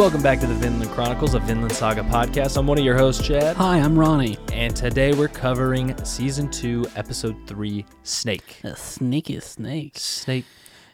Welcome 0.00 0.22
back 0.22 0.40
to 0.40 0.46
the 0.46 0.54
Vinland 0.54 0.90
Chronicles, 0.92 1.34
a 1.34 1.40
Vinland 1.40 1.72
Saga 1.72 2.00
podcast. 2.00 2.56
I'm 2.56 2.66
one 2.66 2.78
of 2.78 2.84
your 2.84 2.96
hosts, 2.96 3.22
Chad, 3.26 3.54
Hi, 3.58 3.78
I'm 3.78 3.98
Ronnie. 3.98 4.38
and 4.50 4.74
today 4.74 5.12
we're 5.12 5.28
covering 5.28 5.94
season 6.06 6.50
two, 6.50 6.86
episode 6.96 7.36
three, 7.46 7.84
Snake. 8.02 8.60
A 8.64 8.74
sneaky 8.76 9.38
snake. 9.40 9.98
Snake, 9.98 10.46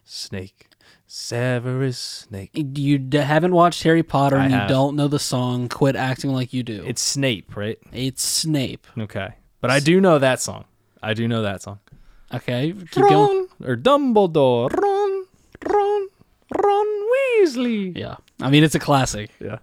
Snake, 0.05 0.70
Severus 1.06 1.98
Snake. 1.98 2.50
You 2.52 2.98
d- 2.98 3.19
haven't 3.19 3.52
watched 3.52 3.84
Harry 3.84 4.02
Potter 4.02 4.38
I 4.38 4.45
and 4.47 4.52
you 4.52 4.59
have. 4.59 4.69
don't 4.69 4.97
know 4.97 5.06
the 5.06 5.20
song. 5.20 5.69
Quit 5.69 5.95
acting 5.95 6.33
like 6.33 6.52
you 6.52 6.64
do. 6.64 6.83
It's 6.84 7.00
Snape, 7.00 7.55
right? 7.56 7.78
It's 7.92 8.25
Snape. 8.25 8.88
Okay, 8.98 9.34
but 9.61 9.70
I 9.70 9.78
do 9.78 10.00
know 10.00 10.19
that 10.19 10.41
song. 10.41 10.64
I 11.00 11.14
do 11.14 11.28
know 11.28 11.42
that 11.42 11.62
song. 11.62 11.78
Okay, 12.34 12.73
keep 12.73 13.05
going. 13.05 13.47
Ron 13.61 13.70
or 13.70 13.77
Dumbledore, 13.77 14.69
Ron, 14.73 15.27
Ron, 15.64 15.95
Ron 16.55 16.86
Weasley. 17.42 17.96
Yeah, 17.96 18.16
I 18.41 18.50
mean 18.50 18.64
it's 18.64 18.74
a 18.74 18.78
classic. 18.80 19.30
Yeah. 19.41 19.59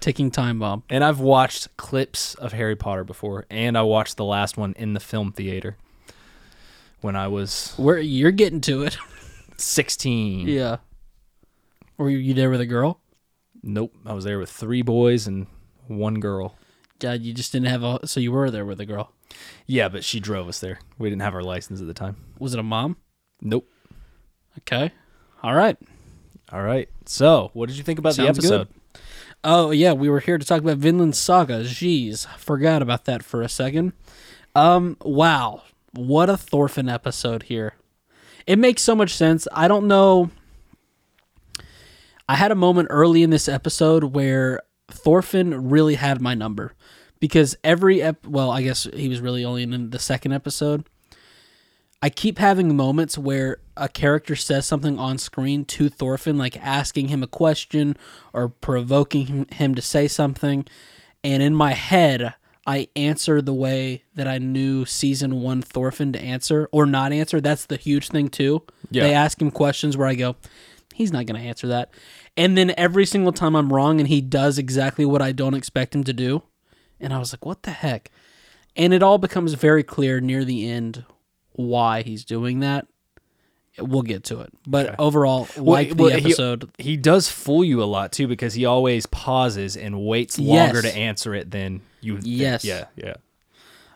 Ticking 0.00 0.30
time 0.30 0.58
bomb. 0.58 0.82
And 0.90 1.02
I've 1.02 1.20
watched 1.20 1.74
clips 1.78 2.34
of 2.34 2.52
Harry 2.52 2.76
Potter 2.76 3.02
before, 3.02 3.46
and 3.50 3.78
I 3.78 3.82
watched 3.82 4.16
the 4.18 4.24
last 4.24 4.56
one 4.58 4.74
in 4.76 4.92
the 4.92 5.00
film 5.00 5.32
theater 5.32 5.76
when 7.00 7.16
I 7.16 7.28
was 7.28 7.72
Where 7.76 7.98
you're 7.98 8.30
getting 8.30 8.60
to 8.62 8.82
it. 8.82 8.96
16. 9.56 10.48
yeah. 10.48 10.76
Were 11.96 12.10
you, 12.10 12.18
you 12.18 12.34
there 12.34 12.50
with 12.50 12.60
a 12.60 12.66
girl? 12.66 13.00
Nope. 13.62 13.94
I 14.04 14.12
was 14.12 14.24
there 14.24 14.38
with 14.38 14.50
three 14.50 14.82
boys 14.82 15.26
and 15.26 15.46
one 15.86 16.20
girl. 16.20 16.56
God, 16.98 17.22
you 17.22 17.32
just 17.32 17.52
didn't 17.52 17.68
have 17.68 17.82
a. 17.82 18.06
So 18.06 18.20
you 18.20 18.32
were 18.32 18.50
there 18.50 18.66
with 18.66 18.80
a 18.80 18.86
girl. 18.86 19.12
Yeah, 19.66 19.88
but 19.88 20.04
she 20.04 20.20
drove 20.20 20.48
us 20.48 20.60
there. 20.60 20.78
We 20.98 21.08
didn't 21.08 21.22
have 21.22 21.34
our 21.34 21.42
license 21.42 21.80
at 21.80 21.86
the 21.86 21.94
time. 21.94 22.16
Was 22.38 22.52
it 22.52 22.60
a 22.60 22.62
mom? 22.62 22.96
Nope. 23.40 23.68
Okay. 24.58 24.92
All 25.42 25.54
right. 25.54 25.76
All 26.52 26.62
right. 26.62 26.88
So, 27.06 27.50
what 27.54 27.68
did 27.68 27.76
you 27.78 27.84
think 27.84 27.98
about 27.98 28.14
Sounds 28.14 28.38
the 28.38 28.44
episode? 28.44 28.68
Oh 29.42 29.70
yeah, 29.70 29.92
we 29.92 30.08
were 30.08 30.20
here 30.20 30.38
to 30.38 30.44
talk 30.44 30.62
about 30.62 30.78
Vinland 30.78 31.14
Saga. 31.14 31.64
Jeez, 31.64 32.26
forgot 32.38 32.80
about 32.80 33.04
that 33.04 33.22
for 33.22 33.42
a 33.42 33.48
second. 33.48 33.92
Um, 34.54 34.96
wow, 35.02 35.62
what 35.92 36.30
a 36.30 36.36
Thorfinn 36.36 36.88
episode 36.88 37.44
here. 37.44 37.74
It 38.46 38.58
makes 38.58 38.82
so 38.82 38.94
much 38.94 39.14
sense. 39.14 39.46
I 39.52 39.68
don't 39.68 39.86
know. 39.86 40.30
I 42.26 42.36
had 42.36 42.50
a 42.50 42.56
moment 42.56 42.88
early 42.90 43.22
in 43.22 43.30
this 43.30 43.48
episode 43.48 44.04
where 44.14 44.60
Thorfinn 44.88 45.68
really 45.68 45.96
had 45.96 46.22
my 46.22 46.34
number 46.34 46.74
because 47.20 47.56
every 47.62 48.00
ep- 48.00 48.26
well, 48.26 48.50
I 48.50 48.62
guess 48.62 48.86
he 48.94 49.08
was 49.08 49.20
really 49.20 49.44
only 49.44 49.62
in 49.62 49.90
the 49.90 49.98
second 49.98 50.32
episode. 50.32 50.88
I 52.04 52.10
keep 52.10 52.36
having 52.36 52.76
moments 52.76 53.16
where 53.16 53.62
a 53.78 53.88
character 53.88 54.36
says 54.36 54.66
something 54.66 54.98
on 54.98 55.16
screen 55.16 55.64
to 55.64 55.88
Thorfinn, 55.88 56.36
like 56.36 56.54
asking 56.58 57.08
him 57.08 57.22
a 57.22 57.26
question 57.26 57.96
or 58.34 58.50
provoking 58.50 59.46
him, 59.50 59.74
to 59.74 59.80
say 59.80 60.06
something. 60.06 60.66
And 61.24 61.42
in 61.42 61.54
my 61.54 61.72
head, 61.72 62.34
I 62.66 62.88
answer 62.94 63.40
the 63.40 63.54
way 63.54 64.04
that 64.16 64.28
I 64.28 64.36
knew 64.36 64.84
season 64.84 65.40
one 65.40 65.62
Thorfinn 65.62 66.12
to 66.12 66.20
answer 66.20 66.68
or 66.72 66.84
not 66.84 67.10
answer. 67.10 67.40
That's 67.40 67.64
the 67.64 67.78
huge 67.78 68.10
thing, 68.10 68.28
too. 68.28 68.64
Yeah. 68.90 69.04
They 69.04 69.14
ask 69.14 69.40
him 69.40 69.50
questions 69.50 69.96
where 69.96 70.06
I 70.06 70.14
go, 70.14 70.36
he's 70.92 71.10
not 71.10 71.24
going 71.24 71.40
to 71.40 71.48
answer 71.48 71.68
that. 71.68 71.88
And 72.36 72.54
then 72.58 72.74
every 72.76 73.06
single 73.06 73.32
time 73.32 73.56
I'm 73.56 73.72
wrong 73.72 73.98
and 73.98 74.10
he 74.10 74.20
does 74.20 74.58
exactly 74.58 75.06
what 75.06 75.22
I 75.22 75.32
don't 75.32 75.54
expect 75.54 75.94
him 75.94 76.04
to 76.04 76.12
do. 76.12 76.42
And 77.00 77.14
I 77.14 77.18
was 77.18 77.32
like, 77.32 77.46
what 77.46 77.62
the 77.62 77.70
heck? 77.70 78.10
And 78.76 78.92
it 78.92 79.02
all 79.02 79.16
becomes 79.16 79.54
very 79.54 79.82
clear 79.82 80.20
near 80.20 80.44
the 80.44 80.68
end 80.68 81.06
why 81.54 82.02
he's 82.02 82.24
doing 82.24 82.60
that. 82.60 82.86
We'll 83.78 84.02
get 84.02 84.22
to 84.24 84.40
it. 84.40 84.52
But 84.66 84.86
Okay. 84.86 84.94
overall, 85.00 85.48
Well, 85.56 85.64
like 85.64 85.96
the 85.96 86.02
well, 86.04 86.12
episode. 86.12 86.70
He 86.78 86.96
does 86.96 87.28
fool 87.28 87.64
you 87.64 87.82
a 87.82 87.84
lot 87.84 88.12
too 88.12 88.28
because 88.28 88.54
he 88.54 88.64
always 88.64 89.06
pauses 89.06 89.76
and 89.76 90.04
waits 90.06 90.38
longer 90.38 90.80
Yes. 90.80 90.92
to 90.92 90.96
answer 90.96 91.34
it 91.34 91.50
than 91.50 91.80
you 92.00 92.14
think. 92.20 92.26
Yes. 92.38 92.64
Yeah, 92.64 92.84
yeah. 92.96 93.14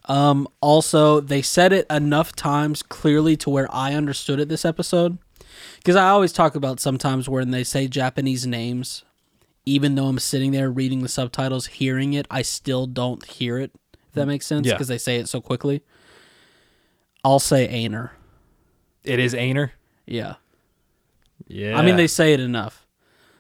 Um, 0.07 0.49
also, 0.61 1.21
they 1.21 1.43
said 1.43 1.73
it 1.73 1.87
enough 1.91 2.35
times 2.35 2.83
clearly 2.83 3.37
to 3.37 3.51
where 3.51 3.73
I 3.73 3.95
understood 3.95 4.41
it 4.41 4.49
this 4.49 4.65
episode. 4.65 5.19
Because 5.77 5.97
I 5.97 6.09
always 6.09 6.33
talk 6.33 6.55
about 6.55 6.81
sometimes 6.81 7.29
when 7.29 7.51
they 7.51 7.63
say 7.65 7.89
Japanese 7.89 8.47
names, 8.47 9.05
even 9.67 9.95
though 9.95 10.07
I'm 10.07 10.19
sitting 10.19 10.51
there 10.53 10.71
reading 10.71 11.03
the 11.03 11.09
subtitles, 11.09 11.67
hearing 11.67 12.15
it, 12.15 12.27
I 12.31 12.43
still 12.43 12.87
don't 12.87 13.25
hear 13.27 13.59
it. 13.59 13.71
If 14.09 14.15
that 14.15 14.27
makes 14.27 14.47
sense, 14.47 14.67
Yeah. 14.67 14.73
because 14.75 14.89
they 14.89 14.99
say 14.99 15.19
it 15.19 15.29
so 15.29 15.41
quickly. 15.41 15.83
I'll 17.25 17.39
say 17.41 17.67
Aner. 17.69 18.13
It 19.05 19.19
is 19.19 19.35
Aner. 19.35 19.73
Yeah. 20.07 20.35
Yeah. 21.47 21.79
I 21.79 21.83
mean, 21.83 21.97
they 21.97 22.07
say 22.07 22.33
it 22.33 22.41
enough. 22.41 22.87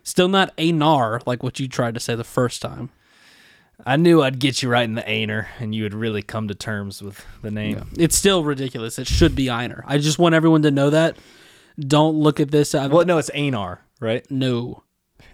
Still 0.02 0.28
not 0.28 0.56
Anar, 0.56 1.20
like 1.26 1.42
what 1.42 1.60
you 1.60 1.68
tried 1.68 1.94
to 1.94 2.00
say 2.00 2.14
the 2.14 2.24
first 2.24 2.62
time. 2.62 2.90
I 3.86 3.96
knew 3.96 4.22
I'd 4.22 4.38
get 4.40 4.62
you 4.62 4.68
right 4.68 4.84
in 4.84 4.94
the 4.94 5.08
Aner 5.08 5.48
and 5.60 5.74
you 5.74 5.84
would 5.84 5.94
really 5.94 6.22
come 6.22 6.48
to 6.48 6.54
terms 6.54 7.02
with 7.02 7.24
the 7.42 7.50
name. 7.50 7.88
It's 7.96 8.16
still 8.16 8.42
ridiculous. 8.42 8.98
It 8.98 9.06
should 9.06 9.36
be 9.36 9.48
Einer. 9.50 9.84
I 9.86 9.98
just 9.98 10.18
want 10.18 10.34
everyone 10.34 10.62
to 10.62 10.70
know 10.70 10.90
that. 10.90 11.16
Don't 11.78 12.16
look 12.16 12.40
at 12.40 12.50
this. 12.50 12.74
I, 12.74 12.88
Well, 12.88 13.06
no, 13.06 13.18
it's 13.18 13.30
Anar, 13.30 13.78
right? 14.00 14.28
no. 14.30 14.82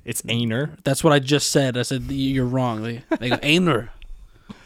It's 0.05 0.23
Aner. 0.29 0.77
That's 0.85 1.03
what 1.03 1.15
I 1.15 1.19
just 1.19 1.51
said. 1.51 1.79
I 1.79 1.83
said 1.83 2.03
you're 2.11 2.45
wrong. 2.45 2.83
They, 2.83 3.03
they 3.19 3.31
go 3.31 3.37
Einer. 3.43 3.91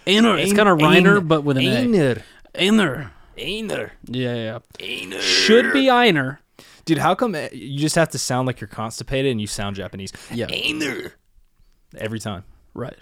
Einer. 0.07 0.37
It's 0.37 0.53
kind 0.53 0.69
of 0.69 0.79
Reiner, 0.79 1.27
but 1.27 1.45
with 1.45 1.59
an 1.59 1.65
A. 1.65 2.23
Aner. 2.57 3.13
Einer. 3.39 3.93
Yeah, 4.07 4.35
yeah. 4.35 4.59
Aner. 4.81 5.21
Should 5.21 5.73
be 5.73 5.91
Einer. 5.91 6.41
Dude, 6.85 6.99
how 6.99 7.15
come 7.15 7.35
uh, 7.35 7.49
you 7.53 7.79
just 7.79 7.97
have 7.97 8.09
to 8.11 8.19
sound 8.19 8.47
like 8.47 8.61
you're 8.61 8.69
constipated 8.69 9.31
and 9.31 9.41
you 9.41 9.47
sound 9.47 9.77
Japanese? 9.77 10.13
Yeah. 10.33 10.47
Aner. 10.49 11.13
Every 11.97 12.19
time. 12.19 12.45
Right. 12.75 12.97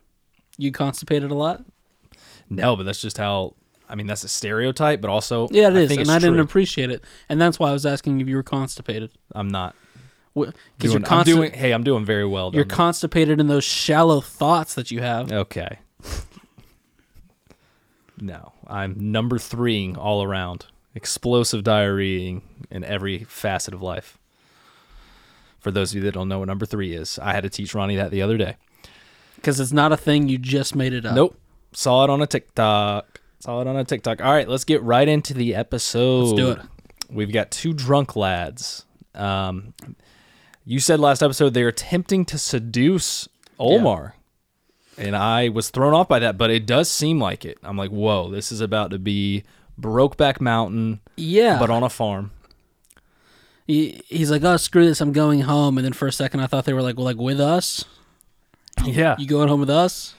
You 0.59 0.73
constipated 0.73 1.31
a 1.31 1.35
lot? 1.35 1.65
No, 2.51 2.77
but 2.77 2.85
that's 2.85 3.01
just 3.01 3.19
how. 3.19 3.55
I 3.89 3.95
mean, 3.95 4.09
that's 4.09 4.25
a 4.25 4.29
stereotype, 4.29 5.01
but 5.01 5.11
also 5.11 5.47
Yeah, 5.53 5.69
it 5.69 5.75
I 5.75 5.79
is, 5.79 5.89
think 5.89 6.01
and 6.01 6.09
it's 6.09 6.11
I 6.11 6.19
didn't 6.19 6.41
appreciate 6.41 6.91
it, 6.91 7.05
and 7.29 7.41
that's 7.41 7.61
why 7.61 7.71
I 7.71 7.73
was 7.73 7.87
asking 7.87 8.21
if 8.21 8.27
you 8.27 8.35
were 8.35 8.43
constipated. 8.43 9.13
I'm 9.33 9.47
not. 9.49 9.77
Because 10.35 10.93
you're, 10.93 11.01
I'm 11.07 11.25
doing. 11.25 11.53
Hey, 11.53 11.73
I'm 11.73 11.85
doing 11.85 12.05
very 12.05 12.27
well. 12.27 12.51
you're 12.53 12.65
down 12.65 12.69
there. 12.69 12.77
constipated 12.77 13.39
in 13.41 13.47
those 13.47 13.63
shallow 13.65 14.21
thoughts 14.21 14.75
that 14.75 14.91
you 14.91 15.01
have. 15.03 15.31
Okay. 15.33 15.79
no, 18.21 18.53
I'm 18.67 19.13
number 19.13 19.39
three 19.39 19.95
all 19.95 20.23
around. 20.23 20.67
Explosive 20.95 21.63
diarrhea 21.63 22.41
in 22.71 22.85
every 22.85 23.25
facet 23.25 23.75
of 23.75 23.83
life. 23.83 24.19
For 25.59 25.71
those 25.71 25.91
of 25.91 25.97
you 25.97 26.03
that 26.03 26.13
don't 26.15 26.29
know 26.29 26.39
what 26.39 26.49
number 26.49 26.67
three 26.67 26.95
is, 26.95 27.19
I 27.19 27.33
had 27.33 27.43
to 27.43 27.51
teach 27.51 27.75
Ronnie 27.75 27.97
that 27.97 28.11
the 28.11 28.23
other 28.23 28.37
day. 28.37 28.57
Because 29.35 29.61
it's 29.61 29.73
not 29.73 29.93
a 29.93 29.97
thing. 29.97 30.29
You 30.29 30.39
just 30.39 30.75
made 30.75 30.93
it 30.93 31.05
up. 31.05 31.15
Nope. 31.15 31.39
Saw 31.73 32.05
it 32.05 32.11
on 32.11 32.23
a 32.23 32.27
TikTok. 32.27 33.21
Saw 33.41 33.61
it 33.61 33.67
on 33.67 33.77
a 33.77 33.85
TikTok. 33.85 34.23
All 34.23 34.33
right, 34.33 34.49
let's 34.49 34.65
get 34.65 34.83
right 34.83 35.07
into 35.07 35.35
the 35.35 35.55
episode. 35.55 36.25
Let's 36.25 36.37
do 36.37 36.51
it. 36.53 36.59
We've 37.11 37.33
got 37.33 37.51
two 37.51 37.73
drunk 37.73 38.17
lads. 38.17 38.85
Um, 39.15 39.75
you 40.65 40.81
said 40.81 40.99
last 40.99 41.23
episode 41.23 41.55
they 41.55 41.63
are 41.63 41.69
attempting 41.69 42.25
to 42.27 42.39
seduce 42.39 43.29
Omar. 43.59 44.16
And 44.99 45.15
I 45.15 45.49
was 45.51 45.69
thrown 45.71 45.93
off 45.93 46.09
by 46.09 46.19
that, 46.21 46.39
but 46.39 46.51
it 46.51 46.65
does 46.67 46.91
seem 46.91 47.21
like 47.21 47.45
it. 47.45 47.59
I'm 47.63 47.77
like, 47.77 47.91
whoa, 47.91 48.31
this 48.31 48.51
is 48.51 48.61
about 48.63 48.91
to 48.93 48.99
be 48.99 49.45
Brokeback 49.81 50.41
Mountain, 50.41 51.01
Yeah. 51.17 51.59
but 51.59 51.69
on 51.71 51.83
a 51.83 51.91
farm. 51.91 52.31
he, 53.67 54.01
he's 54.07 54.31
like, 54.31 54.43
oh, 54.45 54.57
screw 54.57 54.87
this. 54.87 55.01
I'm 55.01 55.13
going 55.13 55.41
home. 55.43 55.77
And 55.77 55.85
then 55.85 55.93
for 55.93 56.07
a 56.09 56.13
second, 56.13 56.41
I 56.41 56.47
thought 56.47 56.65
they 56.65 56.73
were 56.73 56.83
like, 56.83 56.97
well, 56.97 57.05
like 57.05 57.17
with 57.17 57.41
us? 57.41 57.85
Yeah. 58.85 59.17
You 59.19 59.27
going 59.27 59.49
home 59.49 59.61
with 59.61 59.71
us? 59.71 60.15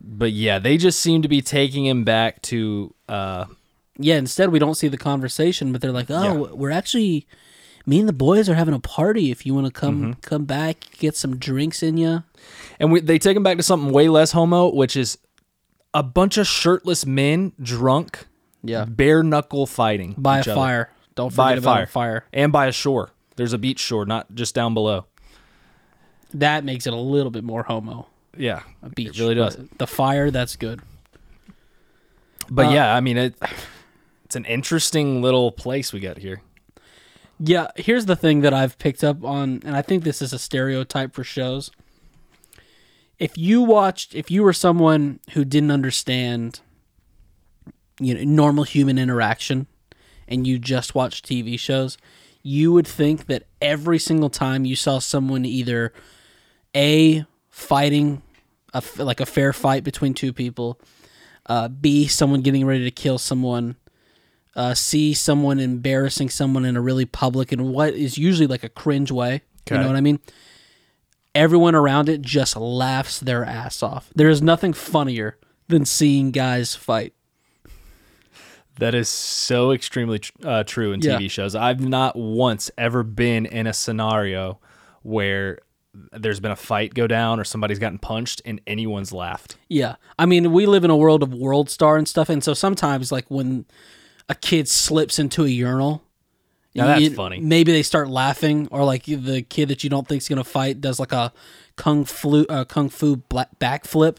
But 0.00 0.32
yeah, 0.32 0.58
they 0.58 0.76
just 0.76 1.00
seem 1.00 1.22
to 1.22 1.28
be 1.28 1.40
taking 1.42 1.84
him 1.86 2.04
back 2.04 2.40
to 2.42 2.94
uh, 3.08 3.46
Yeah. 3.98 4.16
Instead, 4.16 4.50
we 4.50 4.58
don't 4.58 4.74
see 4.76 4.88
the 4.88 4.98
conversation, 4.98 5.72
but 5.72 5.80
they're 5.80 5.92
like, 5.92 6.10
oh, 6.10 6.22
Yeah. 6.22 6.52
we're 6.54 6.70
actually, 6.70 7.26
me 7.86 8.00
and 8.00 8.08
the 8.08 8.12
boys 8.12 8.48
are 8.48 8.54
having 8.54 8.74
a 8.74 8.80
party. 8.80 9.30
If 9.30 9.46
you 9.46 9.54
want 9.54 9.66
to 9.66 9.72
come, 9.72 10.00
Mm-hmm. 10.02 10.20
come 10.20 10.44
back, 10.44 10.84
get 10.98 11.16
some 11.16 11.36
drinks 11.36 11.82
in 11.82 11.96
you. 11.96 12.24
And 12.80 12.90
we, 12.92 13.00
they 13.00 13.18
take 13.18 13.36
him 13.36 13.42
back 13.42 13.56
to 13.58 13.62
something 13.62 13.92
way 13.92 14.08
less 14.08 14.32
homo, 14.32 14.72
which 14.74 14.96
is 14.96 15.18
a 15.94 16.02
bunch 16.02 16.36
of 16.36 16.46
shirtless 16.46 17.06
men 17.06 17.52
drunk, 17.62 18.26
Yeah. 18.62 18.84
bare 18.84 19.22
knuckle 19.22 19.66
fighting 19.66 20.14
By 20.18 20.38
a 20.38 20.40
each 20.40 20.48
other. 20.48 20.56
fire. 20.60 20.90
Don't 21.14 21.34
By 21.34 21.50
forget 21.54 21.58
a 21.58 21.60
about 21.60 21.74
fire. 21.74 21.82
a 21.82 21.86
fire. 21.86 22.24
and 22.32 22.52
by 22.52 22.66
a 22.66 22.72
shore. 22.72 23.10
There's 23.36 23.52
a 23.52 23.58
beach 23.58 23.78
shore, 23.78 24.04
not 24.04 24.34
just 24.34 24.54
down 24.54 24.74
below. 24.74 25.06
That 26.34 26.64
makes 26.64 26.86
it 26.86 26.92
a 26.92 26.96
little 26.96 27.30
bit 27.30 27.44
more 27.44 27.62
homo. 27.62 28.08
Yeah, 28.36 28.62
A 28.82 28.90
beach. 28.90 29.18
It 29.18 29.20
really 29.22 29.34
does. 29.34 29.56
The 29.78 29.86
fire, 29.86 30.30
that's 30.30 30.56
good. 30.56 30.80
But 32.50 32.66
Uh, 32.66 32.70
yeah, 32.70 32.94
I 32.94 33.00
mean 33.00 33.16
it. 33.16 33.34
It's 34.26 34.36
an 34.36 34.44
interesting 34.44 35.22
little 35.22 35.50
place 35.52 35.92
we 35.92 36.00
got 36.00 36.18
here. 36.18 36.42
Yeah, 37.38 37.68
here's 37.76 38.06
the 38.06 38.16
thing 38.16 38.40
that 38.40 38.54
I've 38.54 38.78
picked 38.78 39.04
up 39.04 39.22
on, 39.22 39.60
and 39.64 39.76
I 39.76 39.82
think 39.82 40.04
this 40.04 40.22
is 40.22 40.32
a 40.32 40.38
stereotype 40.38 41.14
for 41.14 41.22
shows. 41.22 41.70
If 43.18 43.36
you 43.36 43.62
watched, 43.62 44.14
if 44.14 44.30
you 44.30 44.42
were 44.42 44.52
someone 44.52 45.20
who 45.32 45.44
didn't 45.44 45.70
understand, 45.70 46.60
you 48.00 48.14
know, 48.14 48.22
normal 48.24 48.64
human 48.64 48.98
interaction, 48.98 49.66
and 50.28 50.46
you 50.46 50.58
just 50.58 50.94
watched 50.94 51.26
TV 51.26 51.58
shows, 51.58 51.98
you 52.42 52.72
would 52.72 52.86
think 52.86 53.26
that 53.26 53.44
every 53.60 53.98
single 53.98 54.30
time 54.30 54.64
you 54.64 54.76
saw 54.76 54.98
someone 54.98 55.44
either 55.44 55.92
a 56.74 57.24
fighting, 57.50 58.22
a 58.72 58.82
like 58.98 59.20
a 59.20 59.26
fair 59.26 59.52
fight 59.52 59.84
between 59.84 60.14
two 60.14 60.32
people. 60.32 60.78
Uh, 61.46 61.68
B, 61.68 62.06
someone 62.06 62.40
getting 62.42 62.66
ready 62.66 62.84
to 62.84 62.90
kill 62.90 63.18
someone. 63.18 63.76
Uh, 64.56 64.72
C, 64.74 65.12
someone 65.14 65.60
embarrassing 65.60 66.30
someone 66.30 66.64
in 66.64 66.76
a 66.76 66.80
really 66.80 67.04
public 67.04 67.52
and 67.52 67.68
what 67.72 67.92
is 67.94 68.16
usually 68.18 68.46
like 68.48 68.64
a 68.64 68.68
cringe 68.70 69.12
way. 69.12 69.42
You 69.70 69.76
know 69.76 69.86
what 69.86 69.96
I 69.96 70.00
mean? 70.00 70.18
Everyone 71.34 71.74
around 71.74 72.08
it 72.08 72.22
just 72.22 72.56
laughs 72.56 73.20
their 73.20 73.44
ass 73.44 73.82
off. 73.82 74.10
There 74.14 74.30
is 74.30 74.40
nothing 74.40 74.72
funnier 74.72 75.36
than 75.68 75.84
seeing 75.84 76.30
guys 76.30 76.74
fight. 76.74 77.12
That 78.78 78.94
is 78.94 79.08
so 79.08 79.70
extremely 79.72 80.18
tr- 80.20 80.32
uh, 80.44 80.64
true 80.64 80.92
in 80.92 81.00
Yeah. 81.00 81.18
TV 81.18 81.30
shows. 81.30 81.54
I've 81.54 81.80
not 81.80 82.16
once 82.16 82.70
ever 82.78 83.02
been 83.02 83.44
in 83.46 83.66
a 83.66 83.72
scenario 83.72 84.58
where 85.02 85.58
there's 86.12 86.40
been 86.40 86.50
a 86.52 86.56
fight 86.56 86.92
go 86.94 87.06
down 87.06 87.40
or 87.40 87.44
somebody's 87.44 87.78
gotten 87.78 87.98
punched 87.98 88.42
and 88.44 88.60
anyone's 88.66 89.12
laughed. 89.12 89.56
Yeah. 89.68 89.96
I 90.18 90.26
mean, 90.26 90.52
we 90.52 90.66
live 90.66 90.84
in 90.84 90.90
a 90.90 90.96
world 90.96 91.22
of 91.22 91.32
World 91.32 91.70
Star 91.70 91.96
and 91.96 92.06
stuff, 92.06 92.28
and 92.28 92.44
so 92.44 92.52
sometimes, 92.54 93.10
like, 93.10 93.24
when 93.30 93.64
a 94.28 94.34
kid 94.34 94.68
slips 94.68 95.18
into 95.18 95.44
a 95.44 95.48
urinal, 95.48 96.02
Now 96.74 96.86
that's 96.86 97.02
you- 97.02 97.10
funny. 97.10 97.40
Maybe 97.40 97.72
they 97.72 97.82
start 97.82 98.08
laughing, 98.08 98.68
or 98.70 98.84
like 98.84 99.04
the 99.04 99.42
kid 99.42 99.68
that 99.68 99.84
you 99.84 99.90
don't 99.90 100.06
think's 100.06 100.28
gonna 100.28 100.44
fight 100.44 100.80
does 100.80 100.98
like 101.00 101.12
a 101.12 101.32
kung 101.76 102.04
flu, 102.04 102.44
uh, 102.48 102.64
kung 102.64 102.88
fu 102.88 103.16
backflip. 103.16 104.16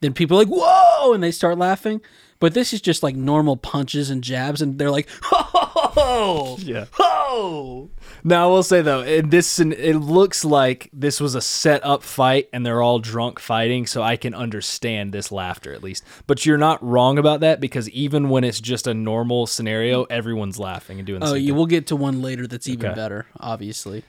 Then 0.00 0.12
people 0.12 0.36
are 0.36 0.44
like, 0.44 0.48
"Whoa!" 0.52 1.12
and 1.14 1.22
they 1.22 1.30
start 1.30 1.56
laughing. 1.58 2.00
But 2.44 2.52
this 2.52 2.74
is 2.74 2.82
just 2.82 3.02
like 3.02 3.16
normal 3.16 3.56
punches 3.56 4.10
and 4.10 4.22
jabs, 4.22 4.60
and 4.60 4.78
they're 4.78 4.90
like, 4.90 5.08
"Oh, 5.32 6.58
Yeah. 6.60 6.84
oh!" 7.00 7.88
Now 8.22 8.44
I 8.44 8.50
will 8.50 8.62
say 8.62 8.82
though, 8.82 9.00
in 9.00 9.30
this 9.30 9.58
it 9.58 9.94
looks 9.96 10.44
like 10.44 10.90
this 10.92 11.22
was 11.22 11.34
a 11.34 11.40
set 11.40 11.82
up 11.86 12.02
fight 12.02 12.50
and 12.52 12.66
they're 12.66 12.82
all 12.82 12.98
drunk 12.98 13.40
fighting, 13.40 13.86
so 13.86 14.02
I 14.02 14.16
can 14.16 14.34
understand 14.34 15.14
this 15.14 15.32
laughter 15.32 15.72
at 15.72 15.82
least. 15.82 16.04
But 16.26 16.44
you're 16.44 16.58
not 16.58 16.84
wrong 16.84 17.16
about 17.16 17.40
that 17.40 17.60
because 17.60 17.88
even 17.88 18.28
when 18.28 18.44
it's 18.44 18.60
just 18.60 18.86
a 18.86 18.92
normal 18.92 19.46
scenario, 19.46 20.04
everyone's 20.04 20.58
laughing 20.58 20.98
and 20.98 21.06
doing. 21.06 21.22
Oh, 21.24 21.32
you 21.32 21.54
will 21.54 21.64
get 21.64 21.86
to 21.86 21.96
one 21.96 22.20
later 22.20 22.46
that's 22.46 22.68
even 22.68 22.88
Okay. 22.90 22.94
better, 22.94 23.24
obviously. 23.40 24.04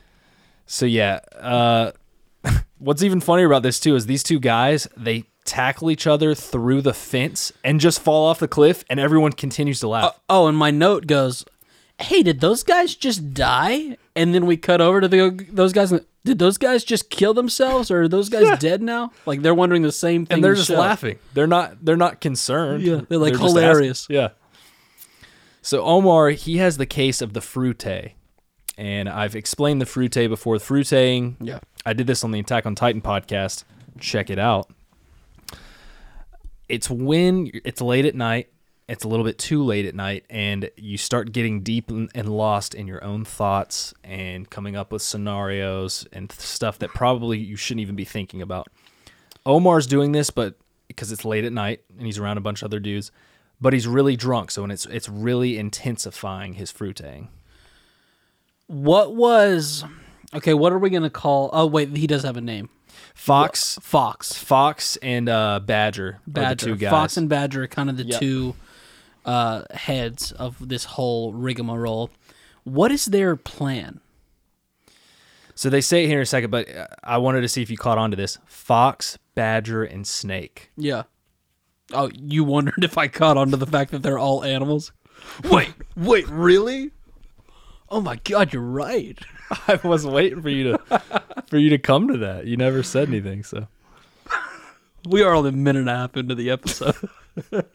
So 0.66 0.86
yeah, 0.86 1.22
uh, 1.40 1.94
what's 2.80 3.02
even 3.02 3.22
funnier 3.22 3.46
about 3.46 3.64
this 3.64 3.80
too 3.80 3.96
is 3.96 4.08
these 4.08 4.24
two 4.24 4.42
guys 4.42 4.90
they 4.98 5.24
tackle 5.46 5.90
each 5.92 6.06
other 6.08 6.34
through 6.36 6.82
the 6.82 6.94
fence 6.94 7.54
and 7.64 7.80
just 7.80 8.02
fall 8.02 8.26
off 8.28 8.40
the 8.40 8.48
cliff, 8.48 8.84
and 8.90 9.00
everyone 9.00 9.32
continues 9.32 9.80
to 9.80 9.88
laugh. 9.88 10.20
Oh, 10.30 10.44
oh, 10.44 10.48
and 10.48 10.58
my 10.58 10.72
note 10.72 11.08
goes, 11.08 11.46
"Hey, 12.00 12.24
did 12.24 12.42
those 12.42 12.64
guys 12.64 12.96
just 12.96 13.34
die?" 13.34 13.98
And 14.16 14.34
then 14.34 14.46
we 14.46 14.58
cut 14.58 14.82
over 14.82 15.02
to 15.02 15.08
the 15.08 15.46
those 15.52 15.72
guys. 15.74 15.92
and, 15.92 16.06
Did 16.24 16.40
those 16.40 16.58
guys 16.58 16.84
just 16.84 17.10
kill 17.10 17.34
themselves, 17.36 17.92
or 17.92 18.04
are 18.04 18.08
those 18.08 18.30
guys 18.30 18.58
dead 18.60 18.82
now? 18.82 19.12
Like 19.26 19.42
they're 19.44 19.54
wondering 19.54 19.84
the 19.84 19.92
same 19.92 20.26
thing. 20.26 20.36
and 20.36 20.44
they're 20.44 20.56
just 20.56 20.70
show. 20.70 20.80
laughing. 20.80 21.20
They're 21.34 21.46
not. 21.48 21.84
They're 21.86 21.96
not 21.98 22.20
concerned. 22.22 22.82
Yeah, 22.84 23.02
they're, 23.08 23.20
like, 23.20 23.34
ask- 23.34 23.44
hilarious. 23.44 24.08
yeah. 24.10 24.30
So 25.62 25.84
Omar, 25.84 26.30
he 26.30 26.58
has 26.58 26.78
the 26.78 26.86
case 26.86 27.22
of 27.22 27.34
the 27.34 27.40
fruite, 27.40 28.14
and 28.78 29.10
I've 29.10 29.36
explained 29.36 29.82
the 29.82 29.86
fruite 29.86 30.30
before. 30.30 30.58
The 30.58 30.64
fruiteing. 30.66 31.36
Yeah. 31.40 31.60
I 31.86 31.94
did 31.94 32.08
this 32.08 32.24
on 32.24 32.32
the 32.32 32.40
Attack 32.40 32.66
on 32.66 32.74
Titan 32.76 33.02
podcast. 33.02 33.64
Check 34.00 34.30
it 34.30 34.40
out. 34.40 34.70
It's 36.68 36.90
when 36.90 37.52
it's 37.64 37.82
late 37.82 38.06
at 38.06 38.16
night. 38.16 38.50
It's 38.88 39.04
a 39.04 39.08
little 39.08 39.26
bit 39.26 39.40
too 39.40 39.64
late 39.64 39.88
at 39.88 39.96
night, 39.96 40.26
and 40.30 40.70
you 40.78 40.98
start 40.98 41.32
getting 41.32 41.62
deep 41.62 41.90
and 41.90 42.30
lost 42.30 42.76
in 42.76 42.86
your 42.86 43.04
own 43.04 43.26
thoughts 43.26 43.96
and 44.04 44.48
coming 44.48 44.76
up 44.76 44.92
with 44.92 45.02
scenarios 45.02 46.06
and 46.14 46.32
stuff 46.32 46.78
that 46.80 46.92
probably 46.92 47.40
you 47.40 47.56
shouldn't 47.56 47.82
even 47.82 47.96
be 47.96 48.06
thinking 48.06 48.44
about. 48.44 48.68
Omar's 49.44 49.88
doing 49.88 50.12
this, 50.12 50.30
but 50.30 50.56
because 50.88 51.12
it's 51.12 51.26
late 51.26 51.46
at 51.46 51.54
night 51.54 51.82
and 51.98 52.06
he's 52.06 52.20
around 52.20 52.38
a 52.38 52.42
bunch 52.42 52.62
of 52.62 52.68
other 52.68 52.80
dudes, 52.80 53.12
but 53.60 53.74
he's 53.74 53.88
really 53.88 54.16
drunk, 54.16 54.52
so 54.52 54.64
and 54.64 54.72
it's 54.72 54.86
it's 54.86 55.10
really 55.10 55.58
intensifying 55.58 56.54
his 56.54 56.72
fruiting. 56.72 57.30
What 58.68 59.16
was 59.16 59.84
okay? 60.34 60.54
What 60.54 60.74
are 60.74 60.80
we 60.80 60.90
gonna 60.90 61.10
call? 61.10 61.50
Oh 61.54 61.66
wait, 61.66 61.96
he 61.96 62.08
does 62.08 62.24
have 62.24 62.38
a 62.38 62.42
name. 62.42 62.70
Fox, 63.16 63.80
Fox. 63.82 64.34
Fox, 64.34 64.98
and 64.98 65.28
uh, 65.28 65.60
Badger, 65.60 66.20
Badger. 66.28 66.66
two 66.68 66.76
guys. 66.76 66.92
Fox 66.92 67.18
and 67.18 67.28
Badger 67.28 67.64
are 67.64 67.68
kind 67.68 67.90
of 67.90 67.98
the 67.98 68.04
Yep. 68.06 68.20
two 68.20 68.56
uh, 69.26 69.64
heads 69.74 70.32
of 70.34 70.68
this 70.70 70.84
whole 70.84 71.34
rigmarole. 71.34 72.12
What 72.66 72.92
is 72.92 73.06
their 73.06 73.36
plan? 73.36 74.00
So 75.56 75.70
they 75.70 75.82
say 75.82 76.04
it 76.04 76.08
here 76.08 76.18
in 76.20 76.24
a 76.24 76.26
second, 76.28 76.52
but 76.52 76.70
uh, 76.76 76.88
I 77.04 77.18
wanted 77.18 77.42
to 77.42 77.48
see 77.48 77.62
if 77.62 77.70
you 77.72 77.78
caught 77.78 77.98
on 77.98 78.12
to 78.12 78.18
this. 78.18 78.38
Fox, 78.46 79.18
Badger, 79.34 79.84
and 79.84 80.06
Snake. 80.06 80.70
Yeah. 80.76 81.04
Oh, 81.94 82.12
you 82.14 82.44
wondered 82.44 82.84
if 82.84 82.98
I 82.98 83.08
caught 83.08 83.38
on 83.38 83.50
to 83.52 83.58
the 83.58 83.66
fact 83.68 83.92
that 83.92 84.04
they're 84.04 84.20
all 84.20 84.44
animals? 84.44 84.92
Wait, 85.50 85.74
wait, 85.96 86.28
really? 86.28 86.92
Oh 87.90 88.02
my 88.02 88.18
god, 88.18 88.52
you're 88.52 88.62
right. 88.62 89.18
I 89.68 89.80
was 89.84 90.06
waiting 90.06 90.42
for 90.42 90.50
you 90.50 90.64
to 90.74 91.02
for 91.48 91.58
you 91.58 91.70
to 91.70 91.78
come 91.78 92.08
to 92.08 92.18
that. 92.20 92.46
You 92.46 92.58
never 92.58 92.84
said 92.84 93.08
anything, 93.08 93.44
so 93.44 93.68
We 95.08 95.22
are 95.22 95.34
only 95.34 95.50
a 95.50 95.54
minute 95.54 95.80
and 95.82 95.90
a 95.90 95.96
half 95.96 96.18
into 96.18 96.34
the 96.36 96.50
episode. 96.50 96.96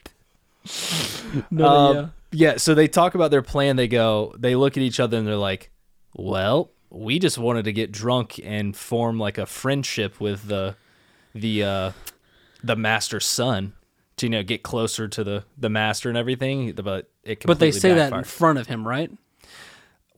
no, 1.50 1.66
Um, 1.66 1.96
yeah. 1.96 2.08
yeah. 2.32 2.56
So 2.56 2.74
they 2.74 2.88
talk 2.88 3.14
about 3.14 3.30
their 3.30 3.42
plan. 3.42 3.76
They 3.76 3.88
go, 3.88 4.34
they 4.38 4.56
look 4.56 4.76
at 4.76 4.82
each 4.82 5.00
other 5.00 5.16
and 5.16 5.26
they're 5.26 5.36
like, 5.36 5.70
"Well, 6.14 6.70
we 6.90 7.18
just 7.18 7.38
wanted 7.38 7.64
to 7.66 7.72
get 7.72 7.92
drunk 7.92 8.40
and 8.42 8.76
form 8.76 9.18
like 9.18 9.38
a 9.38 9.46
friendship 9.46 10.20
with 10.20 10.48
the 10.48 10.74
the 11.34 11.62
uh, 11.64 11.92
the 12.64 12.76
master's 12.76 13.26
son 13.26 13.74
to 14.16 14.26
you 14.26 14.30
know 14.30 14.42
get 14.42 14.62
closer 14.62 15.06
to 15.08 15.22
the 15.24 15.44
the 15.56 15.70
master 15.70 16.08
and 16.08 16.18
everything." 16.18 16.72
But 16.72 17.08
it 17.22 17.44
But 17.46 17.60
they 17.60 17.70
say 17.70 17.94
that 17.94 18.12
in 18.12 18.24
front 18.24 18.58
of 18.58 18.66
him, 18.66 18.86
right? 18.86 19.10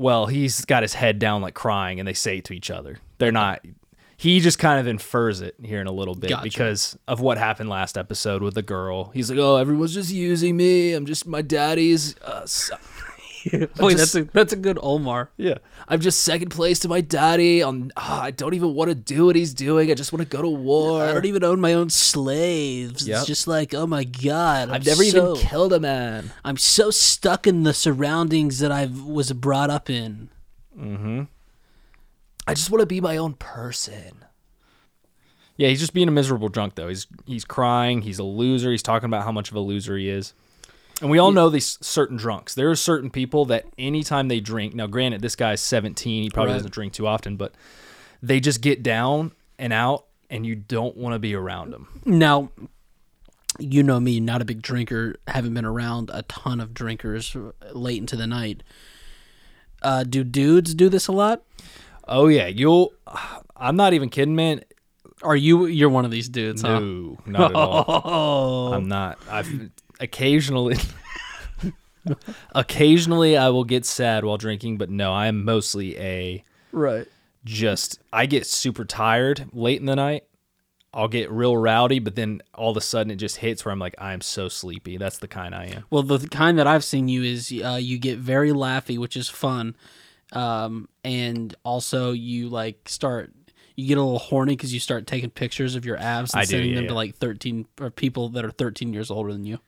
Well, 0.02 0.26
he's 0.26 0.64
got 0.64 0.82
his 0.82 0.94
head 0.94 1.18
down 1.18 1.40
like 1.42 1.54
crying, 1.54 1.98
and 1.98 2.06
they 2.06 2.12
say 2.12 2.38
it 2.38 2.44
to 2.46 2.52
each 2.52 2.70
other. 2.70 2.98
They're 3.18 3.32
not. 3.32 3.64
He 4.16 4.38
just 4.40 4.58
kind 4.58 4.78
of 4.78 4.86
infers 4.86 5.40
it 5.40 5.56
here 5.62 5.80
in 5.80 5.86
a 5.86 5.92
little 5.92 6.14
bit 6.14 6.30
Gotcha. 6.30 6.42
because 6.44 6.98
of 7.08 7.20
what 7.20 7.38
happened 7.38 7.68
last 7.68 7.98
episode 7.98 8.42
with 8.42 8.54
the 8.54 8.62
girl. 8.62 9.10
He's 9.14 9.30
like, 9.30 9.38
"Oh, 9.38 9.56
everyone's 9.56 9.94
just 9.94 10.12
using 10.12 10.56
me. 10.56 10.92
I'm 10.92 11.06
just 11.06 11.26
my 11.26 11.42
daddy's." 11.42 12.16
Uh, 12.20 12.44
son." 12.46 12.78
Wait, 13.80 13.96
that's 13.96 14.14
a 14.14 14.24
that's 14.24 14.52
a 14.52 14.56
good 14.56 14.78
Omar. 14.82 15.30
Yeah, 15.36 15.58
I'm 15.88 16.00
just 16.00 16.22
second 16.22 16.50
place 16.50 16.78
to 16.80 16.88
my 16.88 17.00
daddy. 17.00 17.62
On 17.62 17.90
ah, 17.96 18.22
I 18.22 18.30
don't 18.30 18.54
even 18.54 18.74
want 18.74 18.88
to 18.90 18.94
do 18.94 19.26
what 19.26 19.36
he's 19.36 19.52
doing. 19.54 19.90
I 19.90 19.94
just 19.94 20.12
want 20.12 20.22
to 20.22 20.28
go 20.36 20.42
to 20.42 20.48
war. 20.48 21.02
I 21.02 21.12
don't 21.12 21.24
even 21.24 21.42
own 21.44 21.60
my 21.60 21.72
own 21.74 21.90
slaves. 21.90 23.06
Yep. 23.08 23.18
It's 23.18 23.26
just 23.26 23.46
like, 23.46 23.74
oh 23.74 23.86
my 23.86 24.04
god, 24.04 24.68
I'm 24.68 24.74
I've 24.76 24.86
never 24.86 25.04
so- 25.04 25.34
even 25.34 25.48
killed 25.48 25.72
a 25.72 25.80
man. 25.80 26.30
I'm 26.44 26.56
so 26.56 26.90
stuck 26.90 27.46
in 27.46 27.62
the 27.64 27.74
surroundings 27.74 28.58
that 28.60 28.70
I 28.72 28.86
was 28.86 29.32
brought 29.32 29.70
up 29.70 29.90
in. 29.90 30.28
Hmm. 30.76 31.22
I 32.46 32.54
just 32.54 32.70
want 32.70 32.80
to 32.80 32.86
be 32.86 33.00
my 33.00 33.16
own 33.16 33.34
person. 33.34 34.24
Yeah, 35.56 35.68
he's 35.68 35.80
just 35.80 35.92
being 35.94 36.08
a 36.08 36.12
miserable 36.12 36.48
drunk 36.48 36.74
though. 36.74 36.88
He's 36.88 37.06
he's 37.26 37.44
crying. 37.44 38.02
He's 38.02 38.18
a 38.18 38.24
loser. 38.24 38.70
He's 38.70 38.82
talking 38.82 39.06
about 39.06 39.24
how 39.24 39.32
much 39.32 39.50
of 39.50 39.56
a 39.56 39.60
loser 39.60 39.96
he 39.96 40.08
is. 40.08 40.34
And 41.02 41.10
we 41.10 41.18
all 41.18 41.32
know 41.32 41.50
these 41.50 41.76
certain 41.84 42.16
drunks. 42.16 42.54
There 42.54 42.70
are 42.70 42.76
certain 42.76 43.10
people 43.10 43.44
that 43.46 43.66
anytime 43.76 44.28
they 44.28 44.40
drink, 44.40 44.72
now 44.74 44.86
granted, 44.86 45.20
this 45.20 45.34
guy's 45.36 45.60
17, 45.60 46.22
he 46.22 46.30
probably 46.30 46.52
Right. 46.52 46.58
doesn't 46.58 46.72
drink 46.72 46.92
too 46.94 47.06
often, 47.08 47.36
but 47.36 47.52
they 48.22 48.38
just 48.40 48.60
get 48.62 48.82
down 48.84 49.32
and 49.58 49.72
out, 49.72 50.06
and 50.30 50.46
you 50.46 50.54
don't 50.54 50.96
want 50.96 51.14
to 51.14 51.18
be 51.18 51.34
around 51.34 51.72
them. 51.72 51.88
Now, 52.06 52.50
you 53.58 53.82
know 53.82 53.98
me, 54.00 54.20
not 54.20 54.40
a 54.42 54.44
big 54.44 54.62
drinker, 54.62 55.16
haven't 55.26 55.52
been 55.54 55.64
around 55.64 56.08
a 56.12 56.22
ton 56.22 56.60
of 56.60 56.72
drinkers 56.72 57.36
late 57.72 57.98
into 57.98 58.14
the 58.16 58.26
night. 58.28 58.62
Uh, 59.82 60.04
do 60.04 60.22
dudes 60.24 60.74
do 60.74 60.88
this 60.88 61.08
a 61.08 61.12
lot? 61.12 61.42
Oh 62.06 62.28
yeah, 62.28 62.46
you'll. 62.46 62.92
I'm 63.56 63.74
not 63.76 63.92
even 63.92 64.08
kidding, 64.08 64.36
man. 64.36 64.62
Are 65.22 65.36
you? 65.36 65.66
You're 65.66 65.88
one 65.88 66.04
of 66.04 66.10
these 66.10 66.28
dudes, 66.28 66.62
huh? 66.62 66.78
No, 66.80 67.18
not 67.26 67.50
at 67.50 67.56
all. 67.56 67.84
Oh, 68.04 68.72
I'm 68.72 68.88
not. 68.88 69.18
I've 69.28 69.70
occasionally, 70.00 70.76
occasionally 72.54 73.36
I 73.36 73.48
will 73.50 73.64
get 73.64 73.84
sad 73.84 74.24
while 74.24 74.36
drinking, 74.36 74.78
but 74.78 74.90
no, 74.90 75.12
I 75.12 75.26
am 75.26 75.44
mostly 75.44 75.98
a 75.98 76.44
right. 76.72 77.06
just. 77.44 78.00
I 78.12 78.26
get 78.26 78.46
super 78.46 78.84
tired 78.84 79.48
late 79.52 79.80
in 79.80 79.86
the 79.86 79.96
night. 79.96 80.24
I'll 80.94 81.08
get 81.08 81.30
real 81.30 81.56
rowdy, 81.56 82.00
but 82.00 82.16
then 82.16 82.42
all 82.54 82.70
of 82.70 82.76
a 82.76 82.82
sudden 82.82 83.10
it 83.10 83.16
just 83.16 83.38
hits 83.38 83.64
where 83.64 83.72
I'm 83.72 83.78
like, 83.78 83.94
I'm 83.98 84.20
so 84.20 84.50
sleepy. 84.50 84.98
That's 84.98 85.16
the 85.18 85.28
kind 85.28 85.54
I 85.54 85.66
am. 85.68 85.84
Well, 85.88 86.02
the 86.02 86.28
kind 86.28 86.58
that 86.58 86.66
I've 86.66 86.84
seen 86.84 87.08
you 87.08 87.22
is 87.22 87.50
uh, 87.64 87.78
you 87.80 87.98
get 87.98 88.18
very 88.18 88.50
laughy, 88.50 88.98
which 88.98 89.16
is 89.16 89.26
fun, 89.28 89.74
um, 90.32 90.90
and 91.02 91.54
also 91.64 92.12
you 92.12 92.50
like 92.50 92.88
start. 92.90 93.32
You 93.74 93.88
get 93.88 93.96
a 93.96 94.02
little 94.02 94.18
horny 94.18 94.54
because 94.54 94.74
you 94.74 94.80
start 94.80 95.06
taking 95.06 95.30
pictures 95.30 95.76
of 95.76 95.86
your 95.86 95.96
abs 95.96 96.34
and 96.34 96.42
do, 96.42 96.50
sending 96.50 96.68
yeah, 96.68 96.74
them 96.74 96.84
yeah. 96.84 96.88
to 96.90 96.94
like 96.94 97.16
thirteen 97.16 97.66
or 97.80 97.88
people 97.88 98.28
that 98.28 98.44
are 98.44 98.50
thirteen 98.50 98.92
years 98.92 99.10
older 99.10 99.32
than 99.32 99.46
you. 99.46 99.60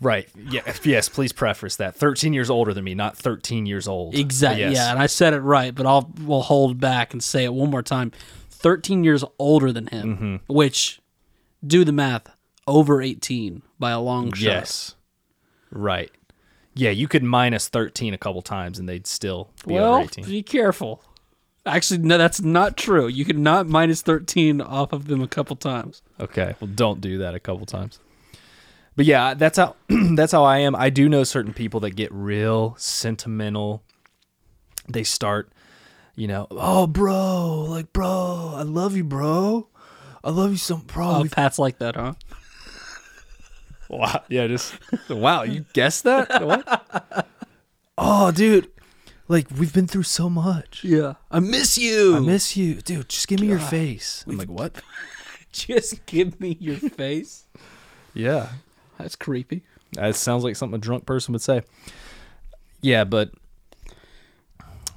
Right. 0.00 0.28
Yeah. 0.50 0.62
Yes. 0.82 1.08
Please 1.08 1.32
preface 1.32 1.76
that. 1.76 1.94
13 1.94 2.32
years 2.32 2.48
older 2.50 2.72
than 2.72 2.84
me, 2.84 2.94
not 2.94 3.16
13 3.16 3.66
years 3.66 3.86
old. 3.86 4.14
Exactly. 4.14 4.62
Yes. 4.62 4.74
Yeah, 4.76 4.90
and 4.90 4.98
I 4.98 5.06
said 5.06 5.34
it 5.34 5.40
right, 5.40 5.74
but 5.74 5.84
I'll 5.86 6.10
we'll 6.24 6.40
hold 6.42 6.80
back 6.80 7.12
and 7.12 7.22
say 7.22 7.44
it 7.44 7.52
one 7.52 7.70
more 7.70 7.82
time. 7.82 8.12
13 8.50 9.04
years 9.04 9.24
older 9.38 9.72
than 9.72 9.86
him, 9.88 10.16
Mm-hmm. 10.16 10.52
which, 10.52 11.00
do 11.66 11.84
the 11.84 11.92
math, 11.92 12.28
over 12.66 13.00
18 13.02 13.62
by 13.78 13.90
a 13.90 14.00
long 14.00 14.32
shot. 14.32 14.42
Yes. 14.42 14.94
Right. 15.70 16.10
Yeah, 16.74 16.90
you 16.90 17.08
could 17.08 17.22
minus 17.22 17.68
13 17.68 18.14
a 18.14 18.18
couple 18.18 18.42
times 18.42 18.78
and 18.78 18.88
they'd 18.88 19.06
still 19.06 19.50
be 19.66 19.74
Well, 19.74 19.94
over 19.94 20.04
18. 20.04 20.24
be 20.24 20.42
careful. 20.42 21.02
Actually, 21.66 21.98
no, 21.98 22.16
that's 22.16 22.40
not 22.40 22.76
true. 22.76 23.06
You 23.06 23.24
could 23.24 23.38
not 23.38 23.66
minus 23.66 24.00
13 24.02 24.60
off 24.60 24.92
of 24.92 25.08
them 25.08 25.20
a 25.20 25.28
couple 25.28 25.56
times. 25.56 26.00
Okay. 26.18 26.54
Well, 26.60 26.70
don't 26.74 27.00
do 27.00 27.18
that 27.18 27.34
a 27.34 27.40
couple 27.40 27.66
times. 27.66 27.98
But 29.00 29.06
yeah, 29.06 29.32
that's 29.32 29.56
how 29.56 29.76
that's 29.88 30.30
how 30.30 30.44
I 30.44 30.58
am. 30.58 30.76
I 30.76 30.90
do 30.90 31.08
know 31.08 31.24
certain 31.24 31.54
people 31.54 31.80
that 31.80 31.92
get 31.92 32.12
real 32.12 32.74
sentimental. 32.76 33.82
They 34.90 35.04
start, 35.04 35.50
you 36.16 36.28
know, 36.28 36.46
oh 36.50 36.86
bro, 36.86 37.64
like 37.66 37.94
bro, 37.94 38.52
I 38.54 38.60
love 38.60 38.94
you, 38.94 39.04
bro. 39.04 39.68
I 40.22 40.28
love 40.28 40.50
you 40.50 40.58
so, 40.58 40.76
bro. 40.76 41.22
Oh, 41.22 41.24
Pat's 41.32 41.58
like 41.58 41.78
that, 41.78 41.96
huh? 41.96 42.12
Wow. 43.88 44.22
Yeah, 44.28 44.46
just 44.48 44.74
wow, 45.08 45.44
you 45.44 45.64
guessed 45.72 46.04
that? 46.04 46.44
What? 46.44 47.26
oh, 47.96 48.30
dude. 48.32 48.70
Like 49.28 49.46
we've 49.50 49.72
been 49.72 49.86
through 49.86 50.02
so 50.02 50.28
much. 50.28 50.84
Yeah. 50.84 51.14
I 51.30 51.40
miss 51.40 51.78
you. 51.78 52.16
I 52.16 52.20
miss 52.20 52.54
you. 52.54 52.74
Dude, 52.74 53.08
just 53.08 53.28
give 53.28 53.40
me 53.40 53.46
your 53.46 53.60
face. 53.60 54.26
I'm 54.28 54.36
like, 54.36 54.50
what? 54.50 54.82
Just 55.52 56.04
give 56.04 56.38
me 56.38 56.58
your 56.60 56.76
face. 56.76 57.46
Yeah. 58.12 58.50
That's 59.02 59.16
creepy. 59.16 59.62
That 59.92 60.14
sounds 60.14 60.44
like 60.44 60.56
something 60.56 60.76
a 60.76 60.80
drunk 60.80 61.06
person 61.06 61.32
would 61.32 61.42
say. 61.42 61.62
Yeah, 62.80 63.04
but 63.04 63.30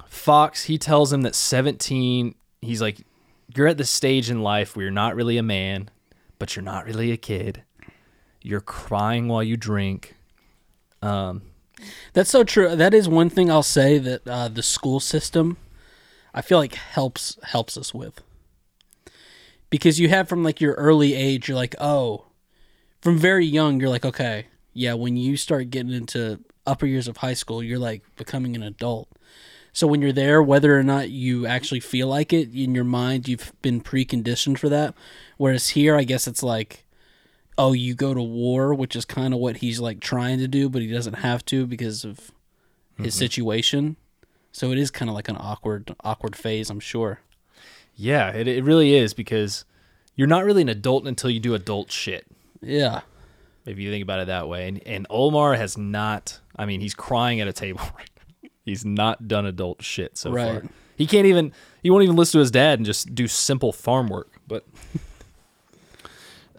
Fox, 0.06 0.64
he 0.64 0.78
tells 0.78 1.12
him 1.12 1.22
that 1.22 1.34
17, 1.34 2.34
he's 2.62 2.80
like, 2.80 3.04
you're 3.54 3.66
at 3.66 3.76
the 3.76 3.84
stage 3.84 4.30
in 4.30 4.42
life 4.42 4.74
where 4.74 4.84
you're 4.84 4.92
not 4.92 5.14
really 5.14 5.36
a 5.36 5.42
man, 5.42 5.90
but 6.38 6.56
you're 6.56 6.62
not 6.62 6.86
really 6.86 7.12
a 7.12 7.16
kid. 7.16 7.62
You're 8.40 8.60
crying 8.60 9.28
while 9.28 9.42
you 9.42 9.56
drink. 9.56 10.14
Um, 11.02 11.42
That's 12.14 12.30
so 12.30 12.44
true. 12.44 12.74
That 12.74 12.94
is 12.94 13.08
one 13.08 13.30
thing 13.30 13.50
I'll 13.50 13.62
say 13.62 13.98
that 13.98 14.26
uh, 14.26 14.48
the 14.48 14.62
school 14.62 15.00
system, 15.00 15.56
I 16.32 16.40
feel 16.40 16.58
like 16.58 16.74
helps 16.74 17.38
helps 17.42 17.76
us 17.76 17.92
with, 17.92 18.22
because 19.70 20.00
you 20.00 20.08
have 20.08 20.28
from 20.28 20.42
like 20.42 20.60
your 20.60 20.74
early 20.74 21.14
age, 21.14 21.48
you're 21.48 21.56
like, 21.56 21.74
oh, 21.80 22.26
from 23.04 23.18
very 23.18 23.44
young, 23.44 23.78
you're 23.78 23.90
like, 23.90 24.06
okay, 24.06 24.46
yeah. 24.72 24.94
When 24.94 25.14
you 25.18 25.36
start 25.36 25.68
getting 25.68 25.92
into 25.92 26.40
upper 26.66 26.86
years 26.86 27.06
of 27.06 27.18
high 27.18 27.34
school, 27.34 27.62
you're 27.62 27.78
like 27.78 28.02
becoming 28.16 28.56
an 28.56 28.62
adult. 28.62 29.10
So 29.74 29.86
when 29.86 30.00
you're 30.00 30.10
there, 30.10 30.42
whether 30.42 30.78
or 30.78 30.82
not 30.82 31.10
you 31.10 31.46
actually 31.46 31.80
feel 31.80 32.08
like 32.08 32.32
it 32.32 32.54
in 32.54 32.74
your 32.74 32.84
mind, 32.84 33.28
you've 33.28 33.52
been 33.60 33.82
preconditioned 33.82 34.56
for 34.56 34.70
that. 34.70 34.94
Whereas 35.36 35.70
here, 35.70 35.96
I 35.96 36.04
guess 36.04 36.26
it's 36.26 36.42
like, 36.42 36.86
oh, 37.58 37.74
you 37.74 37.94
go 37.94 38.14
to 38.14 38.22
war, 38.22 38.72
which 38.72 38.96
is 38.96 39.04
kind 39.04 39.34
of 39.34 39.40
what 39.40 39.58
he's 39.58 39.80
like 39.80 40.00
trying 40.00 40.38
to 40.38 40.48
do, 40.48 40.70
but 40.70 40.80
he 40.80 40.88
doesn't 40.88 41.18
have 41.18 41.44
to 41.46 41.66
because 41.66 42.04
of 42.04 42.30
his 42.96 43.14
mm-hmm. 43.14 43.18
situation. 43.18 43.96
So 44.50 44.70
it 44.70 44.78
is 44.78 44.90
kind 44.90 45.10
of 45.10 45.14
like 45.14 45.28
an 45.28 45.36
awkward, 45.38 45.94
awkward 46.02 46.36
phase, 46.36 46.70
I'm 46.70 46.80
sure. 46.80 47.20
yeah, 47.96 48.30
it, 48.30 48.48
it 48.48 48.64
really 48.64 48.94
is 48.94 49.12
because 49.12 49.66
you're 50.16 50.26
not 50.26 50.44
really 50.44 50.62
an 50.62 50.68
adult 50.68 51.06
until 51.06 51.30
you 51.30 51.40
do 51.40 51.54
adult 51.54 51.90
shit. 51.90 52.26
Yeah. 52.64 53.02
if 53.66 53.78
you 53.78 53.90
think 53.90 54.02
about 54.02 54.20
it 54.20 54.26
that 54.26 54.48
way. 54.48 54.68
And, 54.68 54.82
and 54.86 55.06
Omar 55.10 55.54
has 55.54 55.78
not, 55.78 56.40
I 56.56 56.66
mean, 56.66 56.80
he's 56.80 56.94
crying 56.94 57.40
at 57.40 57.48
a 57.48 57.52
table. 57.52 57.80
He's 58.64 58.82
not 58.82 59.28
done 59.28 59.44
adult 59.44 59.82
shit 59.82 60.16
so 60.16 60.30
Right. 60.30 60.62
far. 60.62 60.70
He 60.96 61.06
can't 61.06 61.26
even, 61.26 61.52
he 61.82 61.90
won't 61.90 62.02
even 62.04 62.16
listen 62.16 62.38
to 62.38 62.40
his 62.40 62.50
dad 62.50 62.78
and 62.78 62.86
just 62.86 63.14
do 63.14 63.28
simple 63.28 63.72
farm 63.74 64.08
work. 64.08 64.30
But, 64.48 64.64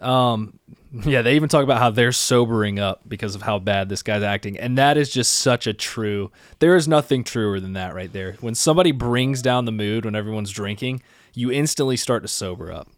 um, 0.00 0.58
yeah, 1.04 1.22
they 1.22 1.34
even 1.36 1.48
talk 1.48 1.64
about 1.64 1.78
how 1.78 1.90
they're 1.90 2.12
sobering 2.12 2.78
up 2.78 3.00
because 3.08 3.34
of 3.34 3.42
how 3.42 3.58
bad 3.58 3.88
this 3.88 4.02
guy's 4.02 4.22
acting. 4.22 4.56
And 4.58 4.78
that 4.78 4.96
is 4.96 5.10
just 5.10 5.32
such 5.32 5.66
a 5.66 5.72
true, 5.72 6.30
there 6.60 6.76
is 6.76 6.86
nothing 6.86 7.24
truer 7.24 7.58
than 7.60 7.72
that 7.74 7.94
right 7.94 8.12
there. 8.12 8.36
When 8.40 8.54
somebody 8.54 8.92
brings 8.92 9.42
down 9.42 9.64
the 9.64 9.72
mood 9.72 10.04
when 10.04 10.14
everyone's 10.14 10.50
drinking, 10.52 11.02
you 11.34 11.50
instantly 11.50 11.96
start 11.96 12.22
to 12.22 12.28
sober 12.28 12.70
up. 12.72 12.88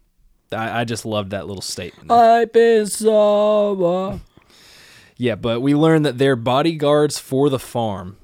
I, 0.51 0.81
I 0.81 0.83
just 0.83 1.05
loved 1.05 1.31
that 1.31 1.47
little 1.47 1.61
statement. 1.61 2.11
I've 2.11 2.51
been 2.51 2.85
sober. 2.87 4.19
Yeah, 5.17 5.35
but 5.35 5.61
we 5.61 5.75
learned 5.75 6.05
that 6.05 6.17
they're 6.17 6.35
bodyguards 6.35 7.19
for 7.19 7.49
the 7.49 7.59
farm. 7.59 8.17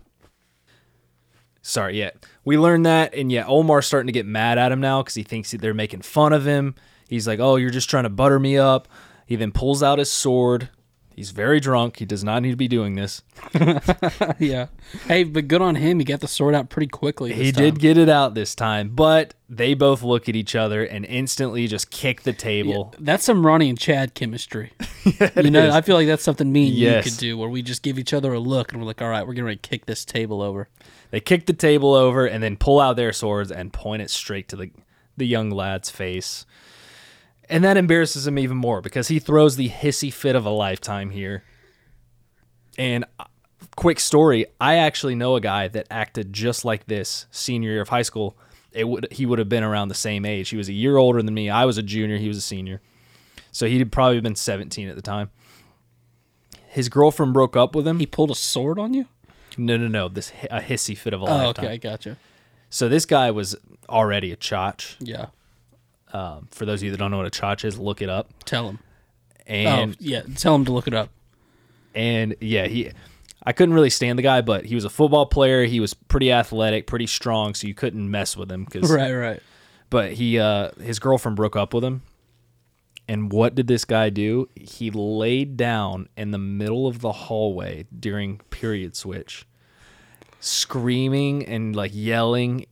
Sorry, 1.62 2.00
yeah. 2.00 2.12
We 2.44 2.58
learned 2.58 2.86
that, 2.86 3.14
and 3.16 3.32
yeah, 3.32 3.46
Omar's 3.46 3.88
starting 3.88 4.08
to 4.08 4.14
get 4.14 4.26
mad 4.26 4.58
at 4.58 4.72
him 4.72 4.80
now 4.80 5.02
because 5.02 5.16
he 5.16 5.24
thinks 5.24 5.52
that 5.52 5.62
they're 5.62 5.74
making 5.74 6.04
fun 6.04 6.32
of 6.32 6.46
him. 6.46 6.76
He's 7.10 7.28
like, 7.28 7.40
oh, 7.40 7.56
you're 7.56 7.70
just 7.70 7.90
trying 7.90 8.04
to 8.04 8.10
butter 8.10 8.40
me 8.40 8.58
up. 8.58 8.88
He 9.26 9.36
then 9.36 9.52
pulls 9.52 9.82
out 9.82 10.00
his 10.00 10.12
sword. 10.12 10.70
He's 11.16 11.32
very 11.32 11.62
drunk. 11.62 12.00
He 12.00 12.06
does 12.06 12.26
not 12.26 12.42
need 12.44 12.52
to 12.52 12.58
be 12.58 12.68
doing 12.68 12.96
this. 12.96 13.24
yeah. 14.40 14.68
Hey, 15.08 15.24
but 15.24 15.48
good 15.48 15.62
on 15.62 15.76
him. 15.76 16.00
He 16.00 16.06
got 16.06 16.20
the 16.20 16.28
sword 16.28 16.54
out 16.54 16.70
pretty 16.70 16.88
quickly. 16.88 17.30
this 17.32 17.38
He 17.40 17.52
time. 17.54 17.64
did 17.64 17.80
get 17.80 17.98
it 17.98 18.10
out 18.10 18.34
this 18.36 18.54
time, 18.54 18.90
but 18.90 19.34
they 19.48 19.74
both 19.76 20.04
look 20.04 20.28
at 20.28 20.36
each 20.36 20.56
other 20.56 20.84
and 20.84 21.06
instantly 21.06 21.68
just 21.68 21.90
kick 21.90 22.24
the 22.24 22.34
table. 22.34 22.94
That's 23.00 23.24
some 23.24 23.46
Ronnie 23.46 23.70
and 23.70 23.80
Chad 23.80 24.14
chemistry. 24.14 24.74
you 25.36 25.52
know, 25.52 25.68
is. 25.68 25.74
I 25.74 25.82
feel 25.82 25.96
like 25.96 26.08
that's 26.08 26.24
something 26.24 26.52
me 26.52 26.68
and 26.68 26.76
Yes. 26.76 27.06
you 27.06 27.12
could 27.12 27.20
do, 27.20 27.38
where 27.38 27.50
we 27.50 27.62
just 27.62 27.82
give 27.82 27.98
each 27.98 28.14
other 28.14 28.34
a 28.34 28.40
look 28.40 28.74
and 28.74 28.82
we're 28.82 28.88
like, 28.88 29.02
all 29.02 29.10
right, 29.10 29.26
we're 29.26 29.34
going 29.36 29.48
to 29.48 29.56
kick 29.56 29.86
this 29.86 30.04
table 30.04 30.42
over. 30.42 30.68
They 31.12 31.22
kick 31.22 31.46
the 31.46 31.54
table 31.54 31.94
over 31.94 32.26
and 32.26 32.44
then 32.44 32.58
pull 32.58 32.82
out 32.82 32.98
their 32.98 33.14
swords 33.14 33.52
and 33.52 33.72
point 33.72 34.02
it 34.02 34.10
straight 34.10 34.50
to 34.50 34.56
the 34.58 34.72
the 35.18 35.26
young 35.26 35.50
lad's 35.50 35.90
face. 35.90 36.46
And 37.50 37.64
that 37.64 37.78
embarrasses 37.78 38.26
him 38.26 38.40
even 38.40 38.58
more 38.58 38.82
because 38.82 39.08
he 39.10 39.20
throws 39.20 39.56
the 39.56 39.70
hissy 39.70 40.12
fit 40.12 40.36
of 40.36 40.46
a 40.46 40.50
lifetime 40.50 41.12
here. 41.12 41.44
And 42.78 43.06
uh, 43.20 43.26
quick 43.76 44.00
story, 44.00 44.48
I 44.60 44.76
actually 44.78 45.16
know 45.16 45.36
a 45.36 45.42
guy 45.42 45.68
that 45.68 45.88
acted 45.92 46.34
just 46.34 46.66
like 46.66 46.88
this 46.88 47.28
senior 47.32 47.72
year 47.72 47.82
of 47.82 47.90
high 47.90 48.02
school. 48.02 48.36
It 48.72 48.88
would 48.88 49.08
he 49.12 49.26
would 49.26 49.40
have 49.40 49.48
been 49.48 49.64
around 49.64 49.88
the 49.88 49.94
same 49.96 50.26
age. 50.26 50.50
He 50.50 50.58
was 50.58 50.68
a 50.70 50.74
year 50.74 50.98
older 50.98 51.22
than 51.22 51.34
me. 51.34 51.50
I 51.50 51.66
was 51.66 51.78
a 51.78 51.84
junior, 51.84 52.18
he 52.18 52.28
was 52.28 52.38
a 52.38 52.42
senior. 52.42 52.82
So 53.52 53.68
he'd 53.68 53.90
probably 53.92 54.20
been 54.20 54.36
17 54.36 54.90
at 54.90 54.96
the 54.98 55.02
time. 55.02 55.30
His 56.68 56.90
girlfriend 56.90 57.32
broke 57.34 57.56
up 57.56 57.74
with 57.74 57.88
him. 57.88 58.00
He 58.00 58.06
pulled 58.06 58.32
a 58.32 58.36
sword 58.36 58.78
on 58.80 58.94
you? 58.94 59.06
no, 59.58 59.78
no, 59.78 59.88
no. 59.88 60.10
This 60.10 60.32
hi- 60.32 60.48
a 60.52 60.62
hissy 60.62 60.98
fit 60.98 61.14
of 61.14 61.22
a 61.22 61.26
Oh, 61.26 61.28
lifetime. 61.28 61.66
okay, 61.66 61.74
I 61.76 61.78
gotcha. 61.78 62.18
So 62.70 62.90
this 62.90 63.06
guy 63.06 63.32
was 63.32 63.56
already 63.88 64.34
a 64.34 64.36
chotch. 64.36 64.96
Yeah. 65.00 65.28
Um, 66.14 66.48
for 66.52 66.66
those 66.66 66.80
of 66.80 66.84
you 66.86 66.92
that 66.92 66.98
don't 66.98 67.12
know 67.12 67.18
what 67.18 67.26
a 67.28 67.30
chotch 67.42 67.66
is, 67.66 67.78
look 67.78 68.02
it 68.02 68.10
up. 68.10 68.32
Tell 68.46 68.70
him. 68.70 68.80
And 69.48 69.92
oh, 69.94 69.96
yeah. 70.00 70.22
Tell 70.36 70.56
him 70.56 70.66
to 70.66 70.72
look 70.72 70.88
it 70.88 70.94
up. 70.94 71.10
and 71.94 72.36
yeah, 72.42 72.68
he 72.68 72.92
I 73.48 73.54
couldn't 73.54 73.76
really 73.76 73.90
stand 73.92 74.18
the 74.18 74.24
guy, 74.24 74.42
but 74.42 74.66
he 74.66 74.74
was 74.76 74.86
a 74.86 74.90
football 74.90 75.26
player. 75.28 75.66
He 75.66 75.80
was 75.80 75.94
pretty 75.94 76.32
athletic, 76.32 76.88
pretty 76.88 77.06
strong, 77.08 77.54
so 77.54 77.68
you 77.68 77.74
couldn't 77.76 78.10
mess 78.10 78.36
with 78.36 78.52
him 78.52 78.66
cuz 78.66 78.90
Right, 78.92 79.14
right. 79.14 79.40
but 79.90 80.14
he 80.14 80.40
uh 80.40 80.72
his 80.82 81.00
girlfriend 81.00 81.36
broke 81.36 81.56
up 81.56 81.74
with 81.74 81.84
him. 81.84 82.02
And 83.08 83.32
what 83.32 83.54
did 83.54 83.68
this 83.68 83.86
guy 83.86 84.10
do? 84.10 84.50
He 84.56 84.90
laid 84.90 85.58
down 85.58 86.10
in 86.18 86.32
the 86.32 86.40
middle 86.40 86.88
of 86.88 87.02
the 87.02 87.12
hallway 87.12 87.86
during 88.00 88.40
period 88.50 88.96
switch, 88.96 89.46
screaming 90.40 91.46
and 91.46 91.76
like 91.76 91.92
yelling, 91.94 92.66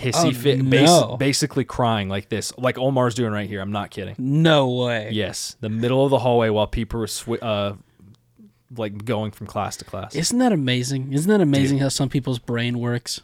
hissy 0.00 0.30
Oh, 0.30 0.32
fit, 0.32 0.68
bas- 0.68 1.18
basically 1.18 1.64
crying 1.64 2.08
like 2.08 2.28
this, 2.28 2.52
like 2.58 2.78
Omar's 2.78 3.14
doing 3.14 3.32
right 3.32 3.48
here. 3.48 3.60
I'm 3.60 3.72
not 3.72 3.90
kidding. 3.90 4.14
No 4.18 4.68
way. 4.70 5.10
Yes, 5.12 5.56
the 5.60 5.68
middle 5.68 6.04
of 6.04 6.10
the 6.10 6.18
hallway 6.18 6.48
while 6.50 6.66
people 6.66 7.00
were 7.00 7.06
swi- 7.06 7.38
uh, 7.42 7.74
like 8.76 9.04
going 9.04 9.30
from 9.30 9.46
class 9.46 9.76
to 9.78 9.84
class. 9.84 10.14
Isn't 10.14 10.38
that 10.38 10.52
amazing? 10.52 11.12
Isn't 11.12 11.30
that 11.30 11.40
amazing 11.40 11.78
how 11.78 11.88
some 11.88 12.08
people's 12.08 12.38
brain 12.38 12.78
works 12.78 13.20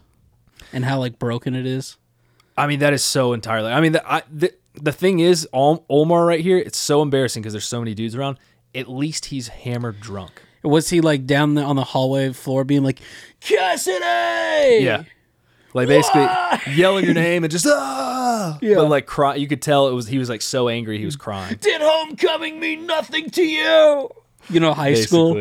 and 0.72 0.84
how 0.84 0.98
like 0.98 1.18
broken 1.18 1.54
it 1.54 1.66
is? 1.66 1.96
I 2.56 2.66
mean, 2.66 2.78
that 2.80 2.92
is 2.92 3.02
so 3.02 3.32
entirely. 3.32 3.72
I 3.72 3.80
mean, 3.80 3.92
the, 3.92 4.12
I, 4.12 4.22
the 4.30 4.52
the 4.74 4.92
thing 4.92 5.18
is, 5.20 5.48
Omar 5.52 6.24
right 6.26 6.40
here, 6.40 6.58
it's 6.58 6.78
so 6.78 7.02
embarrassing 7.02 7.42
because 7.42 7.52
there's 7.52 7.66
so 7.66 7.80
many 7.80 7.94
dudes 7.94 8.14
around. 8.14 8.38
At 8.74 8.88
least 8.88 9.26
he's 9.26 9.48
hammered 9.48 10.00
drunk. 10.00 10.42
Was 10.62 10.90
he 10.90 11.00
like 11.00 11.26
down 11.26 11.54
the, 11.54 11.62
on 11.62 11.74
the 11.76 11.84
hallway 11.84 12.32
floor 12.32 12.64
being 12.64 12.84
like, 12.84 13.00
Cassidy? 13.40 14.84
Yeah. 14.84 15.04
Like 15.72 15.86
basically 15.88 16.26
yelling 16.74 17.04
your 17.04 17.14
name 17.14 17.44
and 17.44 17.50
just 17.50 17.66
ah, 17.66 18.58
Yeah. 18.60 18.74
but 18.76 18.88
like 18.88 19.06
cry. 19.06 19.36
You 19.36 19.46
could 19.46 19.62
tell 19.62 19.88
it 19.88 19.92
was 19.92 20.08
he 20.08 20.18
was 20.18 20.28
like 20.28 20.42
so 20.42 20.68
angry 20.68 20.98
he 20.98 21.04
was 21.04 21.16
crying. 21.16 21.56
Did 21.60 21.80
homecoming 21.80 22.58
mean 22.58 22.86
nothing 22.86 23.30
to 23.30 23.42
you? 23.42 24.10
You 24.48 24.58
know, 24.60 24.74
high 24.74 24.94
school. 24.94 25.40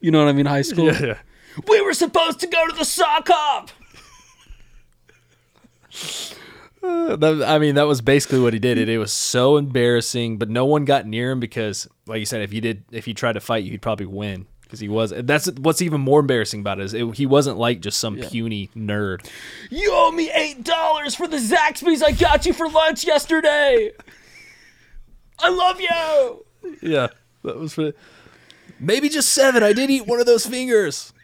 You 0.00 0.10
know 0.10 0.18
what 0.22 0.28
I 0.28 0.32
mean? 0.32 0.46
High 0.46 0.62
school. 0.62 0.92
yeah. 0.92 1.18
We 1.66 1.80
were 1.80 1.94
supposed 1.94 2.40
to 2.40 2.46
go 2.46 2.66
to 2.68 2.74
the 2.76 2.84
sock 2.84 3.28
hop. 3.28 3.70
Uh, 6.82 7.16
that- 7.16 7.42
I 7.48 7.58
mean, 7.58 7.74
that 7.76 7.86
was 7.86 8.00
basically 8.00 8.38
what 8.40 8.52
he 8.52 8.58
did. 8.58 8.78
It 8.78 8.88
it 8.88 8.98
was 8.98 9.12
so 9.12 9.56
embarrassing, 9.56 10.36
but 10.38 10.48
no 10.50 10.66
one 10.66 10.84
got 10.84 11.06
near 11.06 11.30
him 11.30 11.40
because, 11.40 11.88
like 12.06 12.20
you 12.20 12.26
said, 12.26 12.42
if 12.42 12.52
you 12.52 12.60
did, 12.60 12.84
if 12.92 13.06
he 13.06 13.14
tried 13.14 13.32
to 13.32 13.40
fight 13.40 13.64
you, 13.64 13.70
he'd 13.70 13.82
probably 13.82 14.06
win. 14.06 14.46
Because 14.66 14.80
he 14.80 14.88
was. 14.88 15.12
That's 15.16 15.46
what's 15.52 15.80
even 15.80 16.00
more 16.00 16.20
embarrassing 16.20 16.60
about 16.60 16.80
it 16.80 16.84
is 16.84 16.94
it, 16.94 17.14
he 17.14 17.24
wasn't 17.24 17.56
like 17.56 17.80
just 17.80 17.98
some 17.98 18.16
puny 18.16 18.68
nerd. 18.76 19.26
You 19.70 19.90
owe 19.92 20.10
me 20.10 20.30
eight 20.34 20.64
dollars 20.64 21.14
for 21.14 21.28
the 21.28 21.36
Zaxby's 21.36 22.02
I 22.02 22.10
got 22.12 22.44
you 22.44 22.52
for 22.52 22.68
lunch 22.68 23.06
yesterday. 23.06 23.92
I 25.38 25.48
love 25.48 25.80
you. 25.80 26.44
Yeah, 26.82 27.08
that 27.44 27.56
was 27.56 27.74
for 27.74 27.92
maybe 28.80 29.08
just 29.08 29.28
seven. 29.30 29.62
I 29.62 29.72
did 29.72 29.88
eat 29.88 30.06
one 30.06 30.18
of 30.20 30.26
those 30.26 30.46
fingers. 30.46 31.12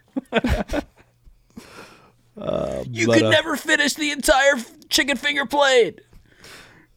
You 2.35 3.07
But, 3.07 3.15
could 3.15 3.23
uh, 3.25 3.31
never 3.31 3.57
finish 3.57 3.95
the 3.95 4.11
entire 4.11 4.55
chicken 4.89 5.17
finger 5.17 5.45
plate. 5.45 6.01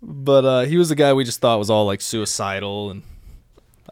But 0.01 0.45
uh, 0.45 0.61
he 0.61 0.77
was 0.77 0.89
the 0.89 0.95
guy 0.95 1.13
we 1.13 1.23
just 1.23 1.39
thought 1.41 1.59
was 1.59 1.69
all 1.69 1.85
like 1.85 1.99
suicidal, 2.01 2.91
and 2.91 3.03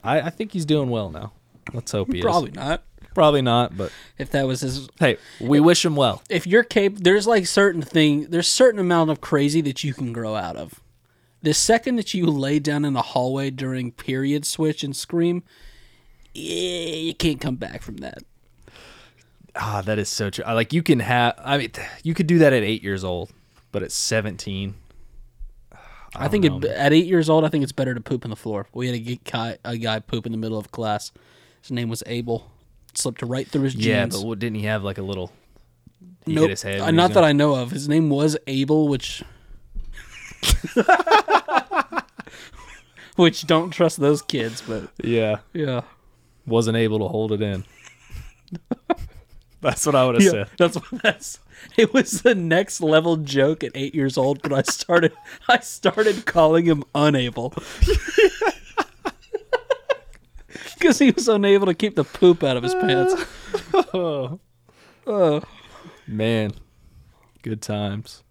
I, 0.03 0.21
I 0.21 0.29
think 0.29 0.51
he's 0.53 0.65
doing 0.65 0.89
well 0.89 1.09
now. 1.09 1.33
Let's 1.71 1.91
hope 1.91 2.11
he 2.11 2.21
Probably 2.21 2.49
is. 2.49 2.55
not. 2.55 2.83
Probably 3.13 3.43
not, 3.43 3.77
but 3.77 3.91
If 4.17 4.31
that 4.31 4.47
was 4.47 4.61
his, 4.61 4.89
hey, 4.99 5.17
we 5.39 5.59
wish 5.59 5.85
him 5.85 5.95
well. 5.95 6.23
if 6.31 6.47
you're 6.47 6.63
cap, 6.63 6.93
there's 6.95 7.27
like 7.27 7.45
certain 7.45 7.83
thing, 7.83 8.25
there's 8.31 8.47
certain 8.47 8.79
amount 8.79 9.11
of 9.11 9.21
crazy 9.21 9.61
that 9.61 9.83
you 9.83 9.93
can 9.93 10.11
grow 10.13 10.35
out 10.35 10.55
of. 10.55 10.81
The 11.43 11.53
second 11.53 11.97
that 11.97 12.15
you 12.15 12.25
lay 12.25 12.57
down 12.57 12.83
in 12.85 12.93
the 12.93 13.01
hallway 13.03 13.51
during 13.51 13.91
period 13.91 14.45
switch 14.45 14.83
and 14.83 14.95
scream, 14.95 15.43
yeah, 16.33 16.95
you 16.95 17.13
can't 17.13 17.39
come 17.39 17.55
back 17.57 17.83
from 17.83 17.97
that. 17.97 18.23
Ah, 19.55 19.83
that 19.85 19.99
is 19.99 20.09
so 20.09 20.31
true. 20.31 20.43
I- 20.45 20.53
Like 20.53 20.73
you 20.73 20.81
can 20.81 20.99
have. 20.99 21.35
I 21.37 21.57
mean, 21.59 21.71
you 22.01 22.15
could 22.15 22.25
do 22.25 22.39
that 22.39 22.53
at 22.53 22.63
eight 22.63 22.81
years 22.81 23.03
old, 23.03 23.31
but 23.71 23.83
at 23.83 23.91
seventeen, 23.91 24.73
I, 26.15 26.27
think 26.27 26.45
it, 26.45 26.63
at 26.65 26.93
eight 26.93 27.05
years 27.05 27.29
old, 27.29 27.45
I 27.45 27.49
think 27.49 27.63
it's 27.63 27.71
better 27.71 27.93
to 27.93 28.01
poop 28.01 28.25
on 28.25 28.29
the 28.31 28.35
floor. 28.35 28.67
We 28.73 28.87
had 28.87 28.95
a 28.95 29.15
guy, 29.23 29.57
a 29.63 29.77
guy 29.77 29.99
poop 29.99 30.25
in 30.25 30.31
the 30.31 30.37
middle 30.39 30.57
of 30.57 30.71
class. 30.71 31.11
His 31.63 31.71
name 31.71 31.89
was 31.89 32.03
Abel. 32.05 32.51
Slipped 32.93 33.23
right 33.23 33.47
through 33.47 33.63
his 33.63 33.73
jeans. 33.73 33.85
yeah. 33.87 34.05
But 34.05 34.21
what, 34.23 34.37
didn't 34.39 34.57
he 34.59 34.65
have 34.65 34.83
like 34.83 34.99
a 34.99 35.01
little? 35.01 35.31
He 36.25 36.33
Nope. 36.35 36.43
hit 36.43 36.49
his 36.51 36.61
head. 36.61 36.79
Uh, 36.81 36.91
not 36.91 37.13
that? 37.15 37.23
I 37.23 37.31
know 37.31 37.55
of. 37.55 37.71
His 37.71 37.89
name 37.89 38.09
was 38.09 38.37
Abel, 38.47 38.87
which 38.87 39.23
which 43.15 43.45
don't 43.47 43.71
trust 43.71 43.99
those 43.99 44.21
kids, 44.21 44.61
but 44.61 44.89
Yeah, 45.03 45.39
yeah, 45.53 45.81
wasn't 46.45 46.77
able 46.77 46.99
to 46.99 47.07
hold 47.07 47.31
it 47.31 47.41
in. 47.41 47.63
That's 49.61 49.85
what 49.85 49.95
I 49.95 50.05
would 50.05 50.15
have 50.15 50.23
yeah 50.23 50.31
said. 50.31 50.47
that's 50.57 50.75
what 50.75 51.01
that's. 51.01 51.39
It 51.77 51.93
was 51.93 52.21
the 52.23 52.35
next 52.35 52.81
level 52.81 53.15
joke 53.15 53.63
at 53.63 53.71
eight 53.75 53.95
years 53.95 54.17
old, 54.17 54.41
but 54.41 54.51
I 54.51 54.61
started 54.63 55.13
I 55.47 55.59
started 55.59 56.25
calling 56.25 56.65
him 56.65 56.83
unable 56.93 57.53
because 60.83 60.99
he 60.99 61.11
was 61.11 61.29
unable 61.29 61.65
to 61.65 61.73
keep 61.73 61.95
the 61.95 62.03
poop 62.03 62.43
out 62.43 62.57
of 62.57 62.63
his 62.63 62.75
pants. 62.75 63.15
Oh. 63.95 64.39
oh, 65.05 65.41
Man, 66.07 66.51
good 67.43 67.61
times. 67.61 68.23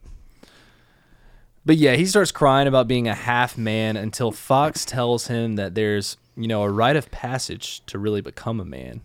But 1.65 1.77
yeah, 1.77 1.95
he 1.95 2.05
starts 2.05 2.33
crying 2.33 2.67
about 2.67 2.89
being 2.89 3.07
a 3.07 3.15
half 3.15 3.57
man 3.57 3.97
until 3.97 4.33
Fox 4.33 4.85
tells 4.85 5.29
him 5.29 5.55
that 5.55 5.77
there's, 5.77 6.17
you 6.37 6.49
know, 6.49 6.63
a 6.63 6.71
rite 6.71 6.97
of 6.97 7.13
passage 7.13 7.87
to 7.87 7.99
really 7.99 8.21
become 8.21 8.59
a 8.59 8.65
man. 8.65 9.03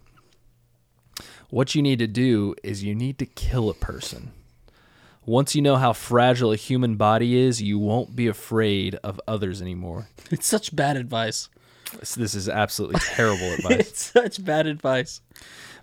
What 1.51 1.75
you 1.75 1.83
need 1.83 1.99
to 1.99 2.07
do 2.07 2.55
is 2.63 2.83
you 2.83 2.95
need 2.95 3.19
to 3.19 3.27
kill 3.27 3.69
a 3.69 3.75
person. 3.75 4.31
Once 5.27 5.53
you 5.53 5.61
know 5.61 5.75
how 5.75 5.93
fragile 5.93 6.51
a 6.51 6.57
human 6.57 6.95
body 6.95 7.37
is, 7.37 7.61
you 7.61 7.77
won't 7.77 8.15
be 8.15 8.27
afraid 8.27 8.95
of 9.03 9.21
others 9.27 9.61
anymore. 9.61 10.09
it's 10.31 10.47
such 10.47 10.75
bad 10.75 10.97
advice. 10.97 11.49
This, 11.99 12.15
this 12.15 12.35
is 12.35 12.49
absolutely 12.49 12.99
terrible 12.99 13.51
advice. 13.53 13.79
It's 13.79 14.11
such 14.11 14.43
bad 14.43 14.67
advice. 14.67 15.21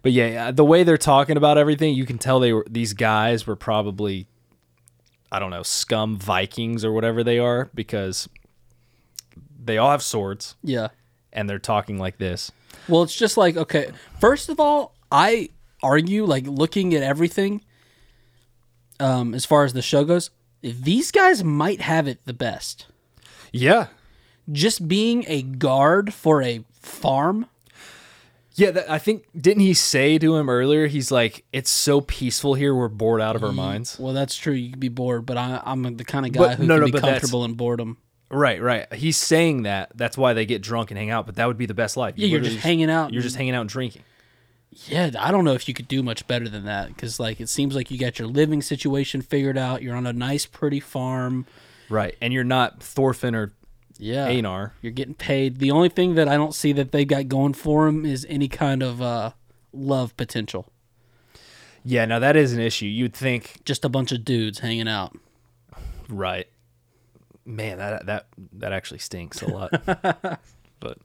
But 0.02 0.12
yeah, 0.12 0.26
yeah, 0.26 0.50
the 0.50 0.64
way 0.64 0.82
they're 0.82 0.98
talking 0.98 1.36
about 1.36 1.56
everything, 1.58 1.94
you 1.94 2.04
can 2.04 2.18
tell 2.18 2.38
they 2.40 2.52
were 2.52 2.66
these 2.68 2.92
guys 2.92 3.46
were 3.46 3.56
probably 3.56 4.26
I 5.32 5.38
don't 5.38 5.50
know, 5.50 5.62
scum 5.62 6.16
Vikings 6.16 6.84
or 6.84 6.92
whatever 6.92 7.24
they 7.24 7.38
are 7.38 7.70
because 7.74 8.28
they 9.58 9.78
all 9.78 9.90
have 9.90 10.02
swords 10.02 10.56
Yeah. 10.62 10.88
and 11.32 11.48
they're 11.48 11.58
talking 11.58 11.98
like 11.98 12.18
this. 12.18 12.52
Well, 12.86 13.02
it's 13.02 13.16
just 13.16 13.36
like 13.36 13.56
okay. 13.56 13.90
First 14.20 14.48
of 14.50 14.60
all, 14.60 14.94
I 15.10 15.48
argue 15.82 16.24
like 16.26 16.46
looking 16.46 16.94
at 16.94 17.02
everything. 17.02 17.62
Um, 19.00 19.34
as 19.34 19.44
far 19.44 19.64
as 19.64 19.72
the 19.72 19.82
show 19.82 20.04
goes, 20.04 20.30
these 20.62 21.10
guys 21.10 21.42
might 21.42 21.80
have 21.80 22.06
it 22.06 22.20
the 22.26 22.32
best. 22.32 22.86
Yeah. 23.52 23.86
Just 24.50 24.87
being 24.88 25.24
a 25.26 25.42
guard 25.42 26.12
for 26.12 26.42
a 26.42 26.64
farm. 26.80 27.46
Yeah, 28.57 28.70
that, 28.70 28.88
I 28.88 28.98
think 28.98 29.24
didn't 29.38 29.62
he 29.62 29.74
say 29.74 30.16
to 30.18 30.37
him 30.37 30.48
earlier? 30.48 30.87
He's 30.87 31.11
like, 31.11 31.44
"It's 31.52 31.70
so 31.70 32.00
peaceful 32.00 32.54
here. 32.54 32.74
We're 32.74 32.88
bored 32.88 33.20
out 33.20 33.35
of 33.35 33.42
our 33.42 33.52
minds." 33.52 33.98
Well, 33.98 34.12
that's 34.12 34.37
true. 34.37 34.52
You 34.52 34.70
can 34.70 34.78
be 34.80 34.88
bored, 34.88 35.26
but 35.26 35.37
I, 35.37 35.61
I'm 35.64 35.96
the 35.96 36.04
kind 36.04 36.24
of 36.24 36.33
guy 36.33 36.40
But- 36.40 36.59
who 36.59 36.66
no, 36.66 36.74
can 36.74 36.80
no, 36.83 36.92
be 36.92 37.00
comfortable 37.00 37.44
in 37.44 37.54
boredom. 37.54 37.98
Right, 38.30 38.61
right. 38.61 38.92
He's 38.94 39.16
saying 39.16 39.62
that. 39.62 39.90
That's 39.94 40.16
why 40.18 40.33
they 40.33 40.44
get 40.46 40.62
drunk 40.62 40.90
and 40.90 40.98
hang 40.98 41.11
out. 41.11 41.26
But 41.26 41.37
that 41.37 41.46
would 41.46 41.59
be 41.59 41.66
the 41.66 41.74
best 41.74 41.96
life. 41.96 42.14
Yeah, 42.16 42.26
you're 42.26 42.40
literally 42.40 42.54
just 42.57 42.64
hanging 42.64 42.90
out. 42.90 43.12
You're 43.12 43.22
just 43.22 43.37
hanging 43.37 43.54
out 43.54 43.61
and 43.62 43.70
drinking. 43.70 44.02
Yeah, 44.70 45.11
I 45.20 45.30
don't 45.30 45.44
know 45.44 45.52
if 45.54 45.68
you 45.68 45.74
could 45.74 45.87
do 45.87 46.02
much 46.02 46.26
better 46.26 46.48
than 46.48 46.64
that 46.64 46.88
because 46.88 47.20
like 47.20 47.40
it 47.40 47.48
seems 47.48 47.76
like 47.76 47.90
you 47.92 47.98
got 47.98 48.18
your 48.18 48.26
living 48.26 48.61
situation 48.61 49.20
figured 49.22 49.57
out. 49.59 49.83
You're 49.83 49.94
on 49.94 50.07
a 50.07 50.12
nice, 50.12 50.46
pretty 50.46 50.80
farm. 50.80 51.46
Right, 51.88 52.16
and 52.20 52.33
you're 52.33 52.44
not 52.44 52.83
Thorfinn 52.83 53.35
or 53.35 53.52
Yeah, 53.98 54.28
Anar. 54.28 54.72
You're 54.83 54.92
getting 54.92 55.14
paid. 55.14 55.59
The 55.59 55.70
only 55.70 55.88
thing 55.88 56.14
that 56.16 56.28
I 56.28 56.37
don't 56.37 56.54
see 56.54 56.72
that 56.72 56.92
they 56.92 57.04
got 57.04 57.28
going 57.28 57.54
for 57.54 57.87
them 57.87 58.04
is 58.04 58.26
any 58.28 58.48
kind 58.48 58.83
of 58.83 59.00
uh, 59.00 59.33
love 59.72 60.16
potential. 60.16 60.72
Yeah, 61.85 62.07
now 62.07 62.18
that 62.18 62.35
is 62.35 62.52
an 62.54 62.61
issue. 62.61 62.87
You'd 62.87 63.14
think 63.14 63.62
Just 63.64 63.85
a 63.85 63.88
bunch 63.88 64.11
of 64.11 64.24
dudes 64.24 64.61
hanging 64.61 64.88
out. 64.88 65.16
Right. 66.09 66.48
Man, 67.44 67.76
that 67.76 68.07
that 68.07 68.26
that 68.54 68.72
actually 68.72 69.00
stinks 69.00 69.42
a 69.42 69.48
lot. 69.48 69.70
but 70.80 70.98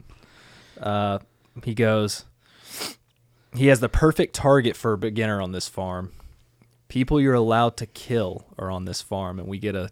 uh 0.79 1.19
he 1.65 1.73
goes 1.73 2.25
he 3.53 3.67
has 3.67 3.81
the 3.81 3.89
perfect 3.89 4.33
target 4.35 4.77
for 4.77 4.93
a 4.93 4.97
beginner 4.97 5.41
on 5.41 5.51
this 5.51 5.67
farm. 5.67 6.13
People 6.87 7.19
you're 7.19 7.33
allowed 7.33 7.75
to 7.77 7.85
kill 7.85 8.45
are 8.57 8.71
on 8.71 8.85
this 8.85 9.01
farm 9.01 9.37
and 9.37 9.49
we 9.49 9.59
get 9.59 9.75
a 9.75 9.89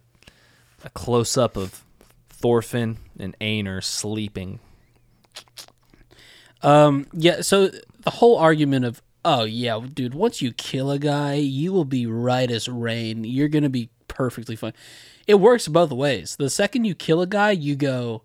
a 0.85 0.89
close 0.91 1.37
up 1.37 1.57
of 1.57 1.83
Thorfinn 2.39 2.97
and 3.19 3.35
Einar 3.41 3.81
sleeping. 3.81 4.59
Um, 6.61 7.07
yeah. 7.13 7.41
So 7.41 7.69
the 8.01 8.11
whole 8.11 8.37
argument 8.37 8.85
of 8.85 9.01
oh 9.25 9.43
yeah, 9.43 9.79
dude, 9.93 10.13
once 10.13 10.41
you 10.41 10.53
kill 10.53 10.91
a 10.91 10.99
guy, 10.99 11.33
you 11.35 11.73
will 11.73 11.85
be 11.85 12.05
right 12.05 12.49
as 12.49 12.67
rain. 12.67 13.23
You're 13.23 13.47
gonna 13.47 13.69
be 13.69 13.89
perfectly 14.07 14.55
fine. 14.55 14.73
It 15.27 15.35
works 15.35 15.67
both 15.67 15.91
ways. 15.91 16.35
The 16.37 16.49
second 16.49 16.85
you 16.85 16.95
kill 16.95 17.21
a 17.21 17.27
guy, 17.27 17.51
you 17.51 17.75
go, 17.75 18.23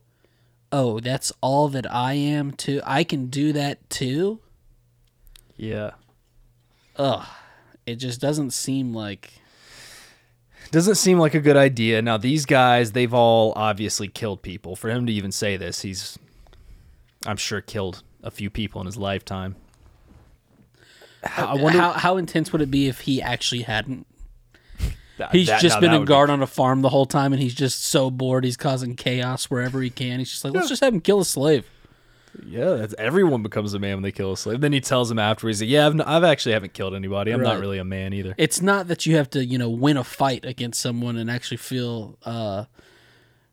oh, 0.70 1.00
that's 1.00 1.32
all 1.40 1.68
that 1.68 1.92
I 1.92 2.14
am 2.14 2.52
too. 2.52 2.80
I 2.84 3.04
can 3.04 3.26
do 3.26 3.52
that 3.52 3.90
too. 3.90 4.40
Yeah. 5.56 5.92
Ugh. 6.96 7.26
It 7.84 7.96
just 7.96 8.20
doesn't 8.20 8.52
seem 8.52 8.94
like 8.94 9.41
Doesn't 10.72 10.94
seem 10.96 11.18
like 11.18 11.34
a 11.34 11.40
good 11.40 11.56
idea. 11.56 12.00
Now 12.02 12.16
these 12.16 12.46
guys, 12.46 12.92
they've 12.92 13.12
all 13.14 13.52
obviously 13.54 14.08
killed 14.08 14.42
people. 14.42 14.74
For 14.74 14.88
him 14.90 15.06
to 15.06 15.12
even 15.12 15.30
say 15.30 15.56
this, 15.56 15.82
he's 15.82 16.18
I'm 17.26 17.36
sure 17.36 17.60
killed 17.60 18.02
a 18.22 18.30
few 18.30 18.50
people 18.50 18.80
in 18.80 18.86
his 18.86 18.96
lifetime. 18.96 19.54
I 21.36 21.54
wonder 21.54 21.78
how 21.78 21.92
how 21.92 22.16
intense 22.16 22.52
would 22.52 22.62
it 22.62 22.70
be 22.70 22.88
if 22.88 23.00
he 23.02 23.20
actually 23.22 23.62
hadn't? 23.62 24.06
that- 25.18 25.30
He's 25.32 25.46
that- 25.48 25.60
just 25.60 25.76
now 25.76 25.80
been 25.80 25.90
that 25.90 25.96
a 25.96 26.00
would 26.00 26.06
be- 26.06 26.08
guard 26.08 26.30
on 26.30 26.42
a 26.42 26.46
farm 26.46 26.80
the 26.82 26.88
whole 26.88 27.06
time, 27.06 27.32
and 27.34 27.40
he's 27.42 27.54
just 27.54 27.84
so 27.84 28.10
bored. 28.10 28.42
He's 28.44 28.56
causing 28.56 28.96
chaos 28.96 29.44
wherever 29.50 29.80
he 29.82 29.90
can. 29.90 30.18
He's 30.20 30.30
just 30.30 30.42
like, 30.42 30.54
let's 30.54 30.68
just 30.70 30.82
have 30.82 30.94
him 30.94 31.00
kill 31.02 31.20
a 31.20 31.24
slave. 31.24 31.66
Yeah, 32.46 32.70
that's, 32.76 32.94
everyone 32.98 33.42
becomes 33.42 33.74
a 33.74 33.78
man 33.78 33.96
when 33.96 34.02
they 34.02 34.12
kill 34.12 34.32
a 34.32 34.36
slave. 34.36 34.60
Then 34.62 34.72
he 34.72 34.80
tells 34.80 35.10
him 35.10 35.18
afterwards, 35.18 35.60
"Yeah, 35.60 35.86
I've, 35.86 35.92
n- 35.94 36.00
I've 36.00 36.24
actually 36.24 36.52
haven't 36.52 36.72
killed 36.72 36.94
anybody. 36.94 37.30
I'm 37.30 37.42
not 37.42 37.52
Right. 37.54 37.60
really 37.60 37.78
a 37.78 37.84
man 37.84 38.14
either." 38.14 38.34
It's 38.38 38.62
not 38.62 38.88
that 38.88 39.04
you 39.04 39.16
have 39.16 39.28
to, 39.30 39.44
you 39.44 39.58
know, 39.58 39.68
win 39.68 39.96
a 39.98 40.04
fight 40.04 40.44
against 40.46 40.80
someone 40.80 41.16
and 41.18 41.30
actually 41.30 41.58
feel, 41.58 42.16
uh, 42.24 42.64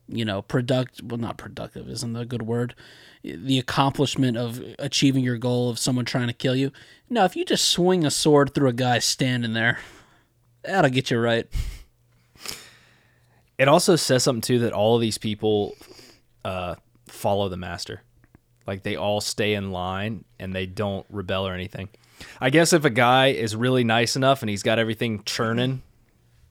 you 0.08 0.24
know, 0.24 0.42
product. 0.42 1.02
Well, 1.04 1.18
not 1.18 1.38
productive 1.38 1.90
isn't 1.90 2.16
a 2.16 2.26
good 2.26 2.44
word. 2.44 2.74
The 3.22 3.60
accomplishment 3.60 4.38
of 4.38 4.64
achieving 4.80 5.26
your 5.26 5.38
goal 5.38 5.70
of 5.70 5.78
someone 5.78 6.06
trying 6.06 6.28
to 6.28 6.34
kill 6.34 6.56
you. 6.56 6.72
No, 7.10 7.26
if 7.26 7.36
you 7.36 7.44
just 7.44 7.66
swing 7.66 8.06
a 8.06 8.12
sword 8.12 8.54
through 8.56 8.70
a 8.70 8.74
guy 8.74 9.00
standing 9.00 9.52
there, 9.52 9.80
that'll 10.64 10.90
get 10.90 11.12
you 11.12 11.20
right. 11.20 11.46
It 13.58 13.68
also 13.68 13.98
says 13.98 14.24
something 14.24 14.42
too 14.42 14.60
that 14.60 14.72
all 14.72 14.96
of 14.96 15.02
these 15.02 15.18
people 15.18 15.76
uh, 16.46 16.76
follow 17.08 17.50
the 17.50 17.58
master, 17.58 18.04
like 18.70 18.84
they 18.84 18.96
all 18.96 19.20
stay 19.20 19.56
in 19.56 19.72
line 19.72 20.24
and 20.40 20.54
they 20.54 20.68
don't 20.68 21.04
rebel 21.10 21.48
or 21.48 21.56
anything. 21.56 21.90
I 22.40 22.52
guess 22.52 22.72
if 22.72 22.86
a 22.86 22.90
guy 22.92 23.28
is 23.28 23.56
really 23.56 23.84
nice 23.84 24.16
enough 24.16 24.44
and 24.44 24.50
he's 24.50 24.62
got 24.62 24.78
everything 24.78 25.24
churning, 25.26 25.82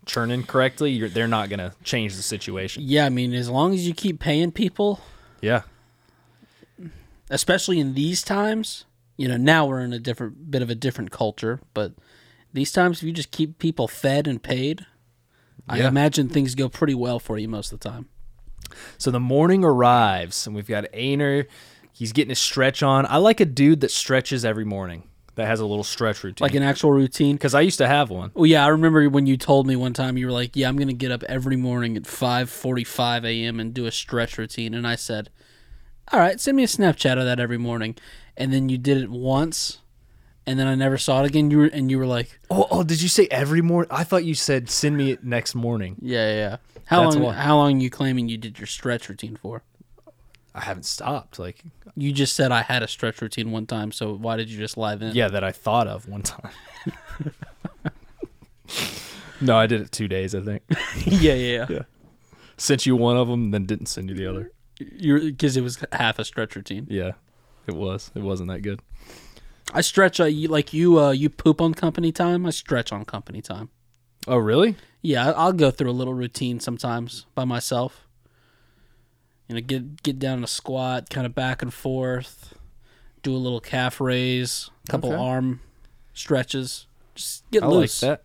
churning 0.05 0.43
correctly, 0.43 0.91
you're, 0.91 1.09
they're 1.09 1.29
not 1.29 1.49
gonna 1.49 1.75
change 1.85 2.17
the 2.17 2.23
situation. 2.23 2.83
Yeah, 2.85 3.07
I 3.07 3.09
mean, 3.09 3.33
as 3.35 3.49
long 3.49 3.73
as 3.73 3.87
you 3.87 3.95
keep 3.95 4.19
paying 4.19 4.51
people, 4.51 5.01
Yeah, 5.41 5.63
especially 7.31 7.79
in 7.79 7.95
these 7.95 8.23
times, 8.23 8.85
You 9.17 9.29
know, 9.29 9.37
now 9.37 9.67
we're 9.67 9.81
in 9.81 9.93
a 9.93 9.99
different 9.99 10.51
bit 10.51 10.63
of 10.63 10.71
a 10.71 10.75
different 10.77 11.11
culture, 11.11 11.61
but 11.75 11.93
these 12.53 12.73
times 12.73 12.99
if 12.99 13.03
you 13.05 13.13
just 13.13 13.31
keep 13.31 13.59
people 13.59 13.89
fed 13.89 14.27
and 14.27 14.43
paid, 14.43 14.87
I 15.69 15.81
imagine 15.87 16.29
things 16.29 16.55
go 16.55 16.69
pretty 16.69 16.95
well 16.95 17.19
for 17.19 17.37
you 17.39 17.49
most 17.49 17.73
of 17.73 17.81
the 17.81 17.89
time. 17.91 18.09
So 18.97 19.11
the 19.11 19.21
morning 19.21 19.65
arrives, 19.65 20.47
and 20.47 20.55
we've 20.55 20.69
got 20.69 20.87
Aner. 20.93 21.47
He's 21.99 22.13
getting 22.13 22.29
his 22.29 22.39
stretch 22.39 22.81
on. 22.81 23.07
I 23.07 23.17
like 23.17 23.41
a 23.41 23.45
dude 23.45 23.81
that 23.81 23.91
stretches 23.91 24.45
every 24.45 24.65
morning. 24.65 25.03
That 25.35 25.49
has 25.49 25.59
a 25.59 25.67
little 25.67 25.83
stretch 25.83 26.23
routine. 26.23 26.45
Like 26.45 26.55
an 26.55 26.63
actual 26.63 26.93
routine. 26.93 27.35
because 27.35 27.55
I 27.55 27.61
used 27.63 27.79
to 27.79 27.89
have 27.89 28.09
one. 28.09 28.31
Well, 28.35 28.47
yeah, 28.47 28.65
I 28.65 28.69
remember 28.69 29.09
when 29.11 29.27
you 29.27 29.37
told 29.37 29.67
me 29.67 29.75
one 29.75 29.95
time 29.95 30.17
you 30.17 30.27
were 30.27 30.33
like, 30.33 30.55
"Yeah, 30.55 30.69
I'm 30.69 30.77
going 30.77 30.89
to 30.89 30.95
get 30.95 31.11
up 31.11 31.25
every 31.25 31.57
morning 31.57 31.97
at 31.97 32.05
5:45 32.05 33.25
a.m. 33.25 33.59
and 33.59 33.75
do 33.75 33.87
a 33.87 33.91
stretch 33.91 34.39
routine." 34.39 34.75
And 34.75 34.87
I 34.87 34.95
said, 34.95 35.31
"All 36.13 36.21
right, 36.21 36.41
send 36.41 36.57
me 36.57 36.63
a 36.63 36.69
Snapchat 36.69 37.19
of 37.19 37.25
that 37.25 37.41
every 37.41 37.59
morning." 37.59 37.97
And 38.37 38.53
then 38.53 38.69
you 38.69 38.79
did 38.79 38.99
it 38.99 39.11
once, 39.11 39.79
and 40.47 40.57
then 40.57 40.69
I 40.69 40.77
never 40.77 40.99
saw 40.99 41.25
it 41.25 41.27
again. 41.27 41.51
You 41.51 41.59
were 41.59 41.67
and 41.67 41.91
you 41.91 41.99
were 41.99 42.07
like, 42.07 42.39
Oh, 42.49 42.69
oh, 42.71 42.83
did 42.85 43.03
you 43.03 43.09
say 43.09 43.27
every 43.31 43.61
morning? 43.61 43.91
I 43.93 44.05
thought 44.05 44.25
you 44.25 44.35
said 44.35 44.71
send 44.71 44.97
me 44.97 45.11
it 45.11 45.25
next 45.25 45.57
morning. 45.57 45.97
"Yeah, 46.01 46.29
yeah." 46.29 46.37
yeah." 46.37 46.57
How 46.87 47.05
That's 47.05 47.17
long? 47.17 47.35
How 47.35 47.57
long 47.57 47.81
you 47.81 47.91
claiming 47.91 48.29
you 48.29 48.39
did 48.39 48.59
your 48.59 48.67
stretch 48.67 49.09
routine 49.09 49.37
for? 49.37 49.63
I 50.59 50.65
haven't 50.65 50.87
stopped. 50.87 51.39
Like, 51.39 51.63
You 51.97 52.13
just 52.13 52.35
said 52.35 52.51
I 52.51 52.63
had 52.63 52.83
a 52.83 52.89
stretch 52.89 53.23
routine 53.23 53.53
one 53.53 53.67
time, 53.67 53.93
so 53.93 54.15
why 54.15 54.37
did 54.37 54.51
you 54.51 54.59
just 54.59 54.77
lie 54.77 54.97
then? 54.97 55.15
yeah, 55.15 55.29
that 55.29 55.45
I 55.45 55.53
thought 55.53 55.87
of 55.87 56.09
one 56.09 56.23
time. 56.23 56.51
no, 59.41 59.57
I 59.57 59.67
did 59.67 59.81
it 59.81 59.93
two 59.93 60.09
days. 60.09 60.35
I 60.35 60.41
think 60.41 60.63
yeah, 61.07 61.35
yeah. 61.35 61.67
yeah. 61.69 61.83
sent 62.57 62.87
you 62.87 62.97
one 62.97 63.17
of 63.17 63.29
them, 63.29 63.51
then 63.51 63.67
didn't 63.67 63.87
send 63.87 64.11
you 64.11 64.17
the 64.17 64.27
other. 64.27 64.53
You're 64.79 65.21
because 65.21 65.57
it 65.57 65.63
was 65.63 65.83
half 65.93 66.19
a 66.19 66.25
stretch 66.25 66.57
routine. 66.57 66.87
Yeah, 66.91 67.13
it 67.67 67.75
was. 67.75 68.11
It 68.15 68.23
wasn't 68.23 68.49
that 68.51 68.61
good. 68.63 68.81
I 69.73 69.81
stretch 69.83 70.19
uh, 70.21 70.25
you, 70.25 70.49
like 70.49 70.73
you. 70.73 70.99
Uh, 70.99 71.11
you 71.11 71.29
poop 71.31 71.61
on 71.61 71.75
company 71.75 72.13
time. 72.13 72.47
I 72.47 72.51
stretch 72.51 72.93
on 72.93 73.05
company 73.05 73.43
time. 73.43 73.71
Oh, 74.27 74.37
really? 74.39 74.77
Yeah, 75.03 75.29
I- 75.29 75.33
I'll 75.33 75.53
go 75.53 75.71
through 75.71 75.91
a 75.91 75.93
little 75.93 76.15
routine 76.15 76.61
sometimes 76.61 77.27
by 77.35 77.45
myself. 77.45 78.08
You 79.49 79.55
know, 79.55 79.61
get 79.61 80.03
get 80.03 80.19
down 80.19 80.39
in 80.39 80.45
a 80.45 80.49
squat, 80.49 81.09
kind 81.11 81.27
of 81.27 81.35
back 81.35 81.63
and 81.63 81.73
forth, 81.73 82.55
do 83.23 83.35
a 83.35 83.39
little 83.39 83.61
calf 83.61 84.01
raise, 84.01 84.71
a 84.87 84.91
couple 84.91 85.13
Okay. 85.13 85.21
arm 85.23 85.61
stretches. 86.13 86.87
Just 87.15 87.51
get 87.51 87.63
I 87.63 87.67
loose. 87.67 88.03
like 88.03 88.21
that. 88.21 88.23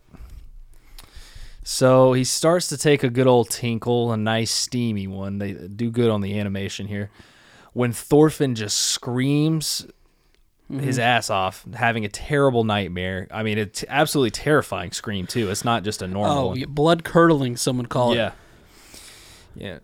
So 1.62 2.12
he 2.12 2.24
starts 2.24 2.68
to 2.68 2.76
take 2.76 3.02
a 3.02 3.08
good 3.08 3.26
old 3.26 3.48
tinkle, 3.48 4.12
a 4.12 4.16
nice 4.18 4.50
steamy 4.50 5.06
one. 5.06 5.38
They 5.38 5.52
do 5.52 5.90
good 5.90 6.10
on 6.10 6.20
the 6.20 6.38
animation 6.38 6.86
here. 6.88 7.10
When 7.72 7.90
Thorfinn 7.92 8.54
just 8.54 8.76
screams 8.76 9.86
mm-hmm. 10.70 10.84
his 10.84 10.98
ass 10.98 11.30
off, 11.30 11.64
having 11.74 12.04
a 12.04 12.08
terrible 12.08 12.64
nightmare. 12.64 13.26
I 13.30 13.42
mean, 13.42 13.56
it's 13.56 13.82
absolutely 13.88 14.30
terrifying 14.32 14.92
scream 14.92 15.26
too. 15.26 15.50
It's 15.50 15.64
not 15.64 15.84
just 15.84 16.02
a 16.02 16.06
normal 16.06 16.36
Oh, 16.38 16.46
one. 16.48 16.64
blood 16.68 17.02
curdling. 17.02 17.56
Someone 17.56 17.86
call 17.86 18.12
it. 18.12 18.16
Yeah. 18.16 18.32
Yeah. 19.56 19.78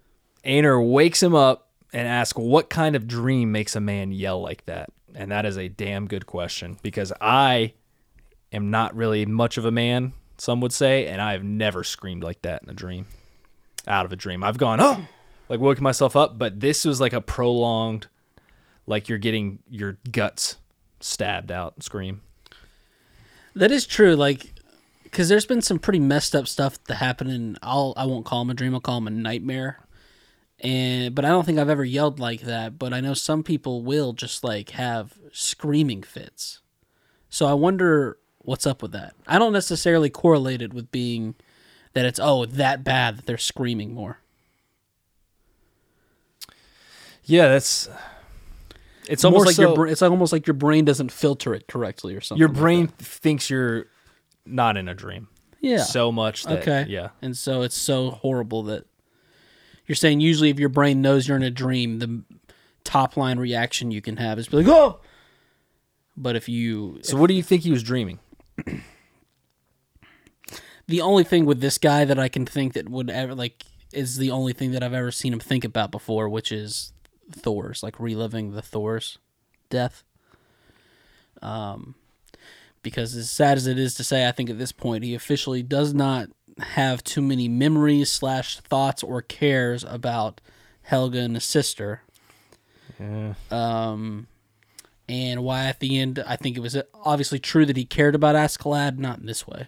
Aner 0.44 0.80
wakes 0.80 1.22
him 1.22 1.34
up 1.34 1.68
and 1.92 2.06
asks 2.06 2.38
what 2.38 2.70
kind 2.70 2.96
of 2.96 3.06
dream 3.06 3.52
makes 3.52 3.76
a 3.76 3.80
man 3.80 4.12
yell 4.12 4.40
like 4.40 4.64
that. 4.66 4.90
And 5.14 5.30
that 5.32 5.44
is 5.44 5.58
a 5.58 5.68
damn 5.68 6.06
good 6.06 6.26
question 6.26 6.78
because 6.82 7.12
I 7.20 7.74
am 8.52 8.70
not 8.70 8.94
really 8.94 9.26
much 9.26 9.58
of 9.58 9.64
a 9.64 9.70
man, 9.70 10.12
some 10.38 10.60
would 10.60 10.72
say, 10.72 11.06
and 11.06 11.20
I 11.20 11.32
have 11.32 11.42
never 11.44 11.82
screamed 11.84 12.22
like 12.22 12.42
that 12.42 12.62
in 12.62 12.70
a 12.70 12.74
dream. 12.74 13.06
Out 13.86 14.06
of 14.06 14.12
a 14.12 14.16
dream. 14.16 14.44
I've 14.44 14.58
gone, 14.58 14.80
oh, 14.80 15.06
like 15.48 15.60
woken 15.60 15.82
myself 15.82 16.14
up, 16.14 16.38
but 16.38 16.60
this 16.60 16.84
was 16.84 17.00
like 17.00 17.12
a 17.12 17.20
prolonged, 17.20 18.06
like 18.86 19.08
you're 19.08 19.18
getting 19.18 19.58
your 19.68 19.98
guts 20.10 20.56
stabbed 21.00 21.50
out 21.50 21.82
scream. 21.82 22.20
That 23.54 23.72
is 23.72 23.86
true. 23.86 24.14
Like, 24.14 24.52
because 25.02 25.28
there's 25.28 25.46
been 25.46 25.62
some 25.62 25.78
pretty 25.78 25.98
messed 25.98 26.36
up 26.36 26.46
stuff 26.46 26.82
that 26.84 26.96
happened 26.96 27.30
in. 27.30 27.56
I'll 27.62 27.94
I 27.96 28.06
won't 28.06 28.24
call 28.24 28.42
him 28.42 28.50
a 28.50 28.54
dream. 28.54 28.74
I'll 28.74 28.80
call 28.80 28.98
him 28.98 29.08
a 29.08 29.10
nightmare. 29.10 29.80
And 30.62 31.14
but 31.14 31.24
I 31.24 31.28
don't 31.28 31.44
think 31.46 31.58
I've 31.58 31.70
ever 31.70 31.84
yelled 31.84 32.20
like 32.20 32.42
that. 32.42 32.78
But 32.78 32.92
I 32.92 33.00
know 33.00 33.14
some 33.14 33.42
people 33.42 33.82
will 33.82 34.12
just 34.12 34.44
like 34.44 34.70
have 34.70 35.14
screaming 35.32 36.02
fits. 36.02 36.60
So 37.30 37.46
I 37.46 37.54
wonder 37.54 38.18
what's 38.38 38.66
up 38.66 38.82
with 38.82 38.92
that. 38.92 39.14
I 39.26 39.38
don't 39.38 39.52
necessarily 39.52 40.10
correlate 40.10 40.60
it 40.62 40.74
with 40.74 40.90
being 40.90 41.34
that 41.94 42.04
it's 42.04 42.20
oh 42.22 42.44
that 42.46 42.84
bad 42.84 43.16
that 43.18 43.26
they're 43.26 43.38
screaming 43.38 43.94
more. 43.94 44.18
Yeah, 47.24 47.48
that's. 47.48 47.88
It's 49.02 49.08
It's 49.08 49.24
almost 49.24 49.38
more 49.40 49.46
like 49.46 49.56
so, 49.56 49.74
your 49.74 49.86
it's 49.86 50.02
almost 50.02 50.32
like 50.32 50.46
your 50.46 50.54
brain 50.54 50.84
doesn't 50.84 51.10
filter 51.10 51.54
it 51.54 51.66
correctly 51.66 52.14
or 52.14 52.20
something. 52.20 52.38
your 52.38 52.48
like 52.48 52.58
brain 52.58 52.86
that. 52.86 53.04
thinks 53.04 53.50
you're 53.50 53.86
not 54.46 54.76
in 54.76 54.88
a 54.88 54.94
dream. 54.94 55.28
yeah. 55.60 55.82
so 55.82 56.12
much 56.12 56.44
that 56.44 56.60
Okay. 56.60 56.86
yeah 56.88 57.08
And 57.22 57.36
so 57.36 57.62
it's 57.62 57.76
so 57.76 58.10
horrible 58.10 58.62
that 58.64 58.84
you're 59.90 59.96
saying 59.96 60.20
usually 60.20 60.48
if 60.48 60.58
your 60.58 60.68
brain 60.70 61.02
knows 61.02 61.28
you're 61.28 61.36
in 61.36 61.42
a 61.42 61.50
dream, 61.50 61.98
the 61.98 62.22
top 62.84 63.16
line 63.16 63.38
reaction 63.38 63.90
you 63.90 64.00
can 64.00 64.16
have 64.16 64.38
is 64.38 64.48
be 64.48 64.58
like, 64.58 64.68
oh. 64.68 65.00
But 66.16 66.36
if 66.36 66.48
you, 66.48 67.00
so 67.02 67.16
what 67.16 67.26
do 67.26 67.34
you 67.34 67.42
think 67.42 67.62
he 67.62 67.70
was 67.70 67.82
dreaming 67.82 68.20
the 70.90 71.00
only 71.00 71.24
thing 71.24 71.46
with 71.46 71.60
this 71.60 71.78
guy 71.78 72.04
that 72.04 72.18
I 72.18 72.28
can 72.28 72.44
think 72.44 72.72
that 72.74 72.88
would 72.88 73.10
ever 73.10 73.34
like 73.34 73.64
is 73.92 74.18
the 74.18 74.30
only 74.30 74.52
thing 74.52 74.72
that 74.72 74.82
I've 74.82 74.92
ever 74.92 75.12
seen 75.12 75.32
him 75.32 75.40
think 75.40 75.64
about 75.64 75.92
before, 75.92 76.28
which 76.28 76.50
is 76.50 76.92
Thors', 77.30 77.82
like 77.82 77.98
reliving 78.00 78.52
the 78.52 78.62
Thor's 78.62 79.18
death. 79.68 80.02
Um, 81.40 81.94
because 82.82 83.14
as 83.14 83.30
sad 83.30 83.56
as 83.56 83.68
it 83.68 83.78
is 83.78 83.94
to 83.94 84.04
say, 84.04 84.26
I 84.26 84.32
think 84.32 84.50
at 84.50 84.58
this 84.58 84.72
point 84.72 85.04
he 85.04 85.14
officially 85.14 85.62
does 85.62 85.94
not 85.94 86.28
have 86.60 87.02
too 87.04 87.22
many 87.22 87.48
memories 87.48 88.10
slash 88.10 88.58
thoughts 88.60 89.02
or 89.02 89.22
cares 89.22 89.84
about 89.84 90.40
Helga 90.82 91.20
and 91.20 91.34
his 91.34 91.44
sister. 91.44 92.02
yeah 92.98 93.34
Um, 93.50 94.26
and 95.08 95.42
why 95.42 95.64
at 95.66 95.80
the 95.80 95.98
end 95.98 96.22
I 96.26 96.36
think 96.36 96.56
it 96.56 96.60
was 96.60 96.76
obviously 97.04 97.38
true 97.38 97.66
that 97.66 97.76
he 97.76 97.84
cared 97.84 98.14
about 98.14 98.34
Askeladd, 98.36 98.98
not 98.98 99.18
in 99.18 99.26
this 99.26 99.46
way. 99.46 99.66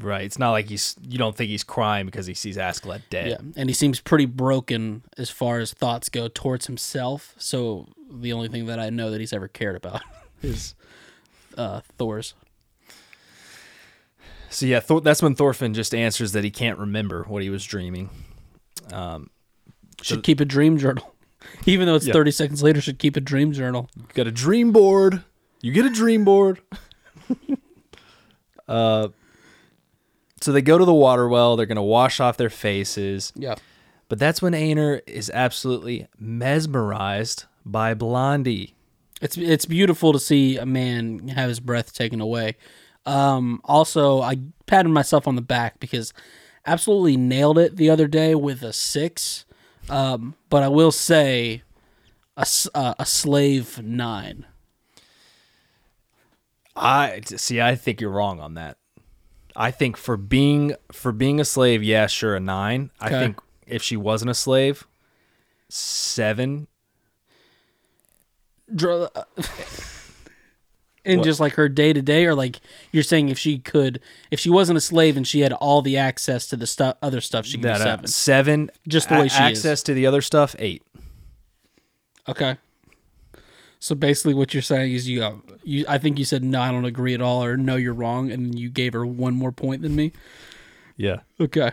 right 0.00 0.24
it's 0.24 0.38
not 0.40 0.50
like 0.50 0.66
he's 0.66 0.96
you 1.02 1.18
don't 1.18 1.36
think 1.36 1.48
he's 1.50 1.62
crying 1.62 2.04
because 2.06 2.26
he 2.26 2.34
sees 2.34 2.56
Askeladd 2.56 3.02
dead 3.10 3.28
Yeah, 3.28 3.36
and 3.56 3.68
he 3.70 3.74
seems 3.74 4.00
pretty 4.00 4.26
broken 4.26 5.02
as 5.16 5.30
far 5.30 5.60
as 5.60 5.72
thoughts 5.72 6.08
go 6.08 6.26
towards 6.28 6.66
himself. 6.66 7.34
So 7.38 7.86
the 8.10 8.32
only 8.32 8.48
thing 8.48 8.66
that 8.66 8.80
I 8.80 8.90
know 8.90 9.10
that 9.10 9.20
he's 9.20 9.32
ever 9.32 9.46
cared 9.48 9.76
about 9.76 10.02
is 10.42 10.74
uh, 11.56 11.80
Thors. 11.98 12.34
So 14.54 14.66
yeah 14.66 14.80
Thor- 14.80 15.00
that's 15.00 15.22
when 15.22 15.34
Thorfinn 15.34 15.74
just 15.74 15.94
answers 15.94 16.32
that 16.32 16.44
he 16.44 16.50
can't 16.50 16.78
remember 16.78 17.24
what 17.24 17.42
he 17.42 17.50
was 17.50 17.64
dreaming 17.64 18.08
um 18.92 19.30
Should 20.02 20.22
keep 20.22 20.40
a 20.40 20.44
dream 20.44 20.76
journal, 20.78 21.14
even 21.66 21.86
though 21.86 21.94
it's 21.94 22.06
Yeah. 22.06 22.12
thirty 22.12 22.30
seconds 22.30 22.62
later. 22.62 22.80
Should 22.80 22.98
keep 22.98 23.16
a 23.16 23.20
dream 23.20 23.52
journal. 23.52 23.88
You 23.96 24.04
got 24.14 24.26
a 24.26 24.32
dream 24.32 24.72
board 24.72 25.22
you 25.62 25.72
get 25.72 25.86
a 25.86 25.90
dream 25.90 26.24
board 26.24 26.60
uh 28.68 29.08
so 30.40 30.52
they 30.52 30.62
go 30.62 30.76
to 30.78 30.84
the 30.84 30.94
water 30.94 31.28
well 31.28 31.56
they're 31.56 31.66
gonna 31.66 31.82
wash 31.82 32.20
off 32.20 32.36
their 32.36 32.50
faces 32.50 33.32
Yeah, 33.36 33.54
but 34.08 34.18
that's 34.18 34.42
when 34.42 34.54
Aner 34.54 35.00
is 35.06 35.30
absolutely 35.32 36.06
mesmerized 36.18 37.44
by 37.64 37.94
Blondie 37.94 38.74
it's 39.22 39.36
it's 39.38 39.64
beautiful 39.66 40.12
to 40.12 40.18
see 40.18 40.58
a 40.58 40.66
man 40.66 41.28
have 41.28 41.48
his 41.48 41.60
breath 41.60 41.94
taken 41.94 42.20
away. 42.20 42.56
Um, 43.06 43.60
also, 43.64 44.20
I 44.20 44.38
patted 44.66 44.88
myself 44.88 45.28
on 45.28 45.36
the 45.36 45.42
back 45.42 45.78
because 45.80 46.12
absolutely 46.66 47.16
nailed 47.16 47.58
it 47.58 47.76
the 47.76 47.90
other 47.90 48.06
day 48.06 48.34
with 48.34 48.62
a 48.62 48.72
six. 48.72 49.44
Um, 49.88 50.34
but 50.48 50.62
I 50.62 50.68
will 50.68 50.92
say 50.92 51.62
a, 52.36 52.46
uh, 52.74 52.94
a 52.98 53.06
slave 53.06 53.82
nine. 53.82 54.46
I 56.76 57.20
see. 57.24 57.60
I 57.60 57.76
think 57.76 58.00
you're 58.00 58.10
wrong 58.10 58.40
on 58.40 58.54
that. 58.54 58.78
I 59.54 59.70
think 59.70 59.96
for 59.96 60.16
being 60.16 60.74
for 60.90 61.12
being 61.12 61.38
a 61.38 61.44
slave, 61.44 61.82
yeah, 61.82 62.06
sure, 62.06 62.34
a 62.34 62.40
nine. 62.40 62.90
I 63.00 63.10
think 63.10 63.38
if 63.66 63.82
she 63.82 63.96
wasn't 63.96 64.30
a 64.32 64.34
slave, 64.34 64.86
seven. 65.68 66.66
Dr- 68.74 69.10
uh, 69.14 69.24
and 71.04 71.18
What? 71.18 71.24
just 71.24 71.40
like 71.40 71.52
her 71.54 71.68
day 71.68 71.92
to 71.92 72.00
day, 72.02 72.24
or 72.26 72.34
like 72.34 72.60
you're 72.92 73.02
saying, 73.02 73.28
if 73.28 73.38
she 73.38 73.58
could, 73.58 74.00
if 74.30 74.40
she 74.40 74.48
wasn't 74.50 74.78
a 74.78 74.80
slave 74.80 75.16
and 75.16 75.26
she 75.26 75.40
had 75.40 75.52
all 75.52 75.82
the 75.82 75.96
access 75.96 76.46
to 76.48 76.56
the 76.56 76.66
stuff, 76.66 76.96
other 77.02 77.20
stuff, 77.20 77.44
she 77.46 77.58
could 77.58 77.64
That 77.64 77.76
be 77.78 77.82
uh, 77.82 77.84
seven. 77.84 78.06
seven. 78.06 78.70
Just 78.88 79.08
the 79.08 79.16
way 79.16 79.28
she 79.28 79.34
is. 79.42 79.58
access 79.58 79.82
to 79.84 79.94
the 79.94 80.06
other 80.06 80.22
stuff. 80.22 80.56
Eight. 80.58 80.82
Okay. 82.28 82.56
So 83.78 83.94
basically, 83.94 84.32
what 84.34 84.54
you're 84.54 84.62
saying 84.62 84.92
is 84.92 85.08
you, 85.08 85.22
uh, 85.22 85.34
you. 85.62 85.84
I 85.88 85.98
think 85.98 86.18
you 86.18 86.24
said 86.24 86.42
no, 86.42 86.60
I 86.62 86.70
don't 86.70 86.86
agree 86.86 87.12
at 87.12 87.20
all, 87.20 87.44
or 87.44 87.56
no, 87.58 87.76
you're 87.76 87.92
wrong, 87.92 88.30
and 88.32 88.58
you 88.58 88.70
gave 88.70 88.94
her 88.94 89.04
one 89.04 89.34
more 89.34 89.52
point 89.52 89.82
than 89.82 89.94
me. 89.94 90.12
Yeah. 90.96 91.20
Okay. 91.38 91.72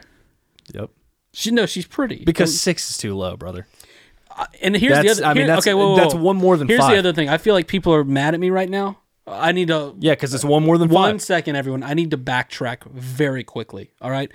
Yep. 0.74 0.89
She 1.34 1.52
no, 1.52 1.65
she's 1.65 1.86
pretty 1.86 2.26
Because 2.26 2.60
six 2.60 2.89
is 2.89 2.98
too 2.98 3.15
low, 3.15 3.38
brother. 3.38 3.65
And 4.62 4.76
here's 4.76 4.94
That's- 4.94 5.17
the 5.17 5.24
other. 5.26 5.32
I 5.32 5.34
mean, 5.34 5.48
that's- 5.48 5.65
okay, 5.65 5.74
whoa, 5.74 5.91
whoa, 5.91 5.96
that's 5.98 6.13
one 6.13 6.36
more 6.38 6.58
than 6.58 6.67
Here's 6.67 6.80
five. 6.82 6.91
the 6.91 7.00
other 7.00 7.13
thing. 7.13 7.30
I 7.30 7.38
feel 7.38 7.54
like 7.54 7.67
people 7.67 7.94
are 7.94 8.04
mad 8.04 8.34
at 8.34 8.39
me 8.39 8.50
right 8.50 8.70
now. 8.70 8.98
I 9.32 9.52
need 9.52 9.67
to 9.70 9.96
Yeah, 10.00 10.13
because 10.13 10.34
it's 10.34 10.44
one 10.46 10.63
more 10.63 10.78
than 10.78 10.89
one 10.89 11.13
five. 11.15 11.22
second, 11.22 11.56
everyone. 11.56 11.84
I 11.84 11.94
need 11.94 12.12
to 12.12 12.17
backtrack 12.17 12.84
very 12.91 13.44
quickly. 13.44 13.91
All 14.02 14.12
right. 14.12 14.32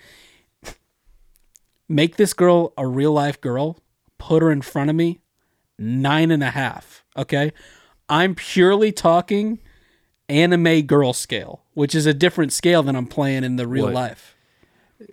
Make 1.88 2.16
this 2.16 2.32
girl 2.32 2.72
a 2.76 2.87
real 2.87 3.12
life 3.12 3.40
girl. 3.40 3.78
Put 4.18 4.42
her 4.42 4.50
in 4.50 4.62
front 4.62 4.90
of 4.90 4.96
me. 4.96 5.20
Nine 5.78 6.30
and 6.30 6.42
a 6.42 6.50
half. 6.50 7.04
Okay. 7.16 7.52
I'm 8.09 8.35
purely 8.35 8.92
talking 8.92 9.59
anime 10.28 10.82
girl 10.82 11.12
scale, 11.12 11.62
which 11.74 11.94
is 11.94 12.06
a 12.06 12.14
different 12.14 12.52
scale 12.52 12.82
than 12.82 12.96
I'm 12.96 13.06
playing 13.06 13.44
in 13.44 13.56
the 13.56 13.66
real 13.68 13.85
What? 13.87 13.94
life. 13.94 14.37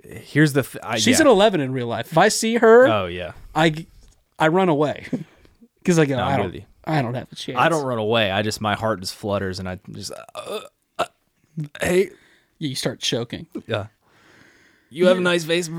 Here's 0.04 0.54
the. 0.54 0.64
Th- 0.64 0.82
I, 0.84 0.98
She's 0.98 1.18
yeah. 1.20 1.26
an 1.26 1.28
11 1.32 1.60
in 1.62 1.74
real 1.74 1.88
life. 1.88 2.12
If 2.12 2.18
I 2.18 2.30
see 2.30 2.56
her, 2.56 2.88
Oh 2.88 3.06
yeah. 3.08 3.34
I 3.54 3.86
I 4.40 4.48
run 4.48 4.70
away 4.70 5.06
because 5.80 6.00
I 6.00 6.06
go. 6.06 6.16
I'm 6.18 6.34
I 6.34 6.38
don't. 6.38 6.54
you. 6.56 6.64
I 6.86 7.02
don't 7.02 7.14
have 7.14 7.32
a 7.32 7.36
chance. 7.36 7.58
I 7.60 7.70
don't 7.70 7.86
run 7.86 7.98
away. 8.00 8.32
I 8.32 8.42
just 8.42 8.60
my 8.62 8.76
heart 8.76 9.00
just 9.00 9.16
flutters 9.16 9.60
and 9.60 9.70
I 9.70 9.80
just. 9.92 10.12
Uh, 10.36 10.60
uh, 11.00 11.06
hey. 11.82 12.10
You 12.60 12.76
start 12.76 13.00
choking. 13.00 13.48
Yeah. 13.68 13.88
You 14.90 15.08
have 15.08 15.18
a 15.18 15.22
nice 15.22 15.44
face. 15.44 15.70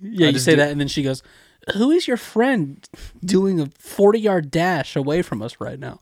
Yeah, 0.00 0.26
I 0.26 0.30
you 0.30 0.38
say 0.38 0.52
do- 0.52 0.56
that, 0.58 0.70
and 0.70 0.80
then 0.80 0.88
she 0.88 1.02
goes, 1.02 1.22
"Who 1.74 1.90
is 1.90 2.06
your 2.08 2.16
friend 2.16 2.86
doing 3.24 3.60
a 3.60 3.66
forty-yard 3.78 4.50
dash 4.50 4.96
away 4.96 5.22
from 5.22 5.40
us 5.40 5.56
right 5.60 5.78
now?" 5.78 6.00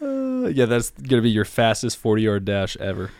Uh, 0.00 0.46
yeah, 0.48 0.66
that's 0.66 0.90
gonna 0.90 1.22
be 1.22 1.30
your 1.30 1.44
fastest 1.44 1.96
forty 1.96 2.22
yard 2.22 2.44
dash 2.44 2.76
ever. 2.76 3.10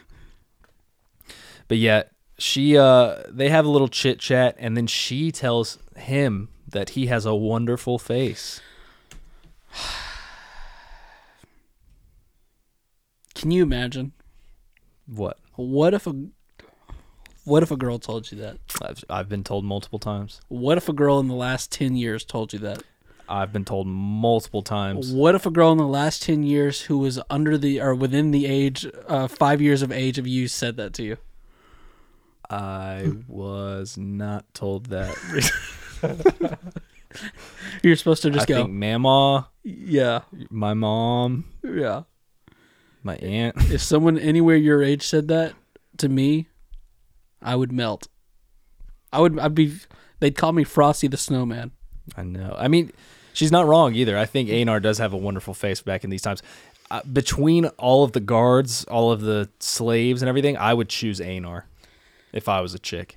But 1.67 1.79
yeah, 1.79 2.05
she 2.39 2.79
uh 2.79 3.23
they 3.29 3.49
have 3.49 3.67
a 3.67 3.69
little 3.69 3.89
chit 3.89 4.21
chat 4.21 4.55
and 4.59 4.77
then 4.77 4.87
she 4.87 5.33
tells 5.33 5.79
him 5.97 6.49
that 6.71 6.91
he 6.91 7.07
has 7.07 7.25
a 7.27 7.35
wonderful 7.35 7.99
face. 7.99 8.61
Can 13.35 13.51
you 13.51 13.63
imagine? 13.63 14.13
What? 15.07 15.39
What 15.55 15.95
if 15.95 16.07
a 16.07 16.27
what 17.45 17.63
if 17.63 17.71
a 17.71 17.77
girl 17.77 17.99
told 17.99 18.31
you 18.31 18.39
that? 18.39 18.59
I've 18.83 19.05
I've 19.09 19.29
been 19.29 19.45
told 19.45 19.65
multiple 19.65 19.99
times. 19.99 20.41
What 20.49 20.77
if 20.77 20.89
a 20.89 20.93
girl 20.93 21.19
in 21.21 21.29
the 21.29 21.35
last 21.35 21.73
ten 21.73 21.97
years 21.97 22.25
told 22.25 22.53
you 22.53 22.59
that? 22.61 22.83
I've 23.29 23.53
been 23.53 23.65
told 23.65 23.87
multiple 23.87 24.63
times. 24.63 25.13
What 25.13 25.35
if 25.35 25.47
a 25.47 25.51
girl 25.51 25.73
in 25.73 25.79
the 25.79 25.87
last 25.87 26.23
ten 26.23 26.43
years 26.43 26.83
who 26.83 26.99
was 26.99 27.21
under 27.31 27.57
the 27.57 27.81
or 27.81 27.95
within 27.95 28.33
the 28.33 28.47
age 28.47 28.87
uh, 29.07 29.29
five 29.29 29.63
years 29.63 29.83
of 29.83 29.93
age 29.93 30.19
of 30.19 30.27
you 30.27 30.49
said 30.49 30.77
that 30.77 30.93
to 30.95 31.03
you? 31.03 31.17
I 32.51 33.13
was 33.29 33.97
not 33.97 34.53
told 34.53 34.87
that. 34.87 35.15
You're 37.83 37.97
supposed 37.97 38.23
to 38.23 38.29
I 38.29 38.33
just 38.33 38.47
go, 38.47 38.57
think 38.57 38.71
Mama, 38.71 39.49
yeah, 39.63 40.23
my 40.51 40.75
mom, 40.75 41.45
yeah. 41.65 42.03
my 43.03 43.17
aunt. 43.17 43.57
If 43.71 43.83
someone 43.83 44.19
anywhere 44.19 44.57
your 44.57 44.83
age 44.83 45.03
said 45.03 45.29
that 45.29 45.55
to 45.99 46.09
me, 46.09 46.49
I 47.43 47.57
would 47.57 47.73
melt. 47.73 48.09
I 49.13 49.21
would. 49.21 49.39
I'd 49.39 49.55
be. 49.55 49.75
They'd 50.21 50.37
call 50.37 50.53
me 50.53 50.65
Frosty 50.65 51.07
the 51.09 51.17
Snowman. 51.17 51.71
I 52.17 52.23
know. 52.23 52.55
I 52.59 52.69
mean, 52.69 52.93
she's 53.33 53.53
not 53.53 53.67
wrong 53.67 53.95
either. 53.95 54.19
I 54.19 54.27
think 54.27 54.49
Anar 54.49 54.83
does 54.83 54.99
have 54.99 55.13
a 55.13 55.17
wonderful 55.17 55.55
face 55.55 55.81
back 55.81 56.05
in 56.05 56.11
these 56.11 56.23
times. 56.23 56.43
Uh, 56.91 57.03
between 57.13 57.67
all 57.77 58.03
of 58.03 58.13
the 58.13 58.21
guards, 58.21 58.85
all 58.85 59.13
of 59.13 59.21
the 59.21 59.49
slaves, 59.61 60.23
and 60.23 60.29
everything, 60.29 60.57
I 60.57 60.75
would 60.75 60.89
choose 60.89 61.21
Anar 61.21 61.65
if 62.33 62.49
I 62.49 62.61
was 62.61 62.75
a 62.75 62.79
chick. 62.79 63.17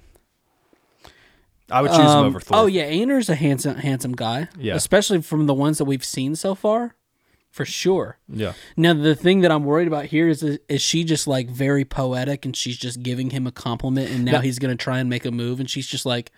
I 1.72 1.82
would 1.82 1.90
choose 1.92 2.00
him 2.00 2.06
Um, 2.08 2.26
over 2.28 2.40
Thor. 2.40 2.58
Oh 2.58 2.66
yeah, 2.68 2.84
Ainer's 2.84 3.30
a 3.30 3.36
handsome, 3.36 3.76
handsome 3.78 4.14
guy. 4.14 4.48
Yeah. 4.60 4.76
especially 4.76 5.22
from 5.22 5.46
the 5.48 5.54
ones 5.54 5.78
that 5.78 5.86
we've 5.86 6.04
seen 6.06 6.36
so 6.36 6.54
far, 6.56 6.96
for 7.50 7.66
sure. 7.66 8.18
yeah. 8.28 8.54
Now 8.78 8.94
the 8.94 9.16
thing 9.16 9.42
that 9.42 9.52
I'm 9.52 9.64
worried 9.66 9.88
about 9.88 10.06
here 10.06 10.28
is 10.30 10.42
is 10.44 10.82
she 10.82 11.04
just 11.04 11.28
like 11.28 11.50
very 11.50 11.86
poetic 11.86 12.46
and 12.46 12.56
she's 12.56 12.78
just 12.78 13.02
giving 13.04 13.30
him 13.32 13.46
a 13.48 13.52
compliment 13.52 14.10
and 14.12 14.24
now 14.26 14.34
Now- 14.34 14.42
he's 14.42 14.60
gonna 14.60 14.76
try 14.76 15.00
and 15.00 15.10
make 15.10 15.26
a 15.26 15.32
move 15.32 15.60
and 15.60 15.70
she's 15.70 15.88
just 15.88 16.06
like, 16.06 16.32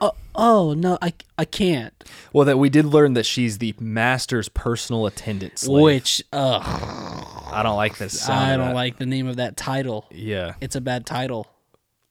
oh, 0.00 0.12
oh 0.34 0.74
no, 0.74 0.98
I 1.02 1.12
I 1.38 1.44
can't. 1.44 1.92
Well, 2.32 2.44
that 2.46 2.58
we 2.58 2.68
did 2.68 2.84
learn 2.84 3.14
that 3.14 3.26
she's 3.26 3.58
the 3.58 3.74
master's 3.80 4.48
personal 4.48 5.06
attendant 5.06 5.58
slave. 5.58 5.82
Which 5.82 6.22
uh, 6.32 6.58
I 6.62 7.60
don't 7.62 7.76
like 7.76 7.98
this. 7.98 8.20
Sound 8.20 8.40
I 8.40 8.56
don't 8.64 8.74
like 8.74 8.98
the 8.98 9.06
name 9.06 9.26
of 9.28 9.36
that 9.36 9.56
title. 9.56 10.06
Yeah. 10.10 10.54
It's 10.60 10.74
a 10.76 10.80
bad 10.80 11.06
title. 11.06 11.46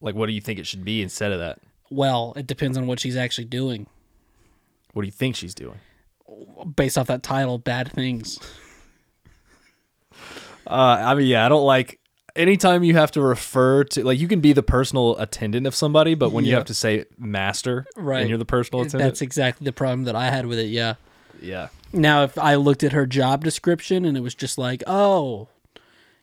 Like, 0.00 0.14
what 0.14 0.26
do 0.26 0.32
you 0.32 0.40
think 0.42 0.58
it 0.58 0.66
should 0.66 0.84
be 0.84 1.00
instead 1.02 1.32
of 1.32 1.38
that? 1.38 1.60
Well, 1.90 2.32
it 2.36 2.46
depends 2.46 2.76
on 2.78 2.86
what 2.86 3.00
she's 3.00 3.16
actually 3.16 3.44
doing. 3.46 3.86
What 4.92 5.02
do 5.02 5.06
you 5.06 5.12
think 5.12 5.36
she's 5.36 5.54
doing? 5.54 5.80
Based 6.76 6.96
off 6.96 7.06
that 7.08 7.22
title, 7.22 7.58
bad 7.58 7.92
things. 7.92 8.38
Uh, 10.66 10.70
I 11.00 11.14
mean, 11.14 11.26
yeah, 11.26 11.44
I 11.44 11.48
don't 11.48 11.64
like 11.64 12.00
anytime 12.36 12.82
you 12.84 12.94
have 12.94 13.10
to 13.12 13.20
refer 13.20 13.84
to 13.84 14.04
like 14.04 14.18
you 14.18 14.28
can 14.28 14.40
be 14.40 14.52
the 14.52 14.62
personal 14.62 15.16
attendant 15.18 15.66
of 15.66 15.74
somebody, 15.74 16.14
but 16.14 16.30
when 16.32 16.44
you 16.44 16.54
have 16.54 16.64
to 16.66 16.74
say 16.74 17.04
master, 17.18 17.86
Right. 17.96 18.20
and 18.20 18.28
you're 18.28 18.38
the 18.38 18.44
personal 18.44 18.82
attendant, 18.82 19.10
That's 19.10 19.22
exactly 19.22 19.64
the 19.64 19.72
problem 19.72 20.04
that 20.04 20.16
I 20.16 20.30
had 20.30 20.46
with 20.46 20.58
it. 20.58 20.66
Yeah. 20.66 20.94
yeah, 21.40 21.68
Now, 21.92 22.22
if 22.24 22.38
I 22.38 22.54
looked 22.54 22.82
at 22.82 22.92
her 22.92 23.06
job 23.06 23.44
description 23.44 24.04
and 24.04 24.16
it 24.16 24.20
was 24.20 24.34
just 24.34 24.56
like, 24.56 24.82
oh, 24.86 25.48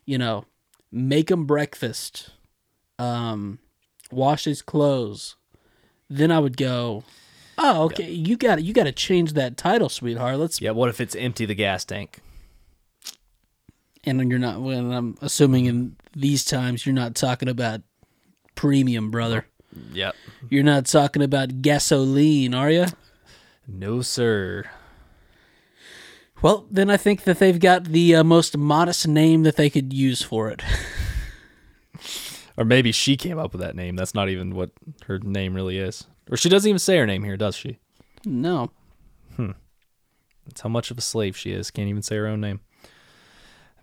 you 0.04 0.18
know, 0.18 0.44
make 0.90 1.30
him 1.30 1.46
breakfast, 1.46 2.30
um, 2.98 3.58
wash 4.10 4.44
his 4.44 4.60
clothes, 4.62 5.36
then 6.16 6.30
I 6.30 6.38
would 6.38 6.56
go, 6.56 7.04
oh, 7.58 7.84
okay, 7.84 8.10
you 8.10 8.36
got 8.36 8.62
you 8.62 8.72
got 8.72 8.84
to 8.84 8.92
change 8.92 9.32
that 9.34 9.56
title, 9.56 9.88
sweetheart. 9.88 10.38
Let's 10.38 10.60
yeah. 10.60 10.70
What 10.70 10.88
if 10.88 11.00
it's 11.00 11.14
empty 11.14 11.46
the 11.46 11.54
gas 11.54 11.84
tank? 11.84 12.20
and 14.04 14.18
then 14.18 14.30
you're 14.30 14.38
not. 14.38 14.60
When 14.60 14.92
I'm 14.92 15.16
assuming 15.20 15.66
in 15.66 15.96
these 16.14 16.44
times 16.44 16.84
you're 16.84 16.94
not 16.94 17.14
talking 17.14 17.48
about 17.48 17.82
premium, 18.54 19.10
brother. 19.10 19.46
Yep. 19.92 20.14
You're 20.50 20.64
not 20.64 20.86
talking 20.86 21.22
about 21.22 21.62
gasoline, 21.62 22.54
are 22.54 22.70
you? 22.70 22.86
No, 23.66 24.02
sir. 24.02 24.64
Well, 26.42 26.66
then 26.70 26.90
I 26.90 26.96
think 26.96 27.24
that 27.24 27.38
they've 27.38 27.58
got 27.58 27.84
the 27.84 28.16
uh, 28.16 28.24
most 28.24 28.56
modest 28.56 29.06
name 29.06 29.44
that 29.44 29.56
they 29.56 29.70
could 29.70 29.92
use 29.92 30.22
for 30.22 30.50
it. 30.50 30.62
Or 32.56 32.64
maybe 32.64 32.92
she 32.92 33.16
came 33.16 33.38
up 33.38 33.52
with 33.52 33.62
that 33.62 33.76
name. 33.76 33.96
That's 33.96 34.14
not 34.14 34.28
even 34.28 34.54
what 34.54 34.70
her 35.06 35.18
name 35.18 35.54
really 35.54 35.78
is. 35.78 36.06
Or 36.30 36.36
she 36.36 36.48
doesn't 36.48 36.68
even 36.68 36.78
say 36.78 36.98
her 36.98 37.06
name 37.06 37.24
here, 37.24 37.36
does 37.36 37.56
she? 37.56 37.78
no. 38.24 38.70
Hmm. 39.36 39.52
That's 40.46 40.60
how 40.60 40.68
much 40.68 40.90
of 40.90 40.98
a 40.98 41.00
slave 41.00 41.36
she 41.36 41.52
is. 41.52 41.70
Can't 41.70 41.88
even 41.88 42.02
say 42.02 42.16
her 42.16 42.26
own 42.26 42.40
name. 42.40 42.60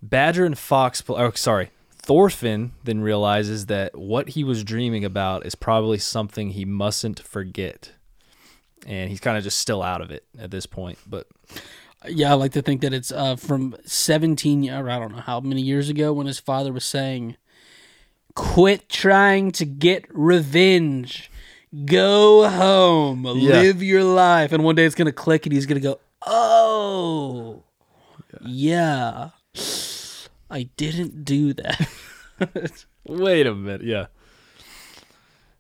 Badger 0.02 0.46
and 0.46 0.58
Fox. 0.58 1.04
Oh, 1.08 1.32
sorry. 1.32 1.72
Thorfinn 1.94 2.74
then 2.84 3.02
realizes 3.02 3.68
that 3.68 3.98
what 3.98 4.30
he 4.30 4.44
was 4.44 4.64
dreaming 4.64 5.06
about 5.06 5.46
is 5.46 5.56
probably 5.56 5.98
something 5.98 6.50
he 6.50 6.66
mustn't 6.66 7.20
forget. 7.20 7.94
And 8.86 9.10
he's 9.10 9.20
kind 9.20 9.38
of 9.38 9.44
just 9.44 9.60
still 9.60 9.82
out 9.82 10.02
of 10.02 10.12
it 10.12 10.26
at 10.38 10.52
this 10.52 10.66
point. 10.66 10.98
But 11.08 11.28
Yeah, 12.08 12.32
I 12.32 12.34
like 12.36 12.54
to 12.54 12.62
think 12.62 12.82
that 12.82 12.94
it's 12.94 13.12
uh, 13.12 13.36
from 13.36 13.76
17, 13.86 14.70
or 14.70 14.90
I 14.90 15.00
don't 15.00 15.14
know 15.14 15.22
how 15.22 15.40
many 15.40 15.62
years 15.62 15.90
ago 15.90 16.14
when 16.14 16.28
his 16.28 16.40
father 16.40 16.72
was 16.72 16.86
saying, 16.86 17.38
Quit 18.36 18.90
trying 18.90 19.52
to 19.54 19.66
get 19.66 20.06
revenge. 20.10 21.32
Go 21.86 22.50
home. 22.50 23.24
Live 23.24 23.84
your 23.84 24.04
life. 24.04 24.52
And 24.52 24.64
one 24.64 24.76
day 24.76 24.86
it's 24.86 24.96
going 24.96 25.06
to 25.08 25.12
click 25.12 25.46
and 25.46 25.54
he's 25.54 25.66
going 25.66 25.82
to 25.82 25.88
go, 25.88 26.00
Oh, 26.26 27.64
yeah. 28.42 29.30
I 30.50 30.64
didn't 30.78 31.24
do 31.26 31.54
that. 31.54 31.88
wait 33.06 33.46
a 33.46 33.54
minute. 33.54 33.84
Yeah. 33.84 34.08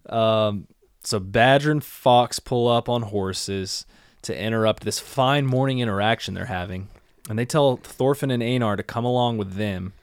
Um, 0.08 0.68
so 1.04 1.20
Badger 1.20 1.72
and 1.72 1.84
Fox 1.84 2.40
pull 2.40 2.68
up 2.68 2.90
on 2.90 3.04
horses 3.04 3.86
to 4.24 4.38
interrupt 4.38 4.84
this 4.84 5.00
fine 5.00 5.46
morning 5.46 5.80
interaction 5.80 6.34
they're 6.34 6.46
having. 6.46 6.90
And 7.30 7.38
they 7.38 7.46
tell 7.46 7.78
Thorfinn 7.78 8.32
and 8.32 8.42
Einar 8.42 8.76
to 8.76 8.84
come 8.84 9.06
along 9.06 9.38
with 9.38 9.54
them 9.54 9.94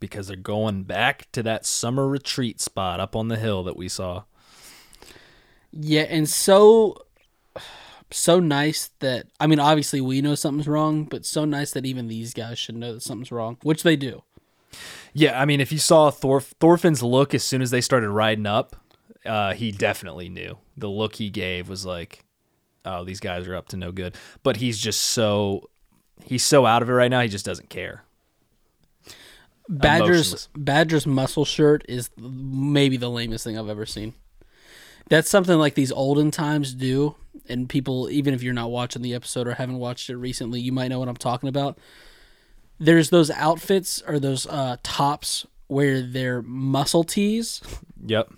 because 0.00 0.28
they're 0.28 0.36
going 0.36 0.82
back 0.82 1.30
to 1.32 1.42
that 1.42 1.64
summer 1.66 2.08
retreat 2.08 2.60
spot 2.60 2.98
up 2.98 3.14
on 3.14 3.28
the 3.28 3.36
hill 3.36 3.62
that 3.64 3.76
we 3.76 3.88
saw. 3.88 4.24
Yeah, 5.72 6.02
and 6.02 6.28
so 6.28 6.96
so 8.10 8.40
nice 8.40 8.90
that 8.98 9.26
I 9.38 9.46
mean 9.46 9.60
obviously 9.60 10.00
we 10.00 10.20
know 10.20 10.34
something's 10.34 10.66
wrong, 10.66 11.04
but 11.04 11.24
so 11.24 11.44
nice 11.44 11.70
that 11.72 11.86
even 11.86 12.08
these 12.08 12.34
guys 12.34 12.58
should 12.58 12.76
know 12.76 12.94
that 12.94 13.02
something's 13.02 13.30
wrong, 13.30 13.58
which 13.62 13.82
they 13.82 13.96
do. 13.96 14.22
Yeah, 15.12 15.40
I 15.40 15.44
mean, 15.44 15.60
if 15.60 15.72
you 15.72 15.78
saw 15.78 16.10
Thorf- 16.10 16.54
Thorfinn's 16.60 17.02
look 17.02 17.34
as 17.34 17.42
soon 17.42 17.62
as 17.62 17.70
they 17.72 17.80
started 17.80 18.10
riding 18.10 18.46
up, 18.46 18.76
uh, 19.24 19.52
he 19.54 19.72
definitely 19.72 20.28
knew. 20.28 20.58
The 20.76 20.88
look 20.88 21.16
he 21.16 21.30
gave 21.30 21.68
was 21.68 21.84
like, 21.84 22.24
"Oh, 22.84 23.04
these 23.04 23.20
guys 23.20 23.46
are 23.46 23.56
up 23.56 23.68
to 23.68 23.76
no 23.76 23.92
good." 23.92 24.16
But 24.42 24.56
he's 24.56 24.78
just 24.78 25.00
so 25.00 25.68
he's 26.24 26.44
so 26.44 26.66
out 26.66 26.82
of 26.82 26.88
it 26.88 26.92
right 26.92 27.10
now. 27.10 27.20
He 27.20 27.28
just 27.28 27.44
doesn't 27.44 27.70
care. 27.70 28.04
Badger's 29.70 30.48
Badger's 30.56 31.06
muscle 31.06 31.44
shirt 31.44 31.84
is 31.88 32.10
maybe 32.18 32.96
the 32.96 33.08
lamest 33.10 33.44
thing 33.44 33.58
I've 33.58 33.68
ever 33.68 33.86
seen. 33.86 34.14
That's 35.08 35.28
something 35.30 35.58
like 35.58 35.74
these 35.74 35.90
olden 35.90 36.30
times 36.30 36.72
do, 36.74 37.16
and 37.48 37.68
people, 37.68 38.08
even 38.10 38.32
if 38.34 38.42
you're 38.42 38.54
not 38.54 38.70
watching 38.70 39.02
the 39.02 39.14
episode 39.14 39.46
or 39.48 39.54
haven't 39.54 39.78
watched 39.78 40.08
it 40.10 40.16
recently, 40.16 40.60
you 40.60 40.70
might 40.72 40.88
know 40.88 40.98
what 41.00 41.08
I'm 41.08 41.16
talking 41.16 41.48
about. 41.48 41.78
There's 42.78 43.10
those 43.10 43.30
outfits 43.30 44.02
or 44.06 44.18
those 44.18 44.46
uh, 44.46 44.76
tops 44.82 45.46
where 45.66 46.00
they're 46.02 46.42
muscle 46.42 47.04
tees, 47.04 47.60
Yep. 48.06 48.32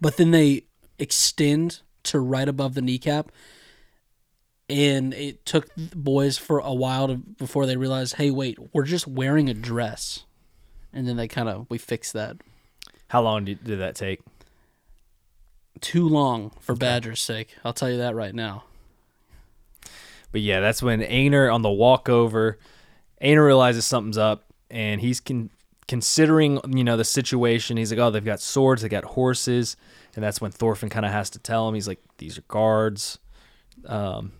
but 0.00 0.16
then 0.16 0.30
they 0.32 0.64
extend 0.98 1.80
to 2.04 2.18
right 2.20 2.48
above 2.48 2.74
the 2.74 2.82
kneecap. 2.82 3.30
And 4.70 5.12
it 5.14 5.44
took 5.44 5.68
the 5.74 5.96
boys 5.96 6.38
for 6.38 6.60
a 6.60 6.72
while 6.72 7.08
to, 7.08 7.16
before 7.16 7.66
they 7.66 7.76
realized, 7.76 8.14
hey, 8.14 8.30
wait, 8.30 8.56
we're 8.72 8.84
just 8.84 9.06
wearing 9.06 9.48
a 9.48 9.54
dress. 9.54 10.24
And 10.92 11.08
then 11.08 11.16
they 11.16 11.26
kind 11.26 11.48
of 11.48 11.66
we 11.68 11.76
fixed 11.76 12.12
that. 12.12 12.36
How 13.08 13.20
long 13.22 13.44
did, 13.44 13.64
did 13.64 13.80
that 13.80 13.96
take? 13.96 14.20
Too 15.80 16.08
long 16.08 16.52
for 16.60 16.76
Badger's 16.76 17.20
sake. 17.20 17.56
I'll 17.64 17.72
tell 17.72 17.90
you 17.90 17.98
that 17.98 18.14
right 18.14 18.34
now. 18.34 18.64
But 20.30 20.42
yeah, 20.42 20.60
that's 20.60 20.82
when 20.82 21.02
Einar 21.02 21.50
on 21.50 21.62
the 21.62 21.70
walkover, 21.70 22.58
Einar 23.20 23.44
realizes 23.44 23.84
something's 23.84 24.18
up, 24.18 24.44
and 24.70 25.00
he's 25.00 25.18
con- 25.18 25.50
considering 25.88 26.60
you 26.68 26.84
know 26.84 26.96
the 26.96 27.04
situation. 27.04 27.76
He's 27.76 27.90
like, 27.90 27.98
oh, 27.98 28.10
they've 28.10 28.24
got 28.24 28.40
swords, 28.40 28.82
they 28.82 28.88
got 28.88 29.04
horses, 29.04 29.76
and 30.14 30.22
that's 30.22 30.40
when 30.40 30.52
Thorfinn 30.52 30.90
kind 30.90 31.04
of 31.04 31.10
has 31.10 31.30
to 31.30 31.40
tell 31.40 31.68
him. 31.68 31.74
He's 31.74 31.88
like, 31.88 32.00
these 32.18 32.38
are 32.38 32.44
guards. 32.46 33.18
Um, 33.86 34.32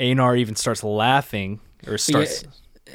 Einar 0.00 0.36
even 0.36 0.56
starts 0.56 0.82
laughing 0.84 1.60
or 1.86 1.98
starts. 1.98 2.44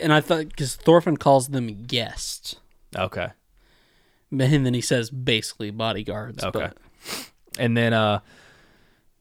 And 0.01 0.12
I 0.13 0.21
thought 0.21 0.49
because 0.49 0.75
Thorfinn 0.75 1.17
calls 1.17 1.47
them 1.49 1.83
guests, 1.83 2.57
Okay. 2.95 3.27
and 4.31 4.39
then 4.65 4.73
he 4.73 4.81
says 4.81 5.10
basically 5.10 5.71
bodyguards. 5.71 6.43
Okay. 6.43 6.60
But 6.60 6.77
And 7.60 7.75
then, 7.75 7.93
uh, 7.93 8.19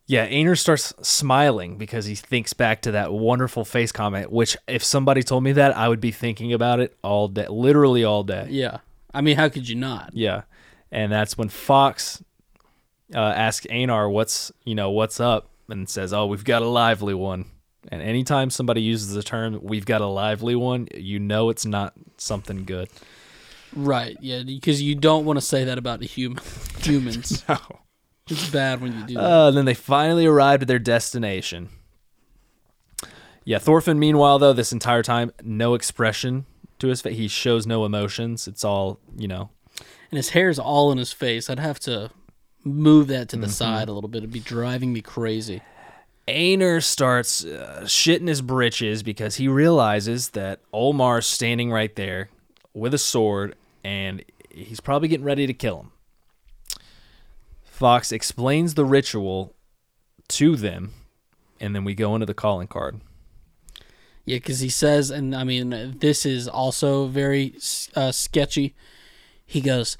yeah, 0.06 0.24
Einar 0.24 0.54
starts 0.56 0.92
smiling 1.02 1.78
because 1.78 2.04
he 2.06 2.14
thinks 2.14 2.52
back 2.52 2.82
to 2.82 2.90
that 2.92 3.12
wonderful 3.12 3.64
face 3.64 3.90
comment. 3.92 4.30
Which, 4.30 4.56
if 4.68 4.84
somebody 4.84 5.22
told 5.22 5.42
me 5.44 5.52
that, 5.52 5.76
I 5.76 5.88
would 5.88 6.00
be 6.00 6.12
thinking 6.12 6.52
about 6.52 6.78
it 6.80 6.96
all 7.02 7.28
day, 7.28 7.46
literally 7.48 8.04
all 8.04 8.22
day. 8.22 8.46
yeah, 8.50 8.78
I 9.14 9.20
mean, 9.22 9.36
how 9.36 9.48
could 9.48 9.68
you 9.68 9.74
not? 9.76 10.10
Yeah, 10.12 10.42
and 10.92 11.10
that's 11.10 11.38
when 11.38 11.48
Fox 11.48 12.22
uh, 13.14 13.18
asks 13.18 13.66
Einar 13.70 14.08
what's 14.10 14.52
you 14.64 14.74
know 14.74 14.90
what's 14.90 15.18
up, 15.20 15.48
and 15.68 15.88
says, 15.88 16.12
"Oh, 16.12 16.26
we've 16.26 16.44
got 16.44 16.62
a 16.62 16.68
lively 16.68 17.14
one." 17.14 17.46
And 17.90 18.03
anytime 18.03 18.51
somebody 18.51 18.83
uses 18.83 19.12
the 19.14 19.22
term 19.22 19.59
"we've 19.62 19.87
got 19.87 20.01
a 20.01 20.07
lively 20.07 20.57
one," 20.57 20.88
you 20.94 21.18
know 21.18 21.51
it's 21.51 21.64
not 21.66 21.94
something 22.18 22.64
good. 22.64 22.88
Right? 23.75 24.16
Yeah, 24.20 24.42
because 24.44 24.81
you 24.83 24.94
don't 24.94 25.25
want 25.25 25.37
to 25.38 25.44
say 25.44 25.64
that 25.64 25.79
about 25.79 26.01
the 26.01 26.07
human 26.07 26.42
humans. 26.81 27.44
No. 27.49 27.59
It's 28.29 28.51
bad 28.51 28.81
when 28.81 28.92
you 28.99 29.07
do 29.07 29.14
that. 29.14 29.20
Uh, 29.20 29.51
then 29.53 29.66
they 29.66 29.75
finally 29.75 30.27
arrived 30.27 30.62
at 30.62 30.68
their 30.68 30.79
destination. 30.81 31.68
Yeah, 33.44 33.59
Thorfinn, 33.59 33.99
meanwhile, 34.01 34.38
though, 34.40 34.53
this 34.53 34.72
entire 34.72 35.03
time, 35.05 35.31
no 35.44 35.75
expression 35.75 36.46
to 36.81 36.88
his 36.88 37.01
face. 37.01 37.16
He 37.16 37.29
shows 37.29 37.66
no 37.66 37.85
emotions. 37.85 38.49
It's 38.49 38.64
all, 38.64 38.99
you 39.16 39.29
know. 39.29 39.51
and 40.11 40.16
his 40.16 40.31
hair's 40.31 40.59
all 40.59 40.90
in 40.90 40.99
his 40.99 41.12
face. 41.12 41.49
I'd 41.49 41.61
have 41.61 41.79
to 41.81 42.11
move 42.64 43.07
that 43.09 43.29
Mm-hmm. 43.29 43.40
to 43.42 43.46
the 43.46 43.53
side 43.53 43.88
a 43.88 43.92
little 43.92 44.09
bit. 44.09 44.18
It'd 44.18 44.33
be 44.33 44.40
driving 44.40 44.92
me 44.92 45.01
crazy. 45.03 45.62
Einar 46.28 46.80
starts 46.80 47.44
uh, 47.44 47.82
shitting 47.84 48.28
his 48.28 48.42
britches 48.42 49.02
because 49.02 49.36
he 49.36 49.46
realizes 49.48 50.30
that 50.30 50.60
Olmar's 50.72 51.26
standing 51.26 51.70
right 51.70 51.94
there 51.94 52.30
with 52.74 52.92
a 52.94 52.98
sword 52.98 53.54
and 53.84 54.24
he's 54.50 54.80
probably 54.80 55.08
getting 55.08 55.24
ready 55.24 55.46
to 55.46 55.54
kill 55.54 55.80
him. 55.80 55.92
Fox 57.62 58.10
explains 58.10 58.74
the 58.74 58.84
ritual 58.84 59.54
to 60.28 60.56
them, 60.56 60.94
and 61.60 61.74
then 61.74 61.84
we 61.84 61.94
go 61.94 62.14
into 62.14 62.26
the 62.26 62.34
calling 62.34 62.66
card. 62.66 63.00
Yeah, 64.24 64.38
because 64.38 64.60
he 64.60 64.70
says, 64.70 65.10
and 65.10 65.36
I 65.36 65.44
mean, 65.44 65.98
this 65.98 66.26
is 66.26 66.48
also 66.48 67.06
very 67.06 67.54
uh, 67.94 68.12
sketchy. 68.12 68.74
He 69.44 69.60
goes, 69.60 69.96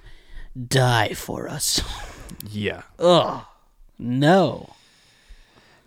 "Die 0.56 1.12
for 1.14 1.48
us." 1.48 1.80
Yeah. 2.50 2.82
Ugh, 2.98 3.44
no. 3.98 4.75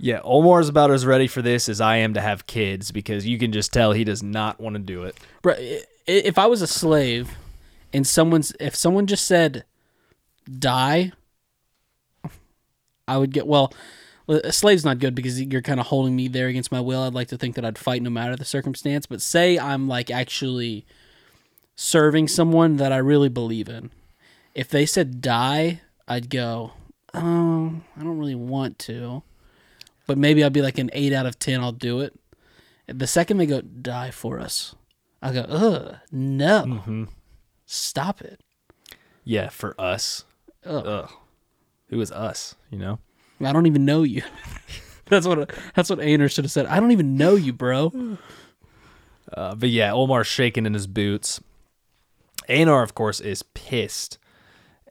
Yeah, 0.02 0.22
Olmar's 0.24 0.70
about 0.70 0.92
as 0.92 1.06
ready 1.06 1.28
for 1.28 1.42
this 1.42 1.68
as 1.68 1.82
I 1.82 1.98
am 1.98 2.14
to 2.14 2.22
have 2.22 2.48
kids 2.48 2.90
because 2.92 3.28
you 3.28 3.38
can 3.38 3.52
just 3.52 3.74
tell 3.74 3.92
he 3.92 4.06
does 4.06 4.24
not 4.24 4.58
want 4.60 4.76
to 4.76 4.80
do 4.80 5.04
it. 5.04 5.18
Bro, 5.42 5.56
if 6.08 6.38
I 6.38 6.46
was 6.46 6.62
a 6.62 6.68
slave, 6.68 7.32
and 7.92 8.08
someone's 8.08 8.54
if 8.62 8.76
someone 8.76 9.08
just 9.08 9.28
said, 9.28 9.66
"Die," 10.58 11.12
I 13.10 13.18
would 13.18 13.34
get 13.34 13.46
well. 13.46 13.74
A 14.30 14.54
slave's 14.54 14.86
not 14.86 15.00
good 15.00 15.16
because 15.16 15.42
you're 15.42 15.62
kind 15.62 15.80
of 15.80 15.88
holding 15.88 16.16
me 16.16 16.28
there 16.28 16.48
against 16.48 16.72
my 16.72 16.80
will. 16.80 17.02
I'd 17.02 17.16
like 17.16 17.30
to 17.30 17.38
think 17.38 17.56
that 17.56 17.66
I'd 17.66 17.80
fight 17.80 18.02
no 18.04 18.12
matter 18.12 18.36
the 18.36 18.46
circumstance. 18.46 19.06
But 19.06 19.22
say 19.22 19.58
I'm 19.58 19.88
like 19.88 20.12
actually 20.12 20.86
serving 21.76 22.28
someone 22.28 22.78
that 22.78 22.92
I 22.92 22.98
really 22.98 23.30
believe 23.30 23.68
in. 23.68 23.90
If 24.54 24.70
they 24.70 24.86
said 24.86 25.20
die, 25.20 25.82
I'd 26.08 26.30
go, 26.30 26.74
oh, 27.14 27.82
I 27.98 28.04
don't 28.04 28.20
really 28.20 28.36
want 28.36 28.78
to. 28.80 29.24
But 30.10 30.18
maybe 30.18 30.44
I'll 30.44 30.50
be 30.50 30.64
like 30.64 30.80
an 30.80 30.90
8 30.92 31.14
out 31.14 31.28
of 31.28 31.38
10, 31.38 31.62
I'll 31.62 31.72
do 31.72 32.00
it. 32.00 32.20
The 32.88 33.06
second 33.06 33.38
they 33.38 33.46
go, 33.46 33.62
die 33.62 34.10
for 34.10 34.40
us, 34.40 34.74
I 35.22 35.32
go, 35.32 35.42
ugh, 35.42 35.98
no. 36.12 37.06
Stop 37.68 38.20
it. 38.22 38.42
Yeah, 39.24 39.50
for 39.50 39.80
us. 39.80 40.24
Ugh. 40.66 40.84
Ugh. 40.84 41.12
Who 41.90 42.02
is 42.02 42.12
us, 42.12 42.56
you 42.72 42.80
know? 42.80 42.98
I 43.40 43.54
don't 43.54 43.68
even 43.68 43.86
know 43.86 44.02
you. 44.02 44.24
that's 45.06 45.28
what 45.28 45.54
that's 45.76 45.92
what 45.92 46.00
Einar 46.00 46.28
should 46.28 46.46
have 46.46 46.52
said. 46.52 46.66
I 46.66 46.80
don't 46.80 46.92
even 46.92 47.16
know 47.16 47.36
you, 47.36 47.54
bro. 47.54 48.18
Uh, 49.32 49.54
but 49.54 49.70
yeah, 49.70 49.94
Olmar's 49.94 50.26
shaking 50.26 50.66
in 50.66 50.74
his 50.74 50.88
boots. 50.88 51.40
Einar, 52.50 52.82
of 52.82 52.96
course, 52.96 53.20
is 53.20 53.44
pissed, 53.44 54.18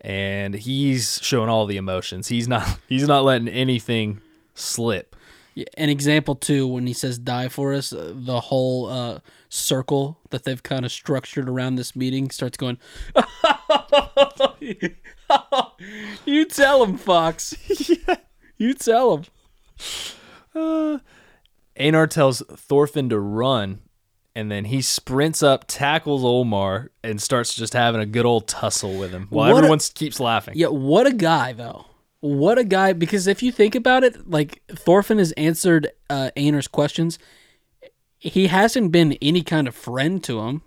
and 0.01 0.55
he's 0.55 1.19
showing 1.25 1.49
all 1.49 1.67
the 1.67 1.77
emotions. 1.77 2.29
He's 2.29 2.47
not. 2.47 2.79
He's 2.89 3.09
not 3.09 3.25
letting 3.25 3.49
anything 3.49 4.21
slip. 4.59 5.15
Yeah, 5.55 5.65
An 5.77 5.89
example 5.89 6.35
too, 6.37 6.67
when 6.69 6.87
he 6.87 6.93
says 6.93 7.19
"die 7.19 7.49
for 7.49 7.75
us," 7.75 7.93
uh, 7.93 8.13
the 8.15 8.41
whole 8.41 8.87
uh, 8.89 9.19
circle 9.49 10.21
that 10.31 10.45
they've 10.45 10.63
kind 10.63 10.85
of 10.85 10.93
structured 10.93 11.49
around 11.49 11.75
this 11.77 11.97
meeting 11.97 12.31
starts 12.31 12.57
going. 12.57 12.79
you 16.25 16.45
tell 16.47 16.85
him, 16.85 16.97
Fox. 16.97 17.55
You 18.61 18.75
tell 18.75 19.23
him. 20.57 21.01
Einar 21.79 22.09
tells 22.09 22.43
Thorfinn 22.51 23.09
to 23.11 23.21
run, 23.21 23.79
and 24.35 24.51
then 24.51 24.65
he 24.65 24.83
sprints 24.83 25.45
up, 25.45 25.67
tackles 25.69 26.25
Olmar, 26.25 26.89
and 27.05 27.23
starts 27.23 27.55
just 27.55 27.73
having 27.73 28.01
a 28.01 28.07
good 28.07 28.27
old 28.27 28.49
tussle 28.49 28.99
with 28.99 29.13
him 29.13 29.29
while 29.31 29.47
What 29.53 29.55
a- 29.55 29.59
everyone 29.59 29.79
keeps 29.79 30.19
laughing. 30.19 30.55
Yeah, 30.57 30.69
what 30.69 31.07
a 31.07 31.13
guy 31.13 31.53
though. 31.53 31.87
What 32.21 32.59
a 32.59 32.65
guy! 32.65 32.93
Because 32.93 33.27
if 33.27 33.43
you 33.43 33.53
think 33.53 33.75
about 33.75 34.03
it, 34.05 34.29
like 34.29 34.63
Thorfinn 34.69 35.19
has 35.19 35.33
answered 35.33 35.91
uh, 36.11 36.31
Einar's 36.37 36.67
questions, 36.69 37.19
he 38.19 38.49
hasn't 38.49 38.91
been 38.91 39.17
any 39.23 39.43
kind 39.43 39.69
of 39.69 39.75
friend 39.75 40.23
to 40.25 40.41
him. 40.41 40.63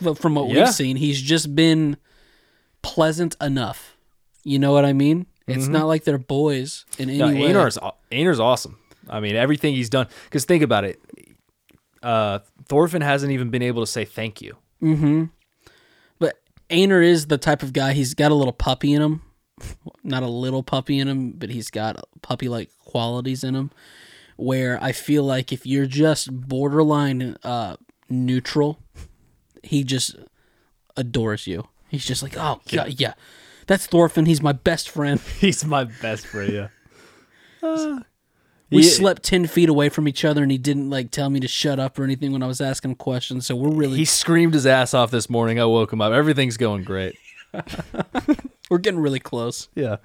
But 0.00 0.18
from 0.18 0.34
what 0.36 0.48
Yeah. 0.50 0.64
we've 0.64 0.74
seen, 0.74 0.96
he's 0.96 1.20
just 1.20 1.54
been 1.56 1.96
pleasant 2.82 3.36
enough. 3.40 3.96
You 4.44 4.58
know 4.58 4.72
what 4.72 4.84
I 4.84 4.92
mean? 4.92 5.26
It's 5.48 5.66
not 5.66 5.86
like 5.86 6.04
they're 6.04 6.16
boys 6.18 6.84
in 6.98 7.10
any 7.10 7.18
No, 7.18 7.26
way. 7.26 7.34
Einar's 7.52 7.78
Einar's 8.10 8.40
awesome. 8.40 8.78
I 9.08 9.18
mean, 9.20 9.34
everything 9.36 9.74
he's 9.74 9.90
done. 9.90 10.06
Because 10.24 10.44
think 10.44 10.62
about 10.62 10.84
it, 10.84 11.00
uh, 12.02 12.38
Thorfinn 12.68 13.02
hasn't 13.02 13.32
even 13.32 13.50
been 13.50 13.62
able 13.62 13.82
to 13.82 13.86
say 13.90 14.04
thank 14.04 14.40
you. 14.40 14.56
Mm-hmm 14.80 15.24
but 16.18 16.36
Einar 16.70 17.02
is 17.02 17.26
the 17.26 17.38
type 17.38 17.62
of 17.62 17.72
guy. 17.72 17.92
He's 17.92 18.14
got 18.14 18.30
a 18.30 18.34
little 18.34 18.52
puppy 18.52 18.92
in 18.92 19.02
him, 19.02 19.22
not 20.02 20.22
a 20.22 20.28
little 20.28 20.62
puppy 20.62 20.98
in 20.98 21.08
him, 21.08 21.32
but 21.32 21.50
he's 21.50 21.70
got 21.70 22.02
puppy 22.22 22.48
like 22.48 22.70
qualities 22.84 23.42
in 23.44 23.54
him. 23.54 23.70
Where 24.36 24.82
I 24.82 24.92
feel 24.92 25.24
like 25.24 25.52
if 25.52 25.66
you're 25.66 25.86
just 25.86 26.32
borderline 26.48 27.36
uh, 27.44 27.76
neutral, 28.08 28.78
he 29.62 29.84
just 29.84 30.16
adores 30.96 31.46
you. 31.46 31.68
He's 31.88 32.04
just 32.04 32.22
like, 32.22 32.36
oh 32.36 32.60
yeah, 32.66 32.86
yeah, 32.86 33.14
that's 33.66 33.86
Thorfinn. 33.86 34.26
He's 34.26 34.42
my 34.42 34.52
best 34.52 34.88
friend. 34.88 35.20
He's 35.38 35.64
my 35.64 35.84
best 35.84 36.26
friend. 36.26 36.52
Yeah. 37.62 37.98
We 38.70 38.78
He- 38.82 38.88
slept 38.88 39.22
ten 39.22 39.46
feet 39.46 39.68
away 39.68 39.90
from 39.90 40.08
each 40.08 40.24
other, 40.24 40.42
and 40.42 40.50
he 40.50 40.56
didn't 40.58 40.88
like 40.88 41.10
tell 41.10 41.28
me 41.28 41.38
to 41.40 41.46
shut 41.48 41.78
up 41.78 41.98
or 41.98 42.04
anything 42.04 42.32
when 42.32 42.42
I 42.42 42.46
was 42.46 42.60
asking 42.62 42.92
him 42.92 42.96
questions. 42.96 43.44
So 43.46 43.54
we're 43.54 43.68
really 43.68 43.98
He 43.98 44.04
screamed 44.06 44.54
his 44.54 44.66
ass 44.66 44.94
off 44.94 45.10
this 45.10 45.28
morning. 45.28 45.60
I 45.60 45.66
woke 45.66 45.92
him 45.92 46.00
up. 46.00 46.12
Everything's 46.14 46.56
going 46.56 46.82
great. 46.84 47.14
we're 48.72 48.78
getting 48.78 49.00
really 49.00 49.20
close. 49.20 49.68
Yeah. 49.74 49.96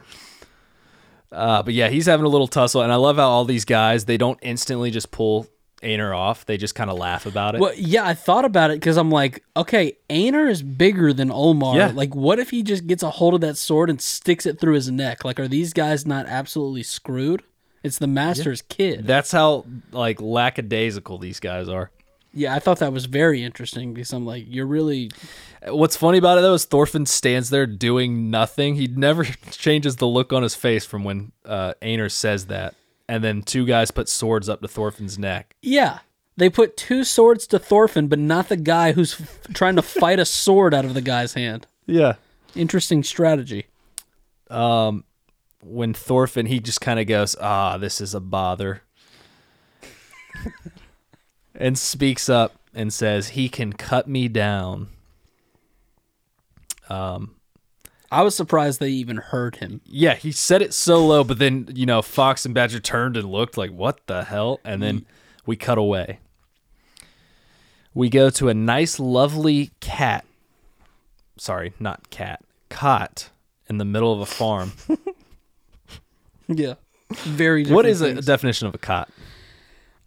Uh, 1.31 1.63
but 1.63 1.73
yeah, 1.73 1.87
he's 1.87 2.05
having 2.05 2.25
a 2.25 2.29
little 2.29 2.47
tussle, 2.47 2.81
and 2.81 2.91
I 2.91 2.95
love 2.95 3.15
how 3.15 3.29
all 3.29 3.45
these 3.45 3.65
guys 3.65 4.05
they 4.05 4.17
don't 4.17 4.37
instantly 4.41 4.91
just 4.91 5.09
pull 5.09 5.47
Einar 5.81 6.13
off. 6.13 6.45
They 6.45 6.57
just 6.57 6.75
kind 6.75 6.89
of 6.89 6.97
laugh 6.97 7.25
about 7.25 7.55
it. 7.55 7.61
Well, 7.61 7.73
yeah, 7.75 8.05
I 8.05 8.13
thought 8.13 8.45
about 8.45 8.71
it 8.71 8.79
because 8.79 8.97
I'm 8.97 9.09
like, 9.09 9.43
okay, 9.55 9.97
Einar 10.09 10.47
is 10.47 10.61
bigger 10.61 11.13
than 11.13 11.29
Olmar. 11.29 11.75
Yeah. 11.75 11.91
Like, 11.93 12.13
what 12.13 12.39
if 12.39 12.49
he 12.49 12.61
just 12.61 12.87
gets 12.87 13.03
a 13.03 13.09
hold 13.09 13.33
of 13.33 13.41
that 13.41 13.57
sword 13.57 13.89
and 13.89 14.01
sticks 14.01 14.45
it 14.45 14.59
through 14.59 14.73
his 14.73 14.91
neck? 14.91 15.23
Like, 15.23 15.39
are 15.39 15.47
these 15.47 15.73
guys 15.73 16.05
not 16.05 16.25
absolutely 16.25 16.83
screwed? 16.83 17.43
It's 17.83 17.99
the 17.99 18.07
master's 18.07 18.61
kid. 18.63 19.07
That's 19.07 19.31
how 19.31 19.65
like 19.91 20.19
lackadaisical 20.19 21.19
these 21.19 21.39
guys 21.39 21.69
are. 21.69 21.91
Yeah, 22.33 22.53
I 22.53 22.59
thought 22.59 22.79
that 22.79 22.93
was 22.93 23.05
very 23.05 23.43
interesting 23.43 23.93
because 23.93 24.13
I'm 24.13 24.25
like, 24.25 24.45
you're 24.47 24.65
really 24.67 25.09
What's 25.67 25.97
funny 25.97 26.17
about 26.19 26.37
it 26.37 26.41
though 26.41 26.53
is 26.53 26.65
Thorfinn 26.65 27.05
stands 27.05 27.49
there 27.49 27.65
doing 27.65 28.29
nothing. 28.29 28.75
He 28.75 28.87
never 28.87 29.23
changes 29.51 29.95
the 29.95 30.07
look 30.07 30.31
on 30.33 30.43
his 30.43 30.53
face 30.55 30.85
from 30.85 31.03
when 31.03 31.31
uh, 31.45 31.73
Einar 31.81 32.09
says 32.09 32.45
that, 32.47 32.75
and 33.09 33.23
then 33.23 33.41
two 33.41 33.65
guys 33.65 33.89
put 33.91 34.07
swords 34.07 34.47
up 34.49 34.61
to 34.61 34.67
Thorfinn's 34.67 35.17
neck. 35.17 35.55
yeah. 35.61 35.99
They 36.39 36.51
put 36.51 36.77
two 36.77 37.03
swords 37.03 37.47
to 37.47 37.57
Thorfinn, 37.57 38.09
but 38.09 38.19
not 38.19 38.47
the 38.47 38.57
guy 38.57 38.91
who's 38.91 39.19
f- 39.19 39.47
trying 39.55 39.75
to 39.75 39.81
fight 39.81 40.19
a 40.19 40.25
sword 40.25 40.71
out 40.71 40.85
of 40.85 40.93
the 40.93 41.01
guy's 41.01 41.33
hand. 41.33 41.65
Yeah. 41.87 42.13
Interesting 42.55 43.01
strategy. 43.01 43.65
Um, 44.51 45.03
When 45.63 45.95
Thorfinn, 45.95 46.45
he 46.45 46.59
just 46.59 46.79
kind 46.79 46.99
of 46.99 47.07
goes, 47.07 47.35
"Ah, 47.41 47.79
this 47.79 47.99
is 47.99 48.13
a 48.13 48.19
bother," 48.19 48.83
and 51.57 51.77
speaks 51.77 52.29
up 52.29 52.53
and 52.73 52.93
says, 52.93 53.29
"He 53.29 53.49
can 53.49 53.73
cut 53.73 54.07
me 54.07 54.27
down." 54.27 54.89
Um, 56.89 57.35
I 58.11 58.21
was 58.21 58.35
surprised 58.35 58.79
they 58.79 58.89
even 58.89 59.17
heard 59.17 59.57
him. 59.57 59.81
Yeah, 59.85 60.15
he 60.15 60.31
said 60.31 60.61
it 60.61 60.73
so 60.73 61.05
low, 61.05 61.23
but 61.23 61.39
then 61.39 61.67
you 61.73 61.85
know 61.85 62.01
Fox 62.01 62.45
and 62.45 62.53
Badger 62.55 62.79
turned 62.79 63.17
and 63.17 63.29
looked 63.29 63.57
like, 63.57 63.71
"What 63.71 64.05
the 64.07 64.23
hell?" 64.23 64.59
And 64.63 64.81
then 64.81 65.05
we 65.45 65.55
cut 65.55 65.77
away. 65.77 66.19
We 67.93 68.09
go 68.09 68.29
to 68.29 68.47
a 68.47 68.53
nice, 68.53 68.99
lovely 68.99 69.71
cat. 69.79 70.23
Sorry, 71.37 71.73
not 71.79 72.09
cat. 72.09 72.43
Cot 72.69 73.29
in 73.67 73.77
the 73.79 73.85
middle 73.85 74.13
of 74.13 74.19
a 74.19 74.25
farm. 74.25 74.73
Yeah. 76.47 76.75
Very 77.11 77.63
different 77.63 77.75
what 77.75 77.85
is 77.85 78.01
a 78.01 78.21
definition 78.21 78.67
of 78.67 78.75
a 78.75 78.77
cot? 78.77 79.09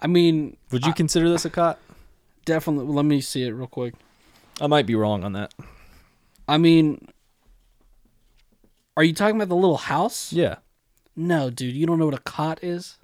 I 0.01 0.07
mean, 0.07 0.57
Would 0.70 0.86
you 0.86 0.94
consider 0.94 1.28
this 1.28 1.44
a 1.44 1.51
cot? 1.51 1.78
definitely. 2.46 2.92
Let 2.92 3.05
me 3.05 3.20
see 3.20 3.44
it 3.44 3.51
real 3.51 3.66
quick. 3.68 3.94
I 4.61 4.66
might 4.66 4.86
be 4.86 4.94
wrong 4.94 5.22
on 5.24 5.34
that. 5.34 5.53
I 6.48 6.57
mean, 6.59 7.07
are 8.96 9.05
you 9.05 9.12
talking 9.14 9.36
about 9.36 9.48
the 9.48 9.55
little 9.57 9.76
house? 9.76 10.32
Yeah, 10.32 10.57
No, 11.16 11.51
dude, 11.51 11.74
you 11.74 11.86
don't 11.86 11.98
know 11.98 12.07
what 12.07 12.14
a 12.14 12.18
cot 12.22 12.59
is? 12.62 12.96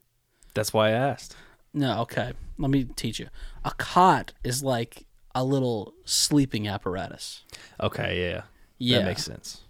that's 0.55 0.73
why 0.73 0.89
I 0.89 0.93
asked. 0.93 1.37
No, 1.75 2.01
okay. 2.01 2.33
Let 2.59 2.71
me 2.71 2.85
teach 2.97 3.19
you. 3.21 3.29
A 3.65 3.73
cot 3.73 4.33
is 4.43 4.63
like 4.63 5.05
a 5.35 5.45
little 5.45 5.93
sleeping 6.07 6.67
apparatus. 6.67 7.43
Okay, 7.79 8.19
yeah, 8.31 8.43
Yeah. 8.79 8.99
that 9.01 9.05
makes 9.05 9.23
sense. 9.25 9.61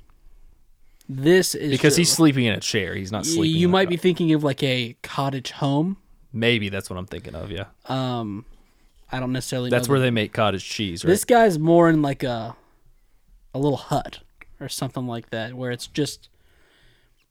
This 1.08 1.56
is 1.56 1.70
Because 1.72 1.96
he's 1.96 2.10
sleeping 2.12 2.44
in 2.44 2.54
a 2.54 2.60
chair. 2.60 2.94
He's 2.94 3.10
not 3.10 3.26
sleeping. 3.26 3.56
You 3.60 3.68
might 3.68 3.88
be 3.88 3.96
thinking 3.96 4.32
of 4.32 4.44
like 4.44 4.62
a 4.62 4.96
cottage 5.02 5.50
home. 5.52 5.96
Maybe 6.36 6.68
that's 6.68 6.88
what 6.90 6.98
I'm 6.98 7.06
thinking 7.06 7.34
of. 7.34 7.50
Yeah, 7.50 7.64
Um, 7.86 8.44
I 9.10 9.18
don't 9.20 9.32
necessarily. 9.32 9.70
that's 9.70 9.88
know 9.88 9.92
where 9.92 9.98
the- 10.00 10.06
they 10.06 10.10
make 10.10 10.32
cottage 10.32 10.64
cheese, 10.68 11.04
right? 11.04 11.10
This 11.10 11.24
guy's 11.24 11.58
more 11.58 11.88
in 11.88 12.02
like 12.02 12.22
a 12.22 12.54
a 13.54 13.58
little 13.58 13.78
hut 13.78 14.20
or 14.60 14.68
something 14.68 15.06
like 15.06 15.30
that, 15.30 15.54
where 15.54 15.70
it's 15.70 15.86
just 15.86 16.28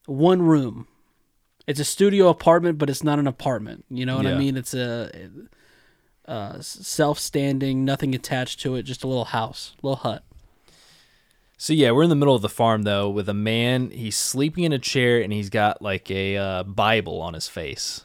one 0.07 0.41
room. 0.41 0.87
It's 1.67 1.79
a 1.79 1.83
studio 1.85 2.29
apartment, 2.29 2.77
but 2.77 2.89
it's 2.89 3.03
not 3.03 3.17
an 3.19 3.27
apartment. 3.27 3.85
You 3.89 4.05
know 4.05 4.17
what 4.17 4.25
I 4.25 4.31
Yeah. 4.31 4.37
mean? 4.37 4.57
It's 4.57 4.73
a, 4.73 5.11
uh 6.27 6.59
self-standing, 6.61 7.85
nothing 7.85 8.15
attached 8.15 8.59
to 8.61 8.75
it, 8.75 8.83
just 8.83 9.03
a 9.03 9.07
little 9.07 9.25
house, 9.25 9.73
little 9.83 9.97
hut. 9.97 10.23
So 11.57 11.73
yeah, 11.73 11.91
we're 11.91 12.03
in 12.03 12.09
the 12.09 12.15
middle 12.15 12.35
of 12.35 12.41
the 12.41 12.49
farm 12.49 12.83
though 12.83 13.09
with 13.09 13.29
a 13.29 13.33
man. 13.33 13.91
He's 13.91 14.17
sleeping 14.17 14.63
in 14.63 14.73
a 14.73 14.79
chair 14.79 15.21
and 15.21 15.31
he's 15.31 15.49
got 15.49 15.81
like 15.81 16.09
a 16.11 16.37
uh, 16.37 16.63
Bible 16.63 17.21
on 17.21 17.33
his 17.35 17.47
face, 17.47 18.04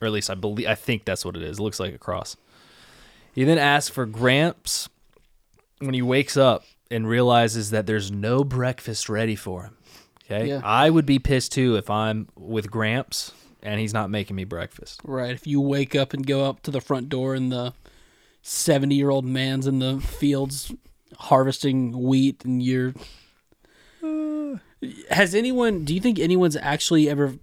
or 0.00 0.06
at 0.06 0.12
least 0.12 0.30
I 0.30 0.34
believe 0.34 0.66
I 0.66 0.74
think 0.74 1.04
that's 1.04 1.24
what 1.24 1.36
it 1.36 1.42
is. 1.42 1.58
It 1.58 1.62
looks 1.62 1.80
like 1.80 1.94
a 1.94 1.98
cross. 1.98 2.36
He 3.34 3.44
then 3.44 3.58
asks 3.58 3.90
for 3.90 4.06
Gramps 4.06 4.88
when 5.80 5.94
he 5.94 6.02
wakes 6.02 6.36
up 6.36 6.64
and 6.90 7.08
realizes 7.08 7.70
that 7.70 7.86
there's 7.86 8.10
no 8.10 8.44
breakfast 8.44 9.08
ready 9.08 9.34
for 9.36 9.64
him. 9.64 9.76
Okay, 10.24 10.48
Yeah. 10.48 10.60
I 10.64 10.88
would 10.90 11.04
be 11.06 11.18
pissed 11.18 11.52
too 11.52 11.76
if 11.76 11.90
I'm 11.90 12.28
with 12.36 12.70
Gramps 12.70 13.32
and 13.62 13.80
he's 13.80 13.92
not 13.94 14.10
making 14.10 14.36
me 14.36 14.44
breakfast. 14.44 15.00
Right. 15.04 15.32
If 15.32 15.46
you 15.46 15.60
wake 15.60 15.94
up 15.94 16.12
and 16.14 16.26
go 16.26 16.44
up 16.44 16.62
to 16.62 16.70
the 16.70 16.80
front 16.80 17.08
door 17.08 17.34
and 17.34 17.50
the 17.50 17.72
seventy-year-old 18.42 19.24
man's 19.24 19.66
in 19.66 19.78
the 19.78 20.00
fields 20.00 20.72
harvesting 21.18 21.92
wheat, 22.02 22.44
and 22.44 22.62
you're 22.62 22.92
has 25.10 25.34
anyone? 25.34 25.84
Do 25.84 25.94
you 25.94 26.00
think 26.00 26.18
anyone's 26.18 26.56
actually 26.56 27.08
ever 27.08 27.34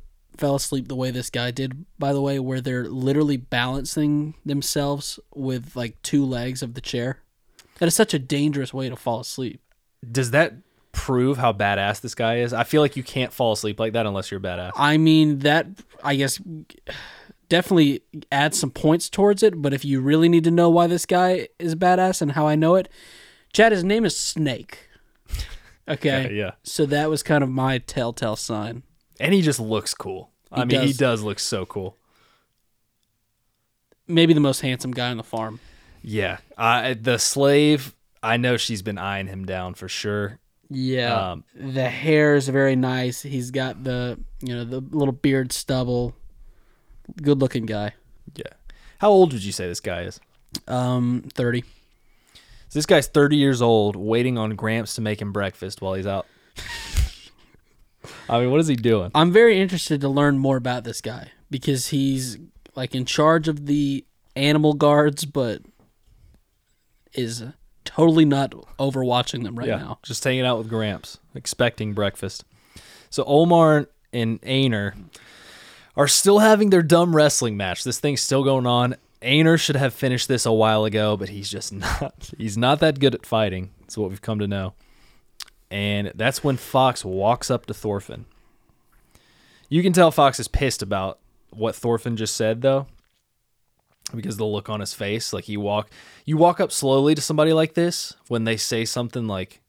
fell 0.41 0.55
asleep 0.55 0.87
the 0.87 0.95
way 0.95 1.11
this 1.11 1.29
guy 1.29 1.51
did? 1.51 1.85
By 1.97 2.11
the 2.11 2.21
way, 2.21 2.39
where 2.39 2.59
they're 2.59 2.89
literally 2.89 3.37
balancing 3.37 4.33
themselves 4.45 5.19
with 5.33 5.75
like 5.75 6.01
two 6.01 6.25
legs 6.25 6.61
of 6.61 6.73
the 6.73 6.81
chair. 6.81 7.19
That 7.79 7.85
is 7.85 7.95
such 7.95 8.13
a 8.13 8.19
dangerous 8.19 8.73
way 8.73 8.89
to 8.89 8.95
fall 8.95 9.21
asleep. 9.21 9.61
Does 10.11 10.31
that 10.31 10.55
prove 10.91 11.37
how 11.37 11.53
badass 11.53 12.01
this 12.01 12.15
guy 12.15 12.39
is? 12.39 12.53
I 12.53 12.63
feel 12.63 12.81
like 12.81 12.97
you 12.97 13.03
can't 13.03 13.31
fall 13.31 13.53
asleep 13.53 13.79
like 13.79 13.93
that 13.93 14.05
unless 14.05 14.29
you're 14.31 14.39
badass. 14.39 14.71
I 14.75 14.97
mean, 14.97 15.39
that 15.39 15.67
I 16.03 16.15
guess 16.15 16.41
definitely 17.49 18.01
adds 18.31 18.59
some 18.59 18.71
points 18.71 19.09
towards 19.09 19.43
it. 19.43 19.61
But 19.61 19.73
if 19.73 19.85
you 19.85 20.01
really 20.01 20.29
need 20.29 20.43
to 20.45 20.51
know 20.51 20.69
why 20.69 20.87
this 20.87 21.05
guy 21.05 21.47
is 21.59 21.75
badass 21.75 22.21
and 22.21 22.31
how 22.31 22.47
I 22.47 22.55
know 22.55 22.75
it, 22.75 22.89
Chad, 23.53 23.71
his 23.71 23.83
name 23.83 24.05
is 24.05 24.17
Snake. 24.17 24.89
Okay. 25.89 26.25
Okay, 26.25 26.35
yeah. 26.35 26.51
So 26.63 26.85
that 26.85 27.09
was 27.09 27.23
kind 27.23 27.43
of 27.43 27.49
my 27.49 27.79
telltale 27.79 28.35
sign. 28.35 28.83
And 29.19 29.33
he 29.33 29.41
just 29.41 29.59
looks 29.59 29.93
cool. 29.93 30.30
I 30.51 30.65
mean, 30.65 30.81
he 30.81 30.87
does. 30.87 30.97
does 30.97 31.21
look 31.21 31.39
so 31.39 31.65
cool. 31.65 31.97
Maybe 34.07 34.33
the 34.33 34.39
most 34.39 34.61
handsome 34.61 34.91
guy 34.91 35.09
on 35.09 35.17
the 35.17 35.23
farm. 35.23 35.59
Yeah. 36.01 36.37
I 36.57 36.93
the 36.93 37.17
slave, 37.17 37.95
I 38.21 38.37
know 38.37 38.57
she's 38.57 38.81
been 38.81 38.97
eyeing 38.97 39.27
him 39.27 39.45
down 39.45 39.73
for 39.75 39.87
sure. 39.87 40.39
Yeah. 40.69 41.31
Um, 41.31 41.43
the 41.55 41.89
hair 41.89 42.35
is 42.35 42.47
very 42.49 42.75
nice. 42.75 43.21
He's 43.21 43.51
got 43.51 43.83
the 43.83 44.19
you 44.41 44.53
know 44.53 44.63
the 44.63 44.79
little 44.79 45.13
beard 45.13 45.51
stubble. 45.51 46.15
Good 47.21 47.39
looking 47.39 47.65
guy. 47.65 47.93
Yeah. 48.35 48.53
How 48.99 49.09
old 49.09 49.33
would 49.33 49.43
you 49.43 49.51
say 49.51 49.67
this 49.67 49.79
guy 49.79 50.03
is? 50.03 50.19
Um, 50.67 51.25
thirty. 51.33 51.63
So 52.71 52.79
this 52.79 52.85
guy's 52.85 53.07
30 53.07 53.35
years 53.35 53.61
old, 53.61 53.97
waiting 53.97 54.37
on 54.37 54.55
Gramps 54.55 54.95
to 54.95 55.01
make 55.01 55.21
him 55.21 55.33
breakfast 55.33 55.81
while 55.81 55.95
he's 55.95 56.07
out. 56.07 56.25
I 58.29 58.39
mean, 58.39 58.51
what 58.51 58.59
is 58.59 58.67
he 58.67 58.75
doing? 58.75 59.11
I'm 59.13 59.31
very 59.31 59.59
interested 59.59 60.01
to 60.01 60.09
learn 60.09 60.37
more 60.37 60.57
about 60.57 60.83
this 60.83 61.01
guy 61.01 61.31
because 61.49 61.87
he's 61.87 62.37
like 62.75 62.95
in 62.95 63.05
charge 63.05 63.47
of 63.47 63.65
the 63.65 64.05
animal 64.35 64.73
guards, 64.73 65.25
but 65.25 65.61
is 67.13 67.43
totally 67.83 68.25
not 68.25 68.51
overwatching 68.79 69.43
them 69.43 69.57
right 69.57 69.67
yeah, 69.67 69.77
now. 69.77 69.99
just 70.03 70.23
hanging 70.23 70.45
out 70.45 70.57
with 70.57 70.69
Gramps, 70.69 71.19
expecting 71.35 71.93
breakfast. 71.93 72.45
So 73.09 73.23
Olmar 73.25 73.87
and 74.13 74.39
Einar 74.45 74.95
are 75.97 76.07
still 76.07 76.39
having 76.39 76.69
their 76.69 76.83
dumb 76.83 77.15
wrestling 77.15 77.57
match. 77.57 77.83
This 77.83 77.99
thing's 77.99 78.21
still 78.21 78.43
going 78.43 78.65
on. 78.65 78.95
Einar 79.21 79.57
should 79.57 79.75
have 79.75 79.93
finished 79.93 80.27
this 80.27 80.45
a 80.45 80.51
while 80.51 80.85
ago, 80.85 81.17
but 81.17 81.29
he's 81.29 81.49
just 81.49 81.73
not. 81.73 82.31
He's 82.37 82.57
not 82.57 82.79
that 82.79 82.99
good 82.99 83.13
at 83.13 83.25
fighting. 83.25 83.71
That's 83.81 83.97
what 83.97 84.09
we've 84.09 84.21
come 84.21 84.39
to 84.39 84.47
know. 84.47 84.73
And 85.71 86.11
that's 86.15 86.43
when 86.43 86.57
Fox 86.57 87.03
walks 87.03 87.49
up 87.49 87.65
to 87.67 87.73
Thorfinn. 87.73 88.25
You 89.69 89.81
can 89.81 89.93
tell 89.93 90.11
Fox 90.11 90.37
is 90.37 90.49
pissed 90.49 90.81
about 90.81 91.17
what 91.51 91.75
Thorfinn 91.75 92.17
just 92.17 92.35
said, 92.35 92.61
though, 92.61 92.87
because 94.13 94.35
the 94.35 94.45
look 94.45 94.69
on 94.69 94.81
his 94.81 94.93
face. 94.93 95.31
Like 95.31 95.45
he 95.45 95.55
walk, 95.55 95.89
you 96.25 96.35
walk 96.35 96.59
up 96.59 96.73
slowly 96.73 97.15
to 97.15 97.21
somebody 97.21 97.53
like 97.53 97.73
this 97.73 98.13
when 98.27 98.43
they 98.43 98.57
say 98.57 98.83
something 98.83 99.27
like, 99.27 99.61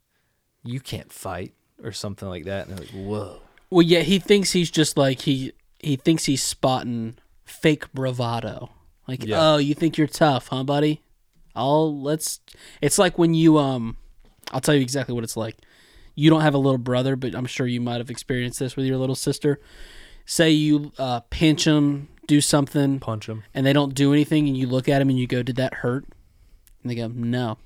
"You 0.64 0.80
can't 0.80 1.12
fight" 1.12 1.55
or 1.82 1.92
something 1.92 2.28
like 2.28 2.44
that, 2.46 2.66
and 2.66 2.76
they're 2.76 2.84
like, 2.84 2.94
"Whoa." 2.94 3.40
Well, 3.70 3.82
yeah, 3.82 4.00
he 4.00 4.18
thinks 4.18 4.50
he's 4.50 4.72
just 4.72 4.96
like 4.98 5.20
he 5.20 5.53
he 5.78 5.94
thinks 5.94 6.24
he's 6.24 6.42
spotting 6.42 7.16
fake 7.44 7.92
bravado. 7.92 8.70
Like, 9.07 9.24
Yeah. 9.24 9.55
oh, 9.55 9.57
you 9.59 9.74
think 9.74 9.96
you're 9.98 10.07
tough, 10.09 10.48
huh, 10.48 10.64
buddy? 10.64 11.00
I'll 11.55 11.96
let's. 12.00 12.40
It's 12.80 12.98
like 12.98 13.18
when 13.18 13.34
you 13.34 13.59
um, 13.59 13.96
I'll 14.53 14.61
tell 14.61 14.74
you 14.74 14.80
exactly 14.80 15.14
what 15.14 15.22
it's 15.22 15.36
like. 15.36 15.57
You 16.14 16.30
don't 16.30 16.42
have 16.42 16.54
a 16.54 16.58
little 16.58 16.78
brother, 16.78 17.16
but 17.16 17.34
I'm 17.34 17.46
sure 17.46 17.66
you 17.66 17.80
might 17.80 17.98
have 17.98 18.10
experienced 18.10 18.58
this 18.58 18.76
with 18.76 18.86
your 18.86 18.96
little 18.98 19.14
sister. 19.14 19.60
Say 20.24 20.50
you 20.50 20.92
uh, 20.98 21.20
pinch 21.30 21.64
them, 21.64 22.08
do 22.26 22.40
something, 22.40 23.00
Punch 23.00 23.28
him. 23.28 23.44
and 23.54 23.66
they 23.66 23.72
don't 23.72 23.94
do 23.94 24.12
anything, 24.12 24.46
and 24.46 24.56
you 24.56 24.66
look 24.66 24.88
at 24.88 24.98
them 25.00 25.08
and 25.08 25.18
you 25.18 25.26
go, 25.26 25.42
"Did 25.42 25.56
that 25.56 25.74
hurt?" 25.74 26.04
And 26.82 26.90
they 26.90 26.94
go, 26.94 27.08
"No." 27.08 27.58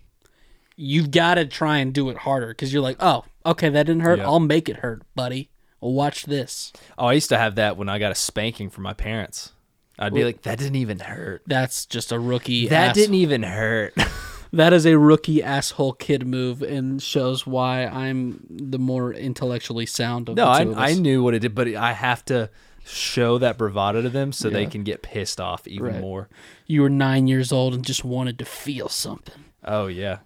You've 0.78 1.10
got 1.10 1.34
to 1.36 1.46
try 1.46 1.78
and 1.78 1.92
do 1.92 2.10
it 2.10 2.18
harder 2.18 2.48
because 2.48 2.72
you're 2.72 2.82
like, 2.82 2.96
"Oh, 3.00 3.24
okay, 3.44 3.68
that 3.68 3.84
didn't 3.86 4.02
hurt. 4.02 4.18
Yeah. 4.18 4.26
I'll 4.26 4.40
make 4.40 4.68
it 4.68 4.76
hurt, 4.76 5.02
buddy. 5.14 5.50
Well, 5.80 5.92
watch 5.92 6.24
this." 6.24 6.72
Oh, 6.96 7.06
I 7.06 7.12
used 7.14 7.28
to 7.30 7.38
have 7.38 7.54
that 7.56 7.76
when 7.76 7.88
I 7.88 7.98
got 7.98 8.12
a 8.12 8.14
spanking 8.14 8.70
from 8.70 8.84
my 8.84 8.92
parents. 8.94 9.52
I'd 9.98 10.12
be 10.12 10.24
like, 10.24 10.42
that 10.42 10.58
didn't 10.58 10.76
even 10.76 10.98
hurt. 10.98 11.42
That's 11.46 11.86
just 11.86 12.12
a 12.12 12.18
rookie. 12.18 12.68
That 12.68 12.94
didn't 12.94 13.14
even 13.14 13.42
hurt. 13.42 13.94
That 14.56 14.72
is 14.72 14.86
a 14.86 14.98
rookie 14.98 15.42
asshole 15.42 15.92
kid 15.94 16.26
move, 16.26 16.62
and 16.62 17.02
shows 17.02 17.46
why 17.46 17.86
I'm 17.86 18.46
the 18.50 18.78
more 18.78 19.12
intellectually 19.12 19.86
sound 19.86 20.28
of 20.28 20.36
no, 20.36 20.44
the 20.46 20.50
I 20.50 20.64
two 20.64 20.70
of 20.72 20.78
I 20.78 20.92
knew 20.94 21.22
what 21.22 21.34
it 21.34 21.40
did, 21.40 21.54
but 21.54 21.68
I 21.74 21.92
have 21.92 22.24
to 22.26 22.50
show 22.84 23.36
that 23.38 23.58
bravado 23.58 24.00
to 24.02 24.08
them 24.08 24.32
so 24.32 24.48
they 24.48 24.64
can 24.66 24.82
get 24.84 25.02
pissed 25.02 25.40
off 25.40 25.66
even 25.66 25.86
Right. 25.86 26.00
more. 26.00 26.28
You 26.66 26.82
were 26.82 26.88
nine 26.88 27.26
years 27.26 27.50
old 27.52 27.74
and 27.74 27.84
just 27.84 28.04
wanted 28.04 28.38
to 28.38 28.44
feel 28.44 28.88
something. 28.88 29.44
Oh 29.64 29.88
yeah. 29.88 30.18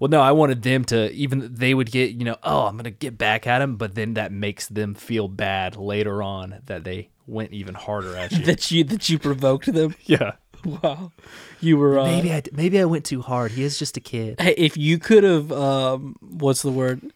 Well, 0.00 0.08
no, 0.08 0.20
I 0.20 0.32
wanted 0.32 0.62
them 0.62 0.84
to 0.86 1.10
even 1.12 1.54
they 1.54 1.74
would 1.74 1.90
get 1.90 2.10
you 2.12 2.24
know 2.24 2.36
oh 2.42 2.66
I'm 2.66 2.76
gonna 2.76 2.90
get 2.90 3.18
back 3.18 3.46
at 3.46 3.62
him, 3.62 3.76
but 3.76 3.94
then 3.94 4.14
that 4.14 4.32
makes 4.32 4.66
them 4.66 4.94
feel 4.94 5.28
bad 5.28 5.76
later 5.76 6.22
on 6.22 6.60
that 6.66 6.84
they 6.84 7.10
went 7.26 7.52
even 7.52 7.74
harder 7.74 8.16
at 8.16 8.32
you. 8.36 8.44
That 8.44 8.70
you 8.70 8.82
that 8.84 9.08
you 9.08 9.18
provoked 9.18 9.72
them. 9.72 9.94
yeah. 10.04 10.32
Wow, 10.82 11.12
you 11.60 11.78
were 11.78 11.98
uh, 11.98 12.04
Maybe 12.04 12.32
I 12.32 12.42
maybe 12.52 12.80
I 12.80 12.84
went 12.84 13.04
too 13.04 13.22
hard. 13.22 13.52
He 13.52 13.62
is 13.62 13.78
just 13.78 13.96
a 13.96 14.00
kid. 14.00 14.40
Hey, 14.40 14.54
if 14.56 14.76
you 14.76 14.98
could 14.98 15.24
have, 15.24 15.50
um, 15.52 16.16
what's 16.20 16.62
the 16.62 16.70
word? 16.70 17.12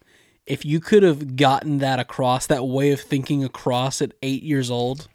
If 0.46 0.64
you 0.64 0.80
could 0.80 1.02
have 1.02 1.36
gotten 1.36 1.78
that 1.78 1.98
across, 1.98 2.46
that 2.46 2.64
way 2.66 2.90
of 2.92 3.00
thinking 3.00 3.44
across 3.44 4.00
at 4.02 4.12
eight 4.22 4.42
years 4.42 4.70
old, 4.70 5.08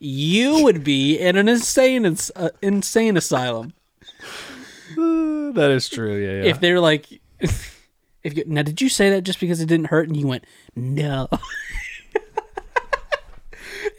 you 0.00 0.64
would 0.64 0.82
be 0.82 1.18
in 1.18 1.36
an 1.36 1.48
insane, 1.48 2.04
ins- 2.04 2.30
uh, 2.34 2.50
insane 2.62 3.16
asylum. 3.16 3.74
that 4.96 5.70
is 5.70 5.88
true. 5.88 6.16
Yeah, 6.16 6.42
yeah. 6.42 6.50
If 6.50 6.60
they're 6.60 6.80
like, 6.80 7.20
if 7.40 7.82
you, 8.24 8.44
now, 8.46 8.62
did 8.62 8.80
you 8.80 8.88
say 8.88 9.10
that 9.10 9.22
just 9.22 9.40
because 9.40 9.60
it 9.60 9.66
didn't 9.66 9.86
hurt, 9.86 10.08
and 10.08 10.16
you 10.16 10.26
went 10.26 10.44
no? 10.74 11.28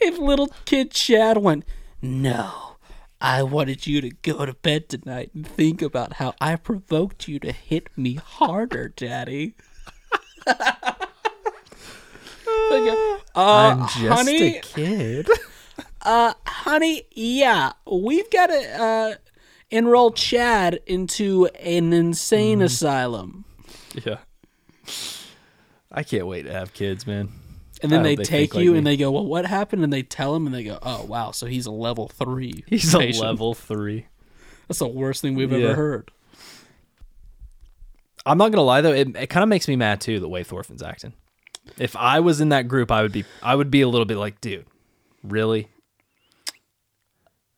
if 0.00 0.18
little 0.18 0.48
kid 0.64 0.90
Chad 0.90 1.38
went 1.38 1.64
no. 2.00 2.71
I 3.24 3.44
wanted 3.44 3.86
you 3.86 4.00
to 4.00 4.10
go 4.10 4.44
to 4.44 4.52
bed 4.52 4.88
tonight 4.88 5.30
and 5.32 5.46
think 5.46 5.80
about 5.80 6.14
how 6.14 6.34
I 6.40 6.56
provoked 6.56 7.28
you 7.28 7.38
to 7.38 7.52
hit 7.52 7.88
me 7.96 8.14
harder, 8.14 8.88
Daddy. 8.88 9.54
uh, 13.34 13.36
I'm 13.36 13.80
just 13.86 14.08
honey, 14.08 14.56
a 14.56 14.60
kid. 14.60 15.28
uh, 16.02 16.34
honey, 16.46 17.04
yeah, 17.12 17.72
we've 17.90 18.30
got 18.30 18.48
to 18.48 18.82
uh, 18.82 19.14
enroll 19.70 20.10
Chad 20.10 20.80
into 20.86 21.46
an 21.60 21.92
insane 21.92 22.58
Mm-hmm. 22.58 22.64
asylum. 22.66 23.44
yeah. 24.04 24.18
I 25.92 26.02
can't 26.02 26.26
wait 26.26 26.42
to 26.44 26.52
have 26.52 26.72
kids, 26.74 27.06
man. 27.06 27.28
And 27.82 27.90
then 27.90 28.00
I 28.00 28.02
they 28.02 28.14
they 28.16 28.24
take 28.24 28.50
think 28.50 28.54
like 28.54 28.64
you 28.64 28.74
and 28.76 28.86
they 28.86 28.96
go, 28.96 29.10
"Well, 29.10 29.26
what 29.26 29.44
happened?" 29.44 29.82
And 29.84 29.92
they 29.92 30.02
tell 30.02 30.34
him, 30.36 30.46
and 30.46 30.54
they 30.54 30.62
go, 30.64 30.78
"Oh, 30.82 31.04
wow, 31.04 31.32
so 31.32 31.46
he's 31.46 31.66
a 31.66 31.70
level 31.72 32.08
three. 32.08 32.62
He's 32.68 32.94
patient. 32.94 33.22
a 33.24 33.26
level 33.28 33.54
three. 33.54 34.06
That's 34.68 34.78
the 34.78 34.86
worst 34.88 35.20
thing 35.22 35.34
we've 35.34 35.50
Yeah. 35.52 35.58
ever 35.68 35.74
heard." 35.74 36.10
I'm 38.24 38.38
not 38.38 38.52
gonna 38.52 38.62
lie 38.62 38.80
though, 38.82 38.92
it, 38.92 39.16
it 39.16 39.26
kind 39.28 39.42
of 39.42 39.48
makes 39.48 39.66
me 39.66 39.74
mad 39.74 40.00
too 40.00 40.20
the 40.20 40.28
way 40.28 40.44
Thorfinn's 40.44 40.82
acting. 40.82 41.12
If 41.78 41.96
I 41.96 42.20
was 42.20 42.40
in 42.40 42.50
that 42.50 42.68
group, 42.68 42.90
I 42.92 43.02
would 43.02 43.10
be 43.12 43.24
I 43.42 43.56
would 43.56 43.70
be 43.70 43.80
a 43.80 43.88
little 43.88 44.04
bit 44.04 44.16
like, 44.16 44.40
dude, 44.40 44.66
really? 45.24 45.68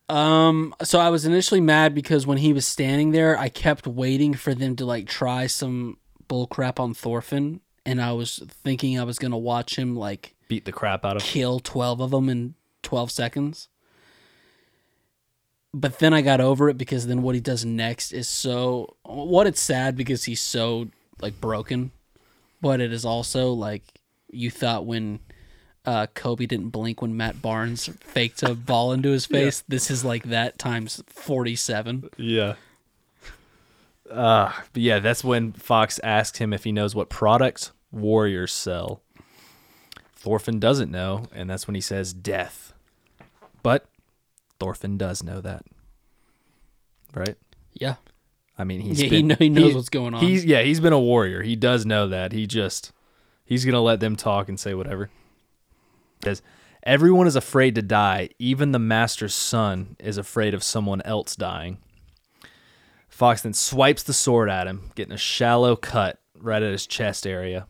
Um, 0.07 0.75
so 0.83 0.99
I 0.99 1.09
was 1.09 1.25
initially 1.25 1.61
mad 1.61 1.95
because 1.95 2.27
when 2.27 2.37
he 2.37 2.53
was 2.53 2.65
standing 2.65 3.11
there, 3.11 3.37
I 3.37 3.49
kept 3.49 3.87
waiting 3.87 4.33
for 4.35 4.53
them 4.53 4.75
to 4.75 4.85
like 4.85 5.07
try 5.07 5.47
some 5.47 5.97
bullcrap 6.29 6.79
on 6.79 6.93
Thorfinn, 6.93 7.61
and 7.85 8.01
I 8.01 8.11
was 8.13 8.41
thinking 8.63 8.99
I 8.99 9.03
was 9.03 9.19
gonna 9.19 9.37
watch 9.37 9.77
him 9.77 9.95
like 9.95 10.35
Beat 10.47 10.65
the 10.65 10.71
crap 10.71 11.05
out 11.05 11.17
of. 11.17 11.23
kill 11.23 11.59
12 11.59 11.99
of 12.01 12.11
them 12.11 12.29
in 12.29 12.55
12 12.83 13.11
seconds. 13.11 13.67
But 15.73 15.99
then 15.99 16.13
I 16.13 16.21
got 16.21 16.39
over 16.39 16.69
it 16.69 16.77
because 16.77 17.07
then 17.07 17.21
what 17.21 17.35
he 17.35 17.41
does 17.41 17.65
next 17.65 18.13
is 18.13 18.29
so 18.29 18.95
what 19.03 19.45
it's 19.47 19.59
sad 19.59 19.97
because 19.97 20.23
he's 20.23 20.41
so 20.41 20.87
like 21.21 21.41
broken, 21.41 21.91
but 22.61 22.79
it 22.79 22.93
is 22.93 23.03
also 23.03 23.51
like 23.51 23.83
you 24.29 24.49
thought 24.49 24.85
when 24.85 25.19
uh, 25.85 26.07
Kobe 26.13 26.45
didn't 26.45 26.69
blink 26.69 27.01
when 27.01 27.15
Matt 27.17 27.41
Barnes 27.41 27.87
faked 27.99 28.41
a 28.41 28.55
ball 28.55 28.91
into 28.93 29.09
his 29.11 29.25
face. 29.25 29.63
This 29.67 29.91
is 29.91 30.03
like 30.05 30.23
that 30.23 30.57
times 30.57 31.03
47. 31.07 32.09
Yeah. 32.17 32.55
Uh, 34.09 34.51
but 34.73 34.81
yeah, 34.81 34.99
that's 34.99 35.23
when 35.23 35.51
Fox 35.53 35.99
asks 36.03 36.37
him 36.37 36.53
if 36.53 36.63
he 36.63 36.71
knows 36.71 36.93
what 36.95 37.09
products 37.09 37.71
warriors 37.91 38.53
sell. 38.53 39.01
Thorfinn 40.15 40.59
doesn't 40.59 40.91
know, 40.91 41.25
and 41.33 41.49
that's 41.49 41.67
when 41.67 41.75
he 41.75 41.81
says 41.81 42.13
death. 42.13 42.73
But 43.63 43.85
Thorfinn 44.59 44.97
does 44.97 45.23
know 45.23 45.41
that. 45.41 45.63
Right? 47.13 47.35
Yeah. 47.73 47.95
I 48.57 48.63
mean, 48.63 48.79
he's 48.81 49.01
Yeah, 49.01 49.09
he 49.09 49.21
know- 49.23 49.35
he 49.37 49.49
knows 49.49 49.75
what's 49.75 49.89
going 49.89 50.13
on. 50.13 50.21
He's 50.21 50.45
yeah, 50.45 50.61
he's 50.61 50.79
been 50.79 50.93
a 50.93 50.99
warrior. 50.99 51.41
He 51.41 51.55
does 51.55 51.85
know 51.85 52.07
that. 52.07 52.31
He 52.31 52.47
just 52.47 52.91
he's 53.43 53.65
gonna 53.65 53.81
let 53.81 53.99
them 53.99 54.15
talk 54.15 54.47
and 54.49 54.59
say 54.59 54.73
whatever. 54.73 55.09
Because 56.19 56.41
everyone 56.83 57.27
is 57.27 57.35
afraid 57.35 57.75
to 57.75 57.81
die. 57.81 58.29
Even 58.39 58.71
the 58.71 58.79
master's 58.79 59.33
son 59.33 59.95
is 59.99 60.17
afraid 60.17 60.53
of 60.53 60.63
someone 60.63 61.01
else 61.01 61.35
dying. 61.35 61.77
Fox 63.15 63.43
then 63.43 63.53
swipes 63.53 64.03
the 64.03 64.11
sword 64.11 64.49
at 64.49 64.67
him, 64.67 64.91
getting 64.93 65.13
a 65.13 65.17
shallow 65.17 65.77
cut 65.77 66.19
right 66.37 66.61
at 66.61 66.73
his 66.73 66.85
chest 66.85 67.25
area. 67.25 67.65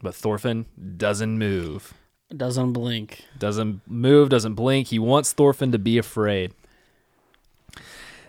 But 0.00 0.14
Thorfinn 0.14 0.66
doesn't 0.96 1.36
move. 1.36 1.92
Doesn't 2.28 2.72
blink. 2.72 3.24
Doesn't 3.36 3.80
move, 3.88 4.28
doesn't 4.28 4.54
blink. 4.54 4.86
He 4.86 5.00
wants 5.00 5.32
Thorfinn 5.32 5.72
to 5.72 5.78
be 5.80 5.98
afraid. 5.98 6.54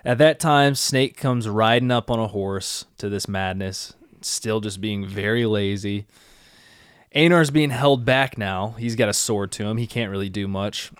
At 0.03 0.17
that 0.17 0.39
time, 0.39 0.73
Snake 0.73 1.15
comes 1.15 1.47
riding 1.47 1.91
up 1.91 2.09
on 2.09 2.17
a 2.17 2.25
horse 2.27 2.85
to 2.97 3.07
this 3.07 3.27
madness, 3.27 3.93
still 4.21 4.59
just 4.59 4.81
being 4.81 5.07
very 5.07 5.45
lazy. 5.45 6.07
Einar's 7.15 7.51
being 7.51 7.69
held 7.69 8.03
back 8.03 8.35
now. 8.35 8.73
He's 8.79 8.95
got 8.95 9.09
a 9.09 9.13
sword 9.13 9.51
to 9.51 9.65
him. 9.65 9.77
He 9.77 9.85
can't 9.85 10.09
really 10.09 10.29
do 10.29 10.47
much. 10.47 10.91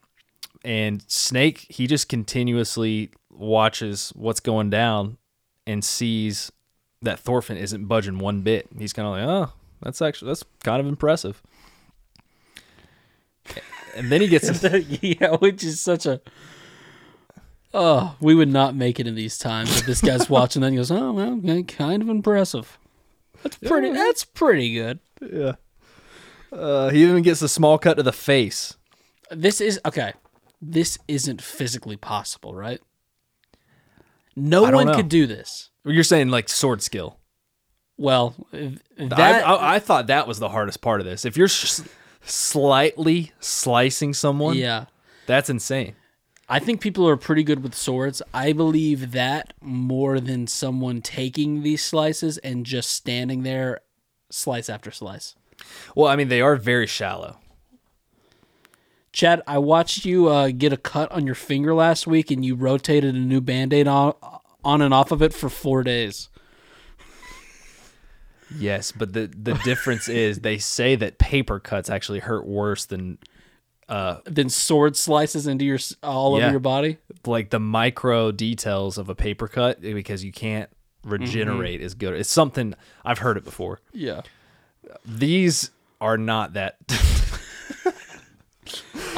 And 0.64 1.04
Snake, 1.08 1.66
he 1.68 1.88
just 1.88 2.08
continuously 2.08 3.10
watches 3.32 4.14
what's 4.16 4.40
going 4.40 4.70
down 4.70 5.18
and 5.68 5.84
sees 5.84 6.52
that 7.04 7.20
Thorfinn 7.20 7.58
isn't 7.58 7.86
budging 7.86 8.18
one 8.18 8.42
bit. 8.42 8.68
He's 8.76 8.94
kind 8.94 9.08
of 9.08 9.14
like, 9.14 9.24
oh, 9.28 9.54
that's 9.84 10.02
actually 10.02 10.30
that's 10.30 10.44
kind 10.64 10.80
of 10.80 10.88
impressive. 10.88 11.44
And 13.96 14.12
then 14.12 14.22
he 14.22 14.28
gets 14.28 14.64
yeah, 15.02 15.36
which 15.36 15.64
is 15.64 15.80
such 15.80 16.06
a. 16.06 16.22
Oh, 17.74 18.16
we 18.20 18.34
would 18.34 18.50
not 18.50 18.76
make 18.76 19.00
it 19.00 19.08
in 19.08 19.16
these 19.16 19.38
times 19.38 19.78
if 19.80 19.86
this 19.86 20.02
guy's 20.02 20.30
watching 20.30 20.62
that 20.62 20.68
and 20.68 20.76
he 20.76 20.78
goes, 20.78 20.92
"Oh 20.92 21.12
well, 21.12 21.64
kind 21.64 22.02
of 22.02 22.10
impressive." 22.10 22.78
That's 23.44 23.58
pretty. 23.58 23.92
That's 23.92 24.24
pretty 24.24 24.74
good. 24.74 25.00
Yeah. 25.22 25.54
Uh, 26.52 26.90
he 26.90 27.04
even 27.04 27.24
gets 27.24 27.42
a 27.42 27.50
small 27.50 27.78
cut 27.78 27.98
to 27.98 28.04
the 28.04 28.14
face. 28.14 28.78
This 29.30 29.60
is 29.60 29.80
okay. 29.86 30.14
This 30.62 30.98
isn't 31.08 31.42
physically 31.42 31.98
possible, 31.98 32.56
right? 32.56 32.82
No 34.40 34.62
one 34.64 34.86
know. 34.86 34.96
could 34.96 35.10
do 35.10 35.26
this. 35.26 35.72
You're 35.84 36.04
saying 36.04 36.30
like 36.30 36.48
sword 36.48 36.84
skill. 36.84 37.18
Well, 37.98 38.36
that 38.98 39.20
I, 39.20 39.40
I, 39.42 39.76
I 39.76 39.80
thought 39.80 40.08
that 40.08 40.28
was 40.28 40.38
the 40.38 40.50
hardest 40.50 40.80
part 40.82 41.00
of 41.00 41.08
this. 41.08 41.26
If 41.26 41.36
you're 41.36 41.46
s 41.46 41.84
slightly 42.22 43.32
slicing 43.40 44.14
someone, 44.14 44.56
yeah. 44.56 44.86
that's 45.26 45.50
insane. 45.50 45.96
I 46.48 46.60
think 46.60 46.82
people 46.82 47.10
are 47.10 47.18
pretty 47.18 47.44
good 47.44 47.64
with 47.64 47.74
swords. 47.74 48.22
I 48.32 48.54
believe 48.54 49.12
that 49.12 49.54
more 49.60 50.20
than 50.20 50.46
someone 50.46 51.02
taking 51.02 51.64
these 51.64 51.84
slices 51.84 52.38
and 52.38 52.64
just 52.64 52.92
standing 52.92 53.42
there, 53.42 53.82
slice 54.30 54.70
after 54.70 54.92
slice. 54.92 55.36
Well, 55.96 56.10
I 56.10 56.16
mean, 56.16 56.28
they 56.28 56.42
are 56.42 56.56
very 56.56 56.86
shallow. 56.86 57.40
Chad, 59.18 59.42
I 59.48 59.58
watched 59.58 60.06
you 60.06 60.28
uh, 60.28 60.52
get 60.56 60.72
a 60.74 60.78
cut 60.78 61.12
on 61.12 61.26
your 61.26 61.34
finger 61.34 61.74
last 61.74 62.06
week, 62.06 62.30
and 62.30 62.46
you 62.46 62.54
rotated 62.54 63.16
a 63.16 63.18
new 63.18 63.42
band-aid 63.42 63.88
on, 63.88 64.14
on 64.64 64.80
and 64.84 64.94
off 64.94 65.12
of 65.12 65.24
it 65.24 65.34
for 65.34 65.50
four 65.50 65.82
days. 65.82 66.30
Yes, 68.56 68.92
but 68.92 69.14
the 69.14 69.26
the 69.26 69.56
difference 69.64 70.08
is 70.26 70.42
they 70.42 70.60
say 70.60 70.96
that 70.98 71.18
paper 71.18 71.60
cuts 71.60 71.90
actually 71.90 72.20
hurt 72.20 72.46
worse 72.46 72.86
than 72.86 73.18
uh, 73.90 74.20
Then 74.26 74.50
sword 74.50 74.96
slices 74.96 75.48
into 75.48 75.66
your 75.66 75.80
all 76.04 76.38
Yeah. 76.38 76.44
over 76.44 76.52
your 76.52 76.60
body. 76.60 76.98
like 77.26 77.50
the 77.50 77.60
micro 77.60 78.32
details 78.32 79.00
of 79.00 79.10
a 79.10 79.16
paper 79.16 79.48
cut 79.48 79.82
because 79.82 80.24
you 80.24 80.32
can't 80.32 80.70
regenerate 81.04 81.82
as 81.82 81.96
good. 81.96 82.14
It's 82.14 82.30
something 82.30 82.76
I've 83.04 83.18
heard 83.18 83.38
it 83.38 83.46
before. 83.46 83.80
Yeah. 83.94 84.22
These 85.04 85.72
are 86.00 86.20
not 86.20 86.54
that. 86.54 86.78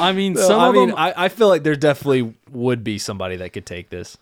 I 0.00 0.12
mean, 0.12 0.34
So, 0.36 0.46
some 0.48 0.60
I 0.60 0.68
of 0.68 0.74
mean, 0.74 0.88
them. 0.88 0.98
I, 0.98 1.14
I 1.16 1.28
feel 1.28 1.48
like 1.48 1.62
there 1.62 1.76
definitely 1.76 2.34
would 2.50 2.82
be 2.84 2.98
somebody 2.98 3.36
that 3.36 3.52
could 3.52 3.66
take 3.66 3.90
this. 3.90 4.16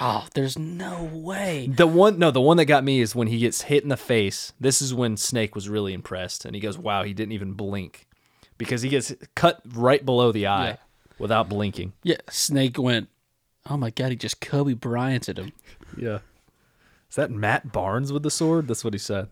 oh, 0.00 0.26
there's 0.34 0.58
no 0.58 1.04
way. 1.12 1.68
The 1.74 1.86
one, 1.86 2.18
no, 2.18 2.30
the 2.30 2.40
one 2.40 2.56
that 2.56 2.64
got 2.64 2.82
me 2.84 3.00
is 3.00 3.14
when 3.14 3.28
he 3.28 3.38
gets 3.38 3.62
hit 3.62 3.82
in 3.82 3.88
the 3.90 3.96
face. 3.96 4.52
This 4.60 4.80
is 4.82 4.94
when 4.94 5.16
Snake 5.16 5.54
was 5.54 5.68
really 5.68 5.92
impressed, 5.92 6.44
and 6.44 6.54
he 6.54 6.60
goes, 6.60 6.78
"Wow, 6.78 7.02
he 7.02 7.12
didn't 7.12 7.32
even 7.32 7.52
blink," 7.52 8.06
because 8.58 8.82
he 8.82 8.88
gets 8.88 9.12
cut 9.34 9.60
right 9.74 10.04
below 10.04 10.32
the 10.32 10.46
eye, 10.46 10.66
Yeah. 10.68 10.76
without 11.18 11.48
blinking. 11.50 11.92
Yeah, 12.02 12.16
Snake 12.30 12.78
went. 12.78 13.08
Oh 13.68 13.76
my 13.76 13.90
god, 13.90 14.10
he 14.10 14.16
just 14.16 14.40
Kobe 14.40 14.72
Bryanted 14.74 15.38
him. 15.38 15.52
Yeah. 15.96 16.18
Is 17.10 17.16
that 17.16 17.30
Matt 17.30 17.70
Barnes 17.72 18.10
with 18.12 18.22
the 18.22 18.30
sword? 18.30 18.68
That's 18.68 18.82
what 18.84 18.94
he 18.94 18.98
said. 18.98 19.28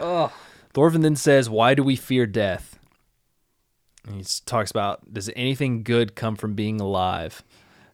Oh, 0.00 0.32
Thorfinn 0.72 1.02
then 1.02 1.16
says, 1.16 1.50
Why 1.50 1.74
do 1.74 1.82
we 1.82 1.96
fear 1.96 2.24
death? 2.26 2.77
And 4.08 4.16
he 4.16 4.24
talks 4.46 4.70
about, 4.70 5.12
Does 5.12 5.30
anything 5.36 5.82
good 5.82 6.16
come 6.16 6.34
from 6.34 6.54
being 6.54 6.80
alive? 6.80 7.42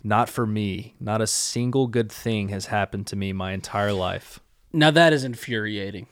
Not 0.03 0.29
for 0.29 0.47
me. 0.47 0.95
Not 1.01 1.21
a 1.21 1.27
single 1.27 1.87
good 1.87 2.13
thing 2.13 2.51
has 2.51 2.67
happened 2.67 3.07
to 3.09 3.17
me 3.17 3.33
my 3.33 3.53
entire 3.53 3.93
life. 3.93 4.39
now 4.73 4.91
that 4.91 5.13
is 5.13 5.25
infuriating. 5.25 6.07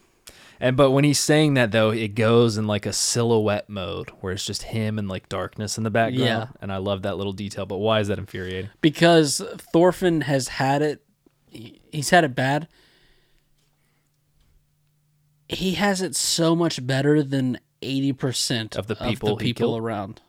And 0.58 0.76
but 0.76 0.92
when 0.92 1.02
he's 1.04 1.18
saying 1.18 1.54
that 1.54 1.72
though, 1.72 1.90
it 1.90 2.14
goes 2.14 2.56
in 2.56 2.66
like 2.66 2.86
a 2.86 2.92
silhouette 2.92 3.68
mode 3.68 4.10
where 4.20 4.32
it's 4.32 4.46
just 4.46 4.62
him 4.62 4.98
and 4.98 5.08
like 5.08 5.28
darkness 5.28 5.76
in 5.76 5.84
the 5.84 5.90
background. 5.90 6.24
Yeah. 6.24 6.46
And 6.60 6.72
I 6.72 6.76
love 6.76 7.02
that 7.02 7.16
little 7.16 7.32
detail. 7.32 7.66
But 7.66 7.78
why 7.78 7.98
is 8.00 8.08
that 8.08 8.18
infuriating? 8.18 8.70
because 8.80 9.42
Thorfinn 9.72 10.22
has 10.22 10.48
had 10.48 10.80
it. 10.82 11.04
He's 11.50 12.10
had 12.10 12.24
it 12.24 12.34
bad. 12.34 12.68
He 15.48 15.72
has 15.74 16.00
it 16.00 16.16
so 16.16 16.56
much 16.56 16.86
better 16.86 17.22
than 17.22 17.58
eighty 17.82 18.12
percent 18.12 18.76
Of 18.76 18.86
the 18.86 18.94
people 18.96 19.36
he 19.36 19.46
people 19.52 19.68
killed? 19.72 19.80
around, 19.82 20.20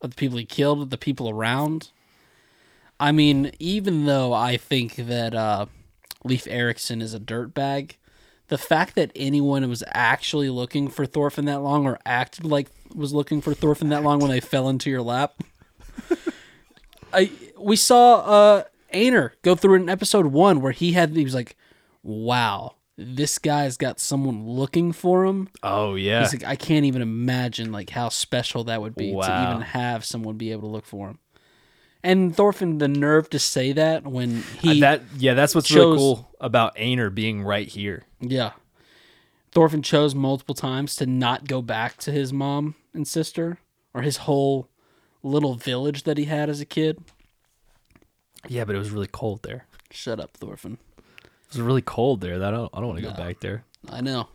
of 0.00 0.10
the 0.10 0.16
people 0.16 0.38
he 0.38 0.44
killed, 0.44 0.90
the 0.90 0.98
people 0.98 1.28
around. 1.30 1.90
I 2.98 3.12
mean, 3.12 3.52
even 3.58 4.06
though 4.06 4.32
I 4.32 4.56
think 4.56 4.96
that 4.96 5.34
uh, 5.34 5.66
Leif 6.24 6.46
Erikson 6.46 7.02
is 7.02 7.12
a 7.12 7.20
dirtbag, 7.20 7.92
the 8.48 8.56
fact 8.58 8.94
that 8.94 9.10
anyone 9.14 9.68
was 9.68 9.84
actually 9.88 10.48
looking 10.48 10.88
for 10.88 11.04
Thorfinn 11.04 11.44
that 11.44 11.60
long 11.62 11.86
or 11.86 11.98
acted 12.06 12.44
like 12.46 12.68
was 12.94 13.12
looking 13.12 13.40
for 13.42 13.52
Thorfinn 13.52 13.90
that 13.90 14.02
long 14.02 14.20
when 14.20 14.30
they 14.30 14.40
fell 14.40 14.68
into 14.68 14.88
your 14.88 15.02
lap. 15.02 15.34
I 17.12 17.30
we 17.58 17.76
saw 17.76 18.16
uh 18.20 18.64
Einar 18.94 19.34
go 19.42 19.54
through 19.54 19.74
in 19.74 19.88
episode 19.88 20.26
one 20.26 20.60
where 20.60 20.72
he 20.72 20.92
had 20.92 21.10
he 21.14 21.24
was 21.24 21.34
like, 21.34 21.56
Wow, 22.02 22.75
this 22.96 23.38
guy's 23.38 23.76
got 23.76 24.00
someone 24.00 24.46
looking 24.46 24.92
for 24.92 25.24
him. 25.24 25.48
Oh 25.62 25.94
yeah. 25.94 26.20
He's 26.22 26.32
like, 26.32 26.44
I 26.44 26.56
can't 26.56 26.84
even 26.86 27.02
imagine 27.02 27.72
like 27.72 27.90
how 27.90 28.08
special 28.08 28.64
that 28.64 28.80
would 28.80 28.94
be 28.94 29.12
to 29.12 29.48
even 29.48 29.60
have 29.62 30.04
someone 30.04 30.36
be 30.36 30.52
able 30.52 30.62
to 30.62 30.72
look 30.72 30.86
for 30.86 31.08
him. 31.08 31.18
And 32.02 32.34
Thorfinn 32.34 32.78
the 32.78 32.88
nerve 32.88 33.28
to 33.30 33.38
say 33.38 33.72
that 33.72 34.04
when 34.04 34.42
he 34.60 34.78
uh, 34.78 34.80
that 34.80 35.02
yeah, 35.18 35.34
that's 35.34 35.54
what's 35.54 35.70
really 35.70 35.96
cool 35.96 36.30
about 36.40 36.78
Einar 36.78 37.10
being 37.10 37.42
right 37.42 37.68
here. 37.68 38.04
Yeah. 38.20 38.52
Thorfinn 39.50 39.82
chose 39.82 40.14
multiple 40.14 40.54
times 40.54 40.96
to 40.96 41.06
not 41.06 41.46
go 41.46 41.62
back 41.62 41.96
to 41.98 42.12
his 42.12 42.32
mom 42.32 42.74
and 42.92 43.06
sister 43.08 43.58
or 43.94 44.02
his 44.02 44.18
whole 44.18 44.68
little 45.22 45.54
village 45.54 46.04
that 46.04 46.18
he 46.18 46.24
had 46.26 46.48
as 46.48 46.60
a 46.60 46.66
kid. 46.66 46.98
Yeah, 48.48 48.64
but 48.64 48.74
it 48.74 48.78
was 48.78 48.90
really 48.90 49.08
cold 49.08 49.42
there. 49.42 49.66
Shut 49.90 50.20
up, 50.20 50.36
Thorfinn. 50.36 50.78
It 51.48 51.54
was 51.54 51.60
really 51.60 51.82
cold 51.82 52.20
there. 52.20 52.38
That 52.38 52.48
I 52.54 52.56
don't, 52.56 52.70
I 52.74 52.78
don't 52.80 52.88
want 52.88 53.00
to 53.00 53.06
go 53.06 53.14
back 53.14 53.40
there. 53.40 53.64
I 53.88 54.00
know. 54.00 54.28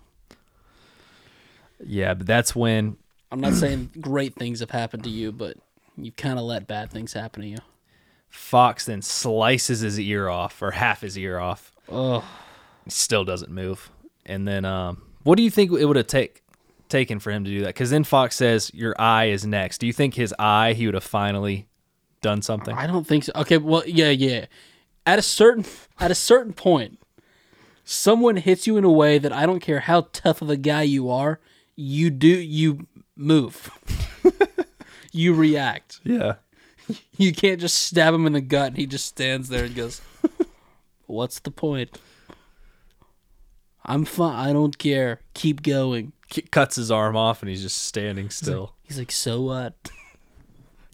Yeah, 1.85 2.13
but 2.13 2.27
that's 2.27 2.55
when 2.55 2.97
I'm 3.31 3.41
not 3.41 3.53
saying 3.53 3.91
great 3.99 4.35
things 4.35 4.59
have 4.59 4.71
happened 4.71 5.03
to 5.03 5.09
you, 5.09 5.31
but 5.31 5.57
you 5.97 6.11
kind 6.11 6.37
of 6.37 6.45
let 6.45 6.67
bad 6.67 6.91
things 6.91 7.13
happen 7.13 7.41
to 7.41 7.47
you. 7.47 7.57
Fox 8.29 8.85
then 8.85 9.01
slices 9.01 9.81
his 9.81 9.99
ear 9.99 10.29
off 10.29 10.61
or 10.61 10.71
half 10.71 11.01
his 11.01 11.17
ear 11.17 11.37
off. 11.37 11.71
Oh, 11.89 12.23
He 12.85 12.91
still 12.91 13.25
doesn't 13.25 13.51
move. 13.51 13.91
And 14.25 14.47
then, 14.47 14.63
um, 14.63 15.01
what 15.23 15.35
do 15.35 15.43
you 15.43 15.49
think 15.49 15.71
it 15.71 15.85
would 15.85 15.97
have 15.97 16.07
take 16.07 16.41
taken 16.87 17.19
for 17.19 17.31
him 17.31 17.43
to 17.43 17.49
do 17.49 17.61
that? 17.61 17.67
Because 17.67 17.89
then 17.89 18.03
Fox 18.03 18.35
says 18.35 18.71
your 18.73 18.95
eye 18.99 19.25
is 19.25 19.45
next. 19.45 19.79
Do 19.79 19.87
you 19.87 19.93
think 19.93 20.13
his 20.13 20.33
eye 20.39 20.73
he 20.73 20.85
would 20.85 20.93
have 20.93 21.03
finally 21.03 21.67
done 22.21 22.41
something? 22.41 22.75
I 22.75 22.87
don't 22.87 23.05
think 23.05 23.25
so. 23.25 23.31
Okay, 23.35 23.57
well, 23.57 23.83
yeah, 23.85 24.09
yeah. 24.09 24.45
At 25.05 25.19
a 25.19 25.21
certain 25.23 25.65
at 25.99 26.11
a 26.11 26.15
certain 26.15 26.53
point, 26.53 26.99
someone 27.91 28.37
hits 28.37 28.65
you 28.65 28.77
in 28.77 28.83
a 28.83 28.91
way 28.91 29.17
that 29.17 29.33
I 29.33 29.45
don't 29.45 29.59
care 29.59 29.81
how 29.81 30.07
tough 30.13 30.41
of 30.41 30.49
a 30.49 30.57
guy 30.57 30.83
you 30.83 31.09
are, 31.09 31.39
you 31.75 32.09
do 32.09 32.27
you 32.27 32.87
move. 33.15 33.69
you 35.11 35.33
react. 35.33 35.99
Yeah. 36.03 36.35
You 37.15 37.31
can't 37.31 37.61
just 37.61 37.75
stab 37.75 38.13
him 38.13 38.25
in 38.25 38.33
the 38.33 38.41
gut 38.41 38.69
and 38.69 38.77
he 38.77 38.85
just 38.85 39.05
stands 39.05 39.47
there 39.47 39.63
and 39.63 39.73
goes, 39.73 40.01
"What's 41.05 41.39
the 41.39 41.51
point?" 41.51 41.97
I'm 43.85 44.03
fine. 44.03 44.35
I 44.35 44.51
don't 44.51 44.77
care. 44.77 45.21
Keep 45.33 45.61
going. 45.61 46.11
Cuts 46.49 46.75
his 46.75 46.91
arm 46.91 47.15
off 47.15 47.41
and 47.41 47.49
he's 47.49 47.61
just 47.61 47.77
standing 47.77 48.29
still. 48.29 48.75
He's 48.83 48.97
like, 48.97 49.11
"So 49.11 49.41
what?" 49.41 49.73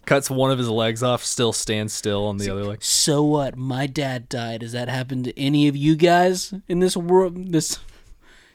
Cuts 0.08 0.30
one 0.30 0.50
of 0.50 0.56
his 0.56 0.70
legs 0.70 1.02
off, 1.02 1.22
still 1.22 1.52
stands 1.52 1.92
still 1.92 2.24
on 2.24 2.38
the 2.38 2.48
other 2.48 2.64
leg. 2.64 2.82
So 2.82 3.22
what? 3.22 3.58
My 3.58 3.86
dad 3.86 4.26
died. 4.30 4.62
Has 4.62 4.72
that 4.72 4.88
happened 4.88 5.26
to 5.26 5.38
any 5.38 5.68
of 5.68 5.76
you 5.76 5.96
guys 5.96 6.54
in 6.66 6.78
this 6.78 6.96
world, 6.96 7.52
this 7.52 7.78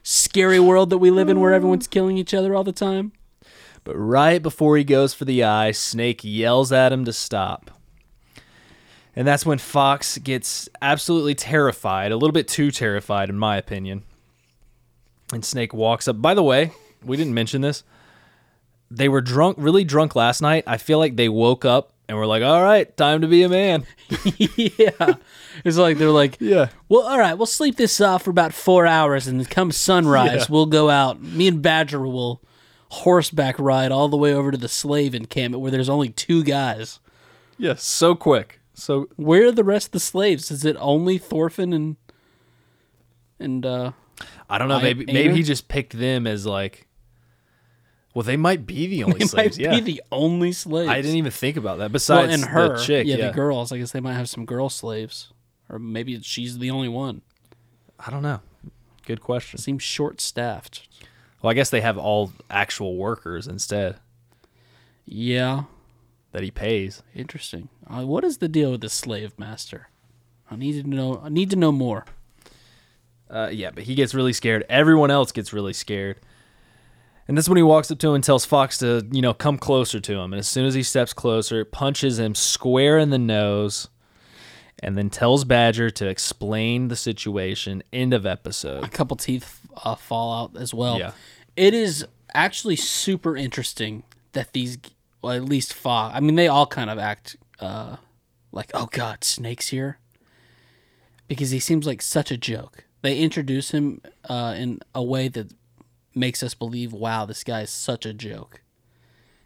scary 0.02 0.60
world 0.60 0.90
that 0.90 0.98
we 0.98 1.12
live 1.12 1.30
in 1.30 1.40
where 1.40 1.54
everyone's 1.54 1.86
killing 1.86 2.18
each 2.18 2.34
other 2.34 2.56
all 2.56 2.64
the 2.64 2.72
time? 2.72 3.12
But 3.84 3.96
right 3.96 4.42
before 4.42 4.78
he 4.78 4.84
goes 4.84 5.14
for 5.14 5.26
the 5.26 5.44
eye, 5.44 5.70
Snake 5.70 6.22
yells 6.24 6.72
at 6.72 6.92
him 6.92 7.06
to 7.06 7.14
stop. 7.14 7.70
And 9.16 9.28
that's 9.28 9.46
when 9.46 9.60
Fox 9.60 10.18
gets 10.18 10.68
absolutely 10.82 11.36
terrified, 11.36 12.12
a 12.12 12.18
little 12.18 12.34
bit 12.34 12.48
too 12.48 12.72
terrified, 12.72 13.30
in 13.30 13.38
my 13.38 13.58
opinion. 13.58 14.02
And 15.32 15.46
Snake 15.46 15.72
walks 15.72 16.08
up. 16.08 16.20
By 16.20 16.34
the 16.34 16.42
way, 16.42 16.72
we 17.04 17.16
didn't 17.16 17.36
mention 17.36 17.62
this. 17.62 17.84
They 18.96 19.10
were 19.10 19.22
drunk, 19.22 19.58
really 19.60 19.84
drunk 19.84 20.16
last 20.16 20.42
night. 20.42 20.64
I 20.68 20.78
feel 20.78 21.00
like 21.00 21.16
they 21.16 21.30
woke 21.30 21.66
up 21.66 21.92
and 22.08 22.18
were 22.18 22.26
like, 22.28 22.44
all 22.44 22.62
right, 22.62 22.96
time 22.98 23.22
to 23.22 23.28
be 23.28 23.44
a 23.44 23.50
man. 23.50 23.86
yeah. 24.38 25.14
It's 25.64 25.78
like 25.78 25.98
they're 25.98 26.10
like, 26.10 26.38
Yeah. 26.40 26.70
well, 26.90 27.02
all 27.04 27.18
right, 27.18 27.34
we'll 27.34 27.46
sleep 27.46 27.76
this 27.78 28.00
off 28.02 28.24
for 28.24 28.30
about 28.30 28.54
four 28.54 28.86
hours, 28.86 29.28
and 29.28 29.50
come 29.50 29.72
sunrise, 29.72 30.42
Yeah. 30.42 30.46
we'll 30.50 30.66
go 30.68 30.90
out. 30.90 31.22
Me 31.22 31.48
and 31.48 31.62
Badger 31.62 32.02
will 32.02 32.42
horseback 32.90 33.58
ride 33.58 33.92
all 33.92 34.08
the 34.10 34.18
way 34.18 34.34
over 34.34 34.52
to 34.52 34.58
the 34.58 34.68
slave 34.68 35.16
encampment 35.16 35.62
where 35.62 35.72
there's 35.72 35.90
only 35.90 36.10
two 36.10 36.44
guys. 36.44 37.00
Yeah, 37.58 37.76
so 37.76 38.14
quick. 38.16 38.60
So 38.76 39.08
Where 39.16 39.48
are 39.48 39.52
the 39.52 39.64
rest 39.64 39.88
of 39.88 39.92
the 39.94 40.00
slaves? 40.00 40.52
Is 40.52 40.66
it 40.66 40.76
only 40.80 41.18
Thorfinn 41.18 41.74
and 41.74 41.96
and 43.40 43.66
uh 43.66 43.92
I 44.50 44.58
don't 44.58 44.68
know. 44.68 44.80
Maybe 44.80 45.04
Einar? 45.08 45.14
maybe 45.14 45.36
he 45.36 45.44
just 45.44 45.68
picked 45.68 45.98
them 45.98 46.28
as 46.28 46.46
like. 46.46 46.88
Well, 48.14 48.24
they 48.24 48.38
might 48.38 48.66
be 48.66 48.88
the 48.88 49.04
only 49.06 49.20
they 49.20 49.26
slaves. 49.26 49.58
might 49.58 49.64
Yeah, 49.64 49.76
be 49.76 49.82
the 49.82 50.04
only 50.12 50.52
slaves. 50.52 50.90
I 50.90 51.02
didn't 51.02 51.18
even 51.18 51.32
think 51.32 51.58
about 51.58 51.78
that. 51.78 51.86
well, 51.86 51.90
Besides 51.90 52.34
and 52.34 52.46
her, 52.46 52.78
the 52.78 52.84
chick, 52.84 53.08
yeah, 53.08 53.16
yeah, 53.16 53.28
the 53.28 53.34
girls. 53.34 53.72
I 53.72 53.78
guess 53.78 53.92
they 53.92 54.00
might 54.00 54.14
have 54.14 54.30
some 54.30 54.46
girl 54.46 54.70
slaves, 54.70 55.34
or 55.70 55.80
maybe 55.80 56.20
she's 56.22 56.60
the 56.60 56.70
only 56.72 56.90
one. 56.90 57.22
I 58.00 58.12
don't 58.12 58.22
know. 58.24 58.42
Good 59.06 59.22
question. 59.22 59.60
Seems 59.60 59.82
short 59.84 60.22
staffed. 60.22 60.88
Well, 61.42 61.52
I 61.52 61.54
guess 61.54 61.70
they 61.70 61.82
have 61.82 61.98
all 61.98 62.32
actual 62.50 62.96
workers 62.96 63.48
instead 63.48 63.98
Yeah, 65.06 65.64
that 66.32 66.44
he 66.44 66.52
pays. 66.52 67.04
interesting. 67.14 67.70
Uh, 67.88 68.06
what 68.06 68.24
is 68.24 68.38
the 68.38 68.48
deal 68.48 68.72
with 68.72 68.82
the 68.82 68.90
slave 68.90 69.38
master? 69.38 69.90
I 70.50 70.56
need 70.56 70.82
to 70.84 70.90
know. 70.90 71.20
I 71.24 71.30
need 71.30 71.50
to 71.50 71.56
know 71.56 71.72
more. 71.72 72.06
Uh, 73.30 73.50
yeah, 73.52 73.72
but 73.72 73.84
he 73.84 73.96
gets 73.96 74.14
really 74.14 74.34
scared. 74.34 74.64
Everyone 74.70 75.10
else 75.12 75.32
gets 75.32 75.52
really 75.52 75.74
scared. 75.74 76.20
And 77.28 77.38
that's 77.38 77.48
when 77.48 77.58
he 77.58 77.64
walks 77.64 77.90
up 77.90 78.00
to 78.00 78.10
him 78.10 78.16
and 78.16 78.24
tells 78.24 78.46
Fox 78.46 78.78
to, 78.80 79.08
you 79.12 79.22
know, 79.22 79.34
come 79.34 79.58
closer 79.58 80.00
to 80.00 80.14
him. 80.14 80.34
And 80.34 80.40
as 80.40 80.50
soon 80.50 80.66
as 80.66 80.74
he 80.74 80.84
steps 80.84 81.14
closer, 81.14 81.64
punches 81.64 82.20
him 82.20 82.36
square 82.36 82.98
in 82.98 83.12
the 83.12 83.18
nose 83.18 83.88
and 84.82 84.98
then 84.98 85.10
tells 85.10 85.46
Badger 85.46 85.90
to 85.90 86.08
explain 86.08 86.90
the 86.90 86.98
situation. 86.98 87.82
End 87.94 88.14
of 88.14 88.26
episode. 88.26 88.84
A 88.84 88.90
couple 88.90 89.16
teeth 89.16 89.62
uh, 89.84 89.96
fall 89.96 90.44
out 90.44 90.62
as 90.62 90.74
well. 90.74 91.00
Yeah. 91.00 91.12
It 91.56 91.74
is 91.74 92.06
actually 92.34 92.76
super 92.76 93.38
interesting 93.38 94.04
that 94.34 94.52
these, 94.52 94.78
well, 95.22 95.34
at 95.34 95.46
least 95.46 95.74
Fox. 95.74 96.14
I 96.16 96.20
mean, 96.20 96.36
they 96.36 96.50
all 96.50 96.66
kind 96.66 96.90
of 96.90 97.00
act 97.00 97.38
uh, 97.62 97.98
like, 98.52 98.72
oh 98.74 98.90
god, 98.92 99.24
Snake's 99.24 99.70
here, 99.70 100.00
because 101.30 101.52
he 101.52 101.60
seems 101.60 101.88
like 101.88 102.02
such 102.02 102.32
a 102.32 102.38
joke. 102.38 102.84
They 103.02 103.20
introduce 103.20 103.72
him 103.72 104.02
uh, 104.28 104.56
in 104.58 104.80
a 104.94 105.04
way 105.04 105.30
that 105.30 105.54
makes 106.16 106.44
us 106.44 106.54
believe, 106.54 106.94
wow, 106.94 107.26
this 107.26 107.44
guy 107.44 107.62
is 107.62 107.70
such 107.70 108.06
a 108.06 108.14
joke. 108.14 108.62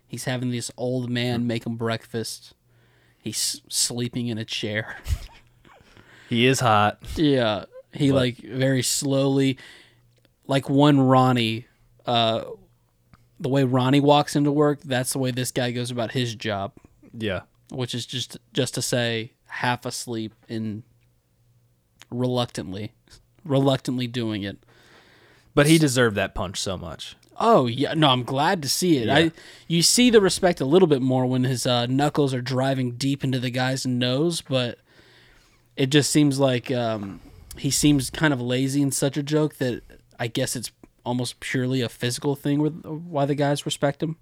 He's 0.08 0.24
having 0.26 0.52
this 0.52 0.72
old 0.78 1.10
man 1.10 1.46
make 1.48 1.66
him 1.66 1.76
breakfast. 1.76 2.54
He's 3.20 3.62
sleeping 3.70 4.28
in 4.28 4.38
a 4.38 4.46
chair. 4.46 4.98
He 6.30 6.46
is 6.46 6.60
hot. 6.60 7.02
Yeah, 7.16 7.66
he 7.94 8.12
like 8.12 8.36
very 8.40 8.84
slowly, 8.84 9.58
like 10.46 10.70
one 10.70 11.00
Ronnie. 11.00 11.68
Uh, 12.06 12.44
the 13.40 13.48
way 13.48 13.64
Ronnie 13.64 14.02
walks 14.02 14.36
into 14.36 14.52
work, 14.52 14.82
that's 14.82 15.14
the 15.14 15.20
way 15.20 15.32
this 15.32 15.52
guy 15.54 15.72
goes 15.72 15.90
about 15.90 16.12
his 16.12 16.36
job, 16.36 16.74
Yeah. 17.18 17.44
which 17.72 17.96
is 17.96 18.06
just 18.06 18.36
just 18.52 18.74
to 18.74 18.82
say 18.82 19.32
half 19.46 19.86
asleep 19.86 20.34
and 20.50 20.84
reluctantly, 22.10 22.94
reluctantly 23.46 24.08
doing 24.08 24.44
it. 24.44 24.58
But 25.58 25.66
he 25.66 25.80
deserved 25.80 26.16
that 26.18 26.36
punch 26.36 26.62
so 26.62 26.78
much. 26.78 27.16
Oh 27.40 27.66
yeah, 27.66 27.96
no, 27.96 28.10
I'm 28.10 28.22
glad 28.22 28.62
to 28.62 28.70
see 28.70 28.98
it. 28.98 29.08
Yeah. 29.08 29.16
I 29.16 29.32
you 29.68 29.82
see 29.82 30.12
the 30.12 30.22
respect 30.22 30.62
a 30.62 30.66
little 30.66 30.88
bit 30.88 31.02
more 31.02 31.26
when 31.26 31.46
his 31.46 31.66
uh, 31.66 31.88
knuckles 31.88 32.32
are 32.32 32.44
driving 32.44 32.92
deep 32.92 33.24
into 33.24 33.40
the 33.40 33.50
guy's 33.50 33.84
nose, 33.84 34.42
but 34.42 34.78
it 35.76 35.88
just 35.88 36.12
seems 36.12 36.38
like 36.38 36.70
um, 36.70 37.22
he 37.58 37.72
seems 37.72 38.12
kind 38.12 38.34
of 38.34 38.40
lazy 38.40 38.84
in 38.84 38.92
such 38.92 39.18
a 39.18 39.24
joke 39.24 39.56
that 39.56 39.82
I 40.20 40.28
guess 40.28 40.56
it's 40.56 40.72
almost 41.04 41.40
purely 41.40 41.82
a 41.82 41.90
physical 41.90 42.36
thing 42.36 42.60
with 42.60 42.84
why 42.86 43.26
the 43.26 43.34
guys 43.34 43.66
respect 43.66 44.04
him. 44.04 44.18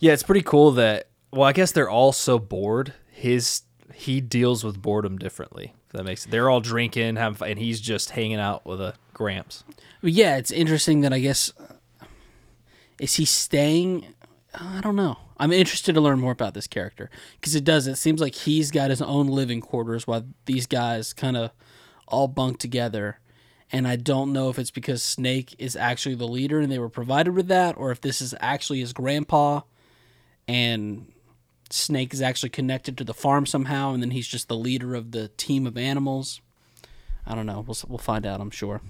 Yeah, 0.00 0.14
it's 0.14 0.22
pretty 0.22 0.42
cool 0.42 0.70
that. 0.72 1.08
Well, 1.30 1.46
I 1.46 1.52
guess 1.52 1.72
they're 1.72 1.90
all 1.90 2.12
so 2.12 2.38
bored. 2.38 2.94
His 3.10 3.64
he 3.92 4.22
deals 4.22 4.64
with 4.64 4.80
boredom 4.80 5.18
differently. 5.18 5.74
That 5.92 6.04
makes 6.04 6.26
they're 6.26 6.50
all 6.50 6.60
drinking, 6.60 7.16
having 7.16 7.48
and 7.48 7.58
he's 7.58 7.80
just 7.80 8.10
hanging 8.10 8.38
out 8.38 8.66
with 8.66 8.80
a 8.80 8.94
Gramps. 9.14 9.64
Yeah, 10.02 10.36
it's 10.36 10.50
interesting 10.50 11.00
that 11.00 11.12
I 11.12 11.18
guess 11.18 11.52
is 13.00 13.14
he 13.14 13.24
staying? 13.24 14.06
I 14.54 14.80
don't 14.80 14.96
know. 14.96 15.16
I'm 15.38 15.52
interested 15.52 15.94
to 15.94 16.00
learn 16.00 16.20
more 16.20 16.32
about 16.32 16.54
this 16.54 16.66
character 16.66 17.10
because 17.40 17.54
it 17.54 17.64
does. 17.64 17.86
It 17.86 17.96
seems 17.96 18.20
like 18.20 18.34
he's 18.34 18.70
got 18.70 18.90
his 18.90 19.02
own 19.02 19.28
living 19.28 19.60
quarters 19.60 20.06
while 20.06 20.24
these 20.46 20.66
guys 20.66 21.12
kind 21.12 21.36
of 21.36 21.50
all 22.06 22.28
bunk 22.28 22.58
together. 22.58 23.20
And 23.70 23.86
I 23.86 23.96
don't 23.96 24.32
know 24.32 24.48
if 24.48 24.58
it's 24.58 24.70
because 24.70 25.02
Snake 25.02 25.54
is 25.58 25.76
actually 25.76 26.14
the 26.14 26.26
leader 26.26 26.58
and 26.58 26.72
they 26.72 26.78
were 26.78 26.88
provided 26.88 27.34
with 27.34 27.48
that, 27.48 27.76
or 27.76 27.90
if 27.90 28.00
this 28.00 28.20
is 28.20 28.34
actually 28.40 28.80
his 28.80 28.92
grandpa 28.92 29.60
and 30.48 31.12
Snake 31.70 32.14
is 32.14 32.22
actually 32.22 32.48
connected 32.50 32.96
to 32.98 33.04
the 33.04 33.14
farm 33.14 33.44
somehow, 33.46 33.92
and 33.92 34.02
then 34.02 34.10
he's 34.12 34.26
just 34.28 34.48
the 34.48 34.56
leader 34.56 34.94
of 34.94 35.10
the 35.12 35.28
team 35.36 35.66
of 35.66 35.76
animals. 35.76 36.40
I 37.26 37.34
don't 37.34 37.46
know. 37.46 37.64
We'll 37.66 37.76
we'll 37.88 37.98
find 37.98 38.24
out. 38.26 38.40
I'm 38.40 38.50
sure. 38.50 38.80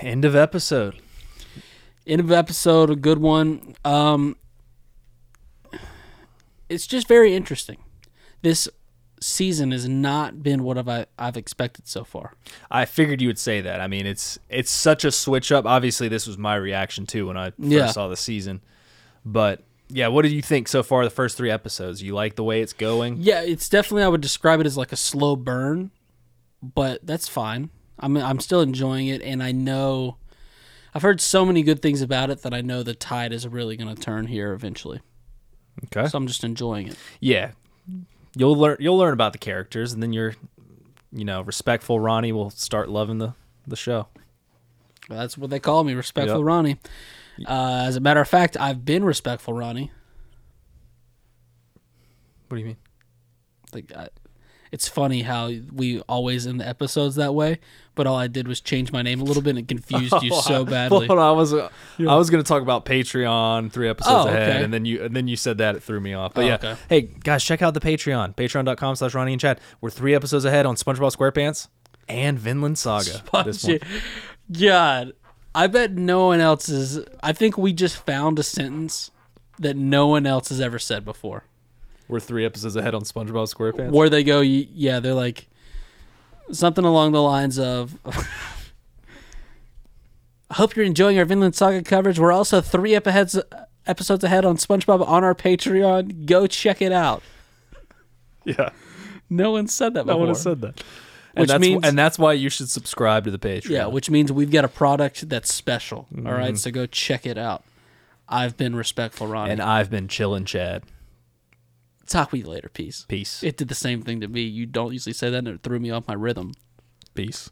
End 0.00 0.24
of 0.24 0.34
episode. 0.36 0.96
End 2.06 2.20
of 2.20 2.30
episode, 2.32 2.90
a 2.90 2.96
good 2.96 3.18
one. 3.18 3.74
Um, 3.84 4.36
it's 6.68 6.86
just 6.86 7.06
very 7.08 7.34
interesting. 7.34 7.78
This 8.42 8.68
season 9.20 9.70
has 9.70 9.88
not 9.88 10.42
been 10.42 10.62
what 10.64 10.76
I've 10.76 11.06
I've 11.18 11.36
expected 11.36 11.88
so 11.88 12.04
far. 12.04 12.32
I 12.70 12.84
figured 12.84 13.20
you 13.22 13.28
would 13.28 13.38
say 13.38 13.60
that. 13.60 13.80
I 13.80 13.86
mean, 13.86 14.06
it's 14.06 14.38
it's 14.48 14.70
such 14.70 15.04
a 15.04 15.10
switch 15.10 15.50
up. 15.52 15.64
Obviously, 15.64 16.08
this 16.08 16.26
was 16.26 16.36
my 16.38 16.56
reaction 16.56 17.06
too 17.06 17.26
when 17.28 17.36
I 17.36 17.50
first 17.50 17.58
Yeah. 17.70 17.86
saw 17.86 18.08
the 18.08 18.16
season. 18.16 18.60
But 19.24 19.62
yeah, 19.94 20.08
what 20.08 20.22
did 20.22 20.32
you 20.32 20.42
think 20.42 20.66
so 20.66 20.82
far? 20.82 21.04
The 21.04 21.10
first 21.10 21.36
three 21.36 21.52
episodes, 21.52 22.02
you 22.02 22.14
like 22.14 22.34
the 22.34 22.42
way 22.42 22.60
it's 22.60 22.72
going? 22.72 23.18
Yeah, 23.20 23.42
it's 23.42 23.68
definitely 23.68 24.02
I 24.02 24.08
would 24.08 24.20
describe 24.20 24.58
it 24.58 24.66
as 24.66 24.76
like 24.76 24.90
a 24.90 24.96
slow 24.96 25.36
burn, 25.36 25.92
but 26.60 27.06
that's 27.06 27.28
fine. 27.28 27.70
I'm 28.00 28.16
I'm 28.16 28.40
still 28.40 28.60
enjoying 28.60 29.06
it, 29.06 29.22
and 29.22 29.40
I 29.40 29.52
know 29.52 30.16
I've 30.94 31.02
heard 31.02 31.20
so 31.20 31.46
many 31.46 31.62
good 31.62 31.80
things 31.80 32.02
about 32.02 32.28
it 32.28 32.42
that 32.42 32.52
I 32.52 32.60
know 32.60 32.82
the 32.82 32.96
tide 32.96 33.32
is 33.32 33.46
really 33.46 33.76
going 33.76 33.94
to 33.94 34.00
turn 34.00 34.26
here 34.26 34.52
eventually. 34.52 35.00
Okay. 35.84 36.08
So 36.08 36.18
I'm 36.18 36.26
just 36.26 36.42
enjoying 36.42 36.88
it. 36.88 36.96
Yeah, 37.20 37.52
you'll 38.34 38.56
learn 38.56 38.78
you'll 38.80 38.98
learn 38.98 39.12
about 39.12 39.32
the 39.32 39.38
characters, 39.38 39.92
and 39.92 40.02
then 40.02 40.12
you're, 40.12 40.34
you 41.12 41.24
know, 41.24 41.40
respectful 41.42 42.00
Ronnie 42.00 42.32
will 42.32 42.50
start 42.50 42.88
loving 42.88 43.18
the 43.18 43.34
the 43.64 43.76
show. 43.76 44.08
That's 45.08 45.38
what 45.38 45.50
they 45.50 45.60
call 45.60 45.84
me, 45.84 45.94
respectful 45.94 46.38
Yep. 46.40 46.46
Ronnie. 46.46 46.78
Uh, 47.46 47.84
as 47.86 47.96
a 47.96 48.00
matter 48.00 48.20
of 48.20 48.28
fact, 48.28 48.56
I've 48.58 48.84
been 48.84 49.04
respectful 49.04 49.54
Ronnie. 49.54 49.90
What 52.48 52.56
do 52.56 52.60
you 52.60 52.66
mean? 52.66 52.76
Like, 53.72 53.92
I, 53.96 54.08
it's 54.70 54.86
funny 54.88 55.22
how 55.22 55.50
we 55.72 56.00
always 56.02 56.46
end 56.46 56.60
the 56.60 56.68
episodes 56.68 57.16
that 57.16 57.34
way, 57.34 57.58
but 57.94 58.06
all 58.06 58.16
I 58.16 58.26
did 58.26 58.46
was 58.48 58.60
change 58.60 58.92
my 58.92 59.02
name 59.02 59.20
a 59.20 59.24
little 59.24 59.42
bit 59.42 59.50
and 59.50 59.58
it 59.60 59.68
confused 59.68 60.14
you 60.22 60.34
so 60.42 60.64
badly. 60.64 61.08
Well, 61.08 61.18
I 61.20 61.30
was 61.30 61.52
uh, 61.52 61.68
I 62.00 62.14
was 62.16 62.30
going 62.30 62.42
to 62.42 62.46
talk 62.48 62.62
about 62.62 62.84
Patreon 62.84 63.72
three 63.72 63.88
episodes 63.88 64.26
Oh, 64.26 64.28
ahead, 64.28 64.50
okay. 64.50 64.64
and 64.64 64.72
then 64.74 64.84
you 64.84 65.02
and 65.04 65.14
then 65.16 65.26
you 65.28 65.36
said 65.36 65.58
that 65.58 65.76
it 65.76 65.82
threw 65.82 66.00
me 66.00 66.12
off. 66.14 66.34
But 66.34 66.44
Oh, 66.44 66.46
yeah, 66.48 66.54
okay. 66.54 66.76
hey 66.88 67.00
guys, 67.02 67.42
check 67.44 67.62
out 67.62 67.74
the 67.74 67.80
Patreon, 67.80 68.34
patreon.com 68.36 68.96
slash 68.96 69.14
Ronnie 69.14 69.32
and 69.32 69.40
Chad. 69.40 69.60
We're 69.80 69.90
three 69.90 70.14
episodes 70.14 70.44
ahead 70.44 70.66
on 70.66 70.76
SpongeBob 70.76 71.16
SquarePants 71.16 71.68
and 72.08 72.38
Vinland 72.38 72.76
Saga. 72.78 73.22
at 73.34 73.46
this 73.46 73.64
point. 73.64 73.82
God, 74.52 75.12
I 75.54 75.66
bet 75.68 75.92
no 75.92 76.26
one 76.26 76.40
else 76.40 76.68
is. 76.68 77.00
I 77.22 77.32
think 77.32 77.56
we 77.56 77.72
just 77.72 77.96
found 77.98 78.38
a 78.38 78.42
sentence 78.42 79.10
that 79.58 79.76
no 79.76 80.06
one 80.08 80.26
else 80.26 80.48
has 80.48 80.60
ever 80.60 80.78
said 80.78 81.04
before. 81.04 81.44
We're 82.08 82.20
three 82.20 82.44
episodes 82.44 82.76
ahead 82.76 82.94
on 82.94 83.02
SpongeBob 83.02 83.52
SquarePants. 83.54 83.92
Where 83.92 84.10
they 84.10 84.24
go, 84.24 84.40
yeah, 84.40 85.00
they're 85.00 85.14
like 85.14 85.46
something 86.52 86.84
along 86.84 87.12
the 87.12 87.22
lines 87.22 87.58
of. 87.58 87.96
I 90.50 90.54
hope 90.54 90.76
you're 90.76 90.84
enjoying 90.84 91.18
our 91.18 91.24
Vinland 91.24 91.54
Saga 91.54 91.82
coverage. 91.82 92.18
We're 92.18 92.32
also 92.32 92.60
three 92.60 92.94
ep- 92.94 93.06
aheads, 93.06 93.38
episodes 93.86 94.22
ahead 94.24 94.44
on 94.44 94.56
SpongeBob 94.56 95.06
on 95.06 95.24
our 95.24 95.34
Patreon. 95.34 96.26
Go 96.26 96.46
check 96.46 96.82
it 96.82 96.92
out. 96.92 97.22
yeah, 98.44 98.70
No 99.30 99.52
one 99.52 99.66
said 99.68 99.94
that 99.94 100.04
no 100.06 100.12
before. 100.14 100.18
one 100.20 100.28
has 100.28 100.42
said 100.42 100.60
that. 100.60 100.82
Which 101.34 101.42
and 101.42 101.48
that's, 101.50 101.60
means- 101.60 101.84
and 101.84 101.98
that's 101.98 102.18
why 102.18 102.32
you 102.34 102.48
should 102.48 102.68
subscribe 102.70 103.24
to 103.24 103.30
the 103.30 103.38
Patreon. 103.38 103.70
Yeah, 103.70 103.86
which 103.86 104.08
means 104.10 104.30
we've 104.32 104.50
got 104.50 104.64
a 104.64 104.68
product 104.68 105.28
that's 105.28 105.52
special. 105.52 106.06
all 106.10 106.18
Mm-hmm. 106.18 106.26
right, 106.28 106.58
so 106.58 106.70
go 106.70 106.86
check 106.86 107.26
it 107.26 107.36
out. 107.38 107.64
I've 108.28 108.56
been 108.56 108.74
respectful, 108.76 109.26
Ronnie. 109.26 109.50
and 109.52 109.60
I've 109.60 109.90
been 109.90 110.08
chilling, 110.08 110.44
Chad. 110.44 110.84
Talk 112.06 112.32
with 112.32 112.42
you 112.42 112.46
later. 112.50 112.68
Peace. 112.72 113.04
Peace. 113.08 113.42
It 113.42 113.56
did 113.56 113.68
the 113.68 113.74
same 113.74 114.02
thing 114.02 114.20
to 114.20 114.28
me. 114.28 114.42
You 114.42 114.66
don't 114.66 114.92
usually 114.92 115.12
say 115.14 115.30
that, 115.30 115.38
and 115.38 115.48
it 115.48 115.62
threw 115.62 115.78
me 115.78 115.90
off 115.90 116.06
my 116.06 116.14
rhythm. 116.14 116.52
Peace. 117.14 117.50